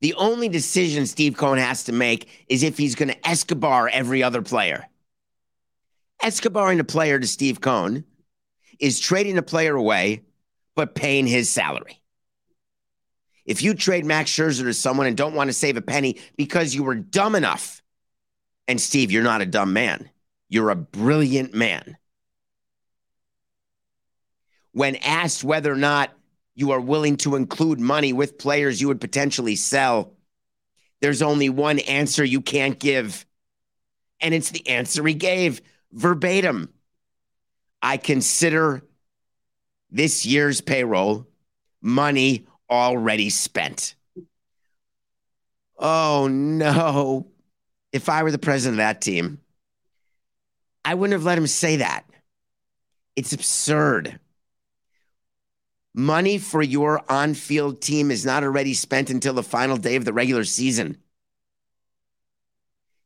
The 0.00 0.14
only 0.14 0.48
decision 0.48 1.06
Steve 1.06 1.36
Cohen 1.36 1.58
has 1.58 1.84
to 1.84 1.92
make 1.92 2.46
is 2.48 2.62
if 2.62 2.78
he's 2.78 2.94
going 2.94 3.10
to 3.10 3.28
Escobar 3.28 3.88
every 3.88 4.22
other 4.22 4.42
player. 4.42 4.86
Escobaring 6.22 6.80
a 6.80 6.84
player 6.84 7.18
to 7.18 7.26
Steve 7.26 7.60
Cohen 7.60 8.04
is 8.78 8.98
trading 8.98 9.36
a 9.38 9.42
player 9.42 9.74
away, 9.74 10.22
but 10.74 10.94
paying 10.94 11.26
his 11.26 11.50
salary. 11.50 11.99
If 13.50 13.64
you 13.64 13.74
trade 13.74 14.04
Max 14.04 14.30
Scherzer 14.30 14.62
to 14.62 14.72
someone 14.72 15.08
and 15.08 15.16
don't 15.16 15.34
want 15.34 15.48
to 15.48 15.52
save 15.52 15.76
a 15.76 15.82
penny 15.82 16.20
because 16.36 16.72
you 16.72 16.84
were 16.84 16.94
dumb 16.94 17.34
enough 17.34 17.82
and 18.68 18.80
Steve, 18.80 19.10
you're 19.10 19.24
not 19.24 19.40
a 19.40 19.46
dumb 19.46 19.72
man. 19.72 20.08
You're 20.48 20.70
a 20.70 20.76
brilliant 20.76 21.52
man. 21.52 21.96
When 24.70 24.94
asked 24.94 25.42
whether 25.42 25.72
or 25.72 25.76
not 25.76 26.12
you 26.54 26.70
are 26.70 26.80
willing 26.80 27.16
to 27.16 27.34
include 27.34 27.80
money 27.80 28.12
with 28.12 28.38
players 28.38 28.80
you 28.80 28.86
would 28.86 29.00
potentially 29.00 29.56
sell, 29.56 30.12
there's 31.00 31.20
only 31.20 31.48
one 31.48 31.80
answer 31.80 32.22
you 32.24 32.42
can't 32.42 32.78
give. 32.78 33.26
And 34.20 34.32
it's 34.32 34.50
the 34.50 34.68
answer 34.68 35.04
he 35.04 35.14
gave 35.14 35.60
verbatim. 35.90 36.72
I 37.82 37.96
consider 37.96 38.84
this 39.90 40.24
year's 40.24 40.60
payroll 40.60 41.26
money 41.82 42.46
already 42.70 43.30
spent. 43.30 43.94
Oh 45.78 46.28
no 46.30 47.26
if 47.92 48.08
I 48.08 48.22
were 48.22 48.30
the 48.30 48.38
president 48.38 48.74
of 48.74 48.84
that 48.84 49.00
team, 49.00 49.40
I 50.84 50.94
wouldn't 50.94 51.12
have 51.12 51.24
let 51.24 51.38
him 51.38 51.46
say 51.46 51.76
that. 51.76 52.04
It's 53.16 53.32
absurd. 53.32 54.18
Money 55.92 56.38
for 56.38 56.62
your 56.62 57.02
on 57.10 57.34
field 57.34 57.82
team 57.82 58.10
is 58.10 58.24
not 58.24 58.44
already 58.44 58.74
spent 58.74 59.10
until 59.10 59.34
the 59.34 59.42
final 59.42 59.76
day 59.76 59.96
of 59.96 60.04
the 60.04 60.12
regular 60.12 60.44
season. 60.44 60.96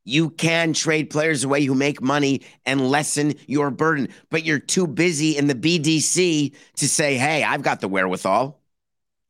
You 0.04 0.28
can 0.28 0.74
trade 0.74 1.08
players 1.08 1.44
away 1.44 1.64
who 1.64 1.74
make 1.74 2.02
money 2.02 2.42
and 2.66 2.90
lessen 2.90 3.34
your 3.46 3.70
burden, 3.70 4.08
but 4.28 4.44
you're 4.44 4.58
too 4.58 4.86
busy 4.86 5.38
in 5.38 5.46
the 5.46 5.54
BDC 5.54 6.54
to 6.76 6.88
say, 6.88 7.16
hey, 7.16 7.42
I've 7.42 7.62
got 7.62 7.80
the 7.80 7.88
wherewithal. 7.88 8.60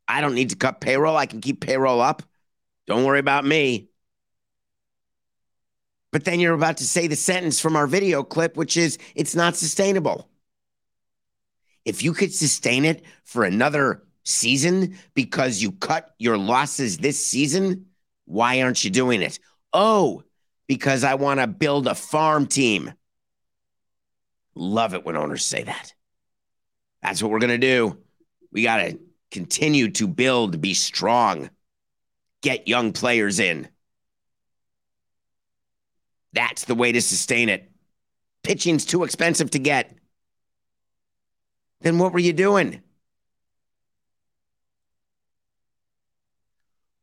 I 0.07 0.21
don't 0.21 0.35
need 0.35 0.51
to 0.51 0.55
cut 0.55 0.81
payroll. 0.81 1.17
I 1.17 1.25
can 1.25 1.41
keep 1.41 1.61
payroll 1.61 2.01
up. 2.01 2.23
Don't 2.87 3.05
worry 3.05 3.19
about 3.19 3.45
me. 3.45 3.89
But 6.11 6.23
then 6.23 6.39
you're 6.39 6.53
about 6.53 6.77
to 6.77 6.85
say 6.85 7.07
the 7.07 7.15
sentence 7.15 7.59
from 7.59 7.75
our 7.75 7.87
video 7.87 8.23
clip, 8.23 8.55
which 8.55 8.77
is 8.77 8.97
it's 9.15 9.35
not 9.35 9.55
sustainable. 9.55 10.29
If 11.83 12.03
you 12.03 12.13
could 12.13 12.33
sustain 12.33 12.85
it 12.85 13.03
for 13.23 13.43
another 13.43 14.03
season 14.23 14.97
because 15.13 15.61
you 15.61 15.71
cut 15.71 16.13
your 16.17 16.37
losses 16.37 16.97
this 16.97 17.23
season, 17.23 17.87
why 18.25 18.61
aren't 18.61 18.83
you 18.83 18.89
doing 18.89 19.21
it? 19.21 19.39
Oh, 19.73 20.23
because 20.67 21.03
I 21.03 21.15
want 21.15 21.39
to 21.39 21.47
build 21.47 21.87
a 21.87 21.95
farm 21.95 22.47
team. 22.47 22.93
Love 24.55 24.93
it 24.93 25.05
when 25.05 25.17
owners 25.17 25.43
say 25.43 25.63
that. 25.63 25.93
That's 27.01 27.21
what 27.21 27.31
we're 27.31 27.39
going 27.39 27.49
to 27.49 27.57
do. 27.57 27.97
We 28.51 28.63
got 28.63 28.77
to 28.77 28.99
continue 29.35 29.91
to 29.91 30.07
build, 30.07 30.61
be 30.61 30.73
strong, 30.73 31.49
get 32.41 32.69
young 32.69 32.93
players 32.93 33.37
in. 33.37 33.67
That's 36.31 36.63
the 36.63 36.73
way 36.73 36.93
to 36.93 37.01
sustain 37.01 37.49
it. 37.49 37.69
Pitching's 38.43 38.85
too 38.85 39.03
expensive 39.03 39.51
to 39.51 39.59
get. 39.59 39.93
Then 41.81 41.99
what 41.99 42.13
were 42.13 42.19
you 42.19 42.31
doing? 42.31 42.81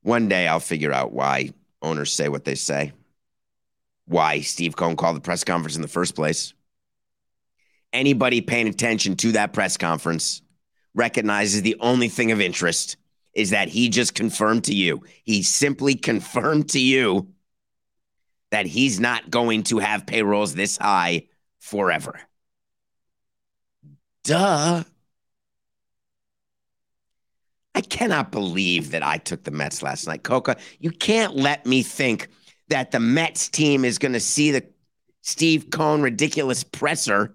One 0.00 0.26
day 0.28 0.48
I'll 0.48 0.58
figure 0.58 0.92
out 0.92 1.12
why 1.12 1.50
owners 1.82 2.12
say 2.12 2.30
what 2.30 2.46
they 2.46 2.54
say, 2.54 2.92
why 4.06 4.40
Steve 4.40 4.74
Cohen 4.74 4.96
called 4.96 5.16
the 5.16 5.20
press 5.20 5.44
conference 5.44 5.76
in 5.76 5.82
the 5.82 5.88
first 5.88 6.14
place. 6.14 6.54
Anybody 7.92 8.40
paying 8.40 8.68
attention 8.68 9.16
to 9.16 9.32
that 9.32 9.52
press 9.52 9.76
conference 9.76 10.41
recognizes 10.94 11.62
the 11.62 11.76
only 11.80 12.08
thing 12.08 12.32
of 12.32 12.40
interest 12.40 12.96
is 13.34 13.50
that 13.50 13.68
he 13.68 13.88
just 13.88 14.14
confirmed 14.14 14.64
to 14.64 14.74
you. 14.74 15.02
He 15.24 15.42
simply 15.42 15.94
confirmed 15.94 16.70
to 16.70 16.80
you 16.80 17.28
that 18.50 18.66
he's 18.66 19.00
not 19.00 19.30
going 19.30 19.62
to 19.64 19.78
have 19.78 20.06
payrolls 20.06 20.54
this 20.54 20.76
high 20.76 21.28
forever. 21.58 22.20
Duh. 24.24 24.84
I 27.74 27.80
cannot 27.80 28.30
believe 28.30 28.90
that 28.90 29.02
I 29.02 29.16
took 29.16 29.44
the 29.44 29.50
Mets 29.50 29.82
last 29.82 30.06
night. 30.06 30.22
Coca, 30.22 30.58
you 30.78 30.90
can't 30.90 31.34
let 31.34 31.64
me 31.64 31.82
think 31.82 32.28
that 32.68 32.90
the 32.90 33.00
Mets 33.00 33.48
team 33.48 33.84
is 33.84 33.98
going 33.98 34.12
to 34.12 34.20
see 34.20 34.50
the 34.50 34.64
Steve 35.22 35.70
Cohen 35.70 36.02
ridiculous 36.02 36.64
presser 36.64 37.34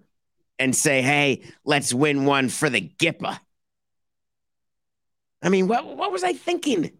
and 0.59 0.75
say, 0.75 1.01
hey, 1.01 1.41
let's 1.65 1.93
win 1.93 2.25
one 2.25 2.49
for 2.49 2.69
the 2.69 2.81
Gipper. 2.81 3.39
I 5.41 5.49
mean, 5.49 5.67
what, 5.67 5.85
what 5.97 6.11
was 6.11 6.23
I 6.23 6.33
thinking? 6.33 6.91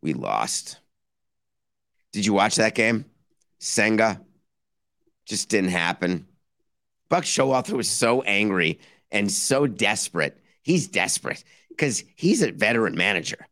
We 0.00 0.14
lost. 0.14 0.78
Did 2.12 2.26
you 2.26 2.32
watch 2.32 2.56
that 2.56 2.74
game? 2.74 3.06
Senga 3.58 4.20
just 5.24 5.48
didn't 5.48 5.70
happen. 5.70 6.26
Buck 7.08 7.24
Showalter 7.24 7.72
was 7.72 7.88
so 7.88 8.22
angry 8.22 8.80
and 9.10 9.30
so 9.30 9.66
desperate. 9.66 10.38
He's 10.62 10.88
desperate 10.88 11.44
because 11.68 12.04
he's 12.16 12.42
a 12.42 12.52
veteran 12.52 12.96
manager. 12.96 13.46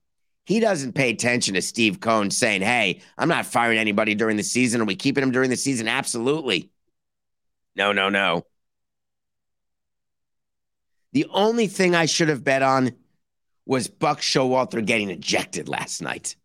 He 0.46 0.60
doesn't 0.60 0.94
pay 0.94 1.10
attention 1.10 1.54
to 1.54 1.62
Steve 1.62 2.00
Cohen 2.00 2.30
saying, 2.30 2.62
Hey, 2.62 3.02
I'm 3.16 3.28
not 3.28 3.46
firing 3.46 3.78
anybody 3.78 4.14
during 4.14 4.36
the 4.36 4.42
season. 4.42 4.80
Are 4.80 4.84
we 4.86 4.96
keeping 4.96 5.22
him 5.22 5.30
during 5.30 5.50
the 5.50 5.56
season? 5.56 5.86
Absolutely. 5.88 6.70
No, 7.76 7.92
no, 7.92 8.08
no. 8.08 8.44
The 11.12 11.26
only 11.30 11.66
thing 11.66 11.94
I 11.94 12.06
should 12.06 12.28
have 12.28 12.44
bet 12.44 12.62
on 12.62 12.92
was 13.66 13.88
Buck 13.88 14.20
Showalter 14.20 14.84
getting 14.84 15.10
ejected 15.10 15.68
last 15.68 16.02
night. 16.02 16.36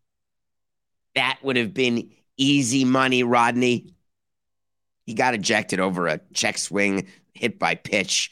That 1.14 1.38
would 1.42 1.56
have 1.56 1.72
been 1.72 2.10
easy 2.36 2.84
money, 2.84 3.22
Rodney. 3.22 3.94
He 5.06 5.14
got 5.14 5.34
ejected 5.34 5.80
over 5.80 6.08
a 6.08 6.20
check 6.34 6.58
swing 6.58 7.08
hit 7.32 7.58
by 7.58 7.74
pitch 7.74 8.30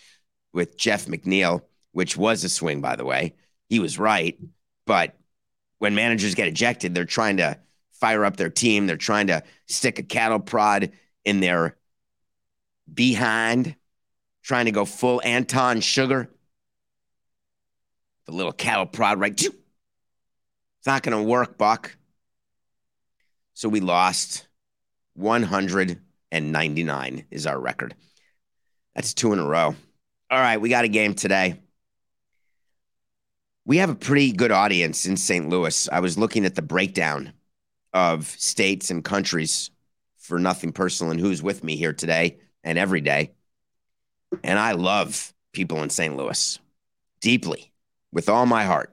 with 0.52 0.76
Jeff 0.76 1.06
McNeil, 1.06 1.62
which 1.92 2.16
was 2.16 2.44
a 2.44 2.48
swing, 2.48 2.80
by 2.80 2.96
the 2.96 3.04
way. 3.04 3.34
He 3.68 3.78
was 3.78 3.98
right. 3.98 4.38
But 4.86 5.16
when 5.78 5.94
managers 5.94 6.34
get 6.34 6.48
ejected, 6.48 6.94
they're 6.94 7.04
trying 7.04 7.38
to 7.38 7.58
fire 7.92 8.24
up 8.24 8.36
their 8.36 8.50
team. 8.50 8.86
They're 8.86 8.96
trying 8.96 9.28
to 9.28 9.42
stick 9.66 9.98
a 9.98 10.02
cattle 10.02 10.40
prod 10.40 10.92
in 11.24 11.40
their 11.40 11.76
behind, 12.92 13.76
trying 14.44 14.66
to 14.66 14.72
go 14.72 14.84
full 14.84 15.20
Anton 15.24 15.78
Chigurh. 15.78 16.28
The 18.26 18.32
little 18.32 18.52
cattle 18.52 18.86
prod, 18.86 19.18
right? 19.18 19.42
It's 19.42 20.86
not 20.86 21.02
going 21.02 21.16
to 21.16 21.24
work, 21.28 21.58
Buck. 21.58 21.96
So 23.54 23.68
we 23.68 23.80
lost 23.80 24.46
199 25.14 27.24
is 27.30 27.46
our 27.46 27.58
record. 27.58 27.96
That's 28.94 29.14
two 29.14 29.32
in 29.32 29.40
a 29.40 29.46
row. 29.46 29.74
All 30.30 30.40
right, 30.40 30.60
we 30.60 30.68
got 30.68 30.84
a 30.84 30.88
game 30.88 31.14
today. 31.14 31.60
We 33.64 33.78
have 33.78 33.90
a 33.90 33.94
pretty 33.94 34.32
good 34.32 34.52
audience 34.52 35.06
in 35.06 35.16
St. 35.16 35.48
Louis. 35.48 35.88
I 35.90 36.00
was 36.00 36.18
looking 36.18 36.44
at 36.44 36.54
the 36.54 36.62
breakdown 36.62 37.32
of 37.92 38.26
states 38.26 38.90
and 38.90 39.04
countries 39.04 39.70
for 40.18 40.38
nothing 40.38 40.72
personal 40.72 41.12
and 41.12 41.20
who's 41.20 41.42
with 41.42 41.64
me 41.64 41.76
here 41.76 41.92
today 41.92 42.38
and 42.62 42.78
every 42.78 43.00
day. 43.00 43.32
And 44.42 44.58
I 44.58 44.72
love 44.72 45.32
people 45.52 45.82
in 45.82 45.90
St. 45.90 46.16
Louis 46.16 46.58
deeply 47.20 47.72
with 48.12 48.28
all 48.28 48.46
my 48.46 48.64
heart. 48.64 48.92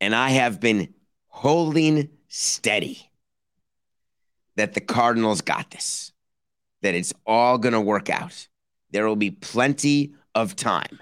And 0.00 0.14
I 0.14 0.30
have 0.30 0.60
been 0.60 0.94
holding 1.28 2.08
steady 2.28 3.10
that 4.56 4.74
the 4.74 4.80
Cardinals 4.80 5.40
got 5.40 5.70
this, 5.70 6.12
that 6.82 6.94
it's 6.94 7.12
all 7.26 7.58
going 7.58 7.72
to 7.72 7.80
work 7.80 8.10
out. 8.10 8.48
There 8.90 9.06
will 9.06 9.16
be 9.16 9.30
plenty 9.30 10.14
of 10.34 10.56
time. 10.56 11.00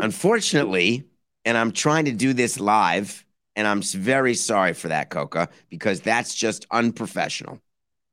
Unfortunately, 0.00 1.04
and 1.44 1.56
I'm 1.56 1.72
trying 1.72 2.04
to 2.06 2.12
do 2.12 2.32
this 2.32 2.60
live, 2.60 3.24
and 3.56 3.66
I'm 3.66 3.82
very 3.82 4.34
sorry 4.34 4.72
for 4.72 4.88
that, 4.88 5.10
Coca, 5.10 5.48
because 5.68 6.00
that's 6.00 6.34
just 6.34 6.66
unprofessional. 6.70 7.60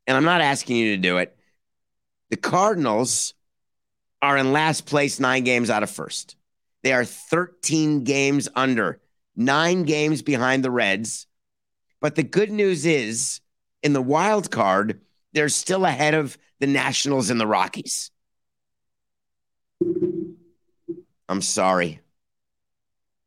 And 0.08 0.16
I'm 0.16 0.24
not 0.24 0.41
asking 0.41 0.78
you 0.78 0.95
to 0.95 1.01
do 1.01 1.18
it. 1.18 1.36
The 2.36 2.41
Cardinals 2.41 3.33
are 4.21 4.36
in 4.36 4.51
last 4.51 4.86
place, 4.86 5.21
nine 5.21 5.45
games 5.45 5.69
out 5.69 5.83
of 5.83 5.89
first. 5.89 6.36
They 6.83 6.91
are 6.91 7.05
13 7.05 8.03
games 8.03 8.49
under, 8.53 8.99
nine 9.38 9.83
games 9.83 10.21
behind 10.21 10.61
the 10.61 10.69
Reds. 10.69 11.27
But 12.01 12.15
the 12.15 12.23
good 12.23 12.51
news 12.51 12.86
is, 12.86 13.39
in 13.83 13.93
the 13.93 14.01
wild 14.01 14.51
card, 14.51 14.99
they're 15.31 15.47
still 15.47 15.86
ahead 15.86 16.13
of 16.13 16.38
the 16.59 16.67
Nationals 16.67 17.29
and 17.29 17.39
the 17.39 17.47
Rockies. 17.47 18.11
I'm 21.29 21.41
sorry. 21.41 22.01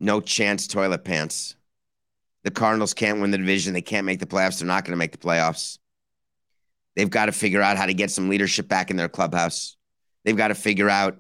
No 0.01 0.21
chance, 0.21 0.67
toilet 0.67 1.05
pants. 1.05 1.57
The 2.45 2.51
Cardinals 2.51 2.93
can't 2.93 3.23
win 3.23 3.31
the 3.31 3.39
division. 3.39 3.73
They 3.73 3.81
can't 3.81 4.05
make 4.05 4.21
the 4.21 4.27
playoffs. 4.27 4.59
They're 4.59 4.69
not 4.69 4.85
going 4.85 4.93
to 4.93 4.99
make 4.99 5.13
the 5.13 5.27
playoffs. 5.27 5.79
They've 6.99 7.09
got 7.09 7.27
to 7.27 7.33
figure 7.33 7.63
out 7.63 7.77
how 7.77 7.87
to 7.87 7.95
get 7.95 8.11
some 8.11 8.29
leadership 8.29 8.67
back 8.67 8.91
in 8.91 8.97
their 8.97 9.09
clubhouse. 9.09 9.77
They've 10.25 10.37
got 10.37 10.49
to 10.49 10.57
figure 10.57 10.91
out 10.91 11.17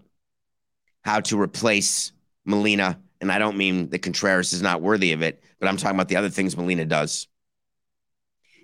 how 1.02 1.20
to 1.20 1.40
replace 1.40 2.10
Molina. 2.44 2.98
And 3.20 3.30
I 3.30 3.38
don't 3.38 3.56
mean 3.56 3.88
that 3.90 4.00
Contreras 4.00 4.52
is 4.52 4.60
not 4.60 4.82
worthy 4.82 5.12
of 5.12 5.22
it, 5.22 5.40
but 5.60 5.68
I'm 5.68 5.76
talking 5.76 5.94
about 5.94 6.08
the 6.08 6.16
other 6.16 6.30
things 6.30 6.56
Molina 6.56 6.84
does. 6.84 7.28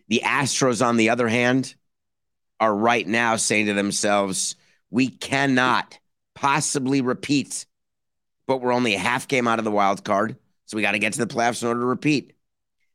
The 0.08 0.22
Astros, 0.24 0.84
on 0.84 0.96
the 0.96 1.10
other 1.10 1.28
hand, 1.28 1.76
are 2.58 2.74
right 2.74 3.06
now 3.06 3.36
saying 3.36 3.66
to 3.66 3.74
themselves, 3.74 4.56
we 4.90 5.08
cannot 5.08 5.96
possibly 6.34 7.00
repeat, 7.00 7.64
but 8.48 8.60
we're 8.60 8.72
only 8.72 8.96
a 8.96 8.98
half 8.98 9.28
game 9.28 9.46
out 9.46 9.60
of 9.60 9.64
the 9.64 9.70
wild 9.70 10.04
card. 10.04 10.34
So 10.66 10.76
we 10.76 10.82
got 10.82 10.92
to 10.92 10.98
get 10.98 11.12
to 11.12 11.24
the 11.24 11.32
playoffs 11.32 11.62
in 11.62 11.68
order 11.68 11.78
to 11.78 11.86
repeat. 11.86 12.32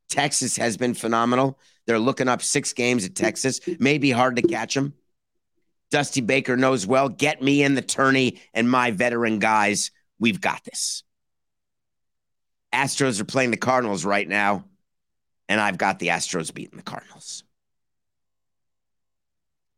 Texas 0.09 0.57
has 0.57 0.75
been 0.75 0.93
phenomenal. 0.93 1.57
They're 1.89 1.97
looking 1.97 2.27
up 2.27 2.43
six 2.43 2.71
games 2.73 3.03
at 3.03 3.15
Texas. 3.15 3.61
May 3.79 3.97
be 3.97 4.11
hard 4.11 4.35
to 4.35 4.43
catch 4.43 4.75
them. 4.75 4.93
Dusty 5.89 6.21
Baker 6.21 6.55
knows 6.55 6.85
well. 6.85 7.09
Get 7.09 7.41
me 7.41 7.63
in 7.63 7.73
the 7.73 7.81
tourney 7.81 8.39
and 8.53 8.69
my 8.69 8.91
veteran 8.91 9.39
guys. 9.39 9.89
We've 10.19 10.39
got 10.39 10.63
this. 10.65 11.01
Astros 12.71 13.19
are 13.19 13.25
playing 13.25 13.49
the 13.49 13.57
Cardinals 13.57 14.05
right 14.05 14.27
now, 14.27 14.65
and 15.47 15.59
I've 15.59 15.79
got 15.79 15.97
the 15.97 16.09
Astros 16.09 16.53
beating 16.53 16.77
the 16.77 16.83
Cardinals. 16.83 17.43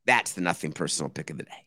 That's 0.06 0.34
the 0.34 0.42
nothing 0.42 0.74
personal 0.74 1.10
pick 1.10 1.30
of 1.30 1.38
the 1.38 1.44
day. 1.44 1.66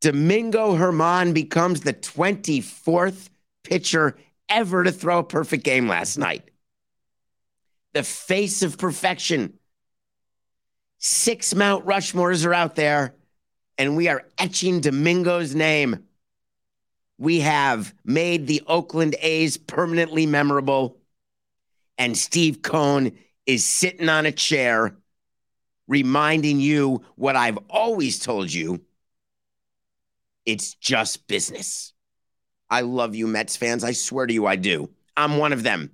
Domingo 0.00 0.74
Germán 0.74 1.32
becomes 1.32 1.82
the 1.82 1.94
24th 1.94 3.28
pitcher 3.62 4.16
ever 4.48 4.82
to 4.82 4.90
throw 4.90 5.20
a 5.20 5.24
perfect 5.24 5.62
game 5.62 5.86
last 5.86 6.18
night. 6.18 6.50
The 7.94 8.02
face 8.02 8.62
of 8.62 8.76
perfection. 8.76 9.54
Six 10.98 11.54
Mount 11.54 11.86
Rushmores 11.86 12.44
are 12.44 12.52
out 12.52 12.74
there, 12.74 13.14
and 13.78 13.96
we 13.96 14.08
are 14.08 14.24
etching 14.36 14.80
Domingo's 14.80 15.54
name. 15.54 16.04
We 17.18 17.40
have 17.40 17.94
made 18.04 18.46
the 18.46 18.62
Oakland 18.66 19.14
A's 19.20 19.56
permanently 19.56 20.26
memorable, 20.26 20.98
and 21.96 22.16
Steve 22.16 22.62
Cohen 22.62 23.16
is 23.46 23.64
sitting 23.64 24.08
on 24.08 24.26
a 24.26 24.32
chair 24.32 24.96
reminding 25.86 26.60
you 26.60 27.04
what 27.14 27.36
I've 27.36 27.58
always 27.70 28.18
told 28.18 28.52
you. 28.52 28.80
It's 30.44 30.74
just 30.74 31.26
business. 31.28 31.92
I 32.68 32.80
love 32.80 33.14
you, 33.14 33.26
Mets 33.28 33.56
fans. 33.56 33.84
I 33.84 33.92
swear 33.92 34.26
to 34.26 34.34
you, 34.34 34.46
I 34.46 34.56
do. 34.56 34.90
I'm 35.16 35.36
one 35.36 35.52
of 35.52 35.62
them. 35.62 35.93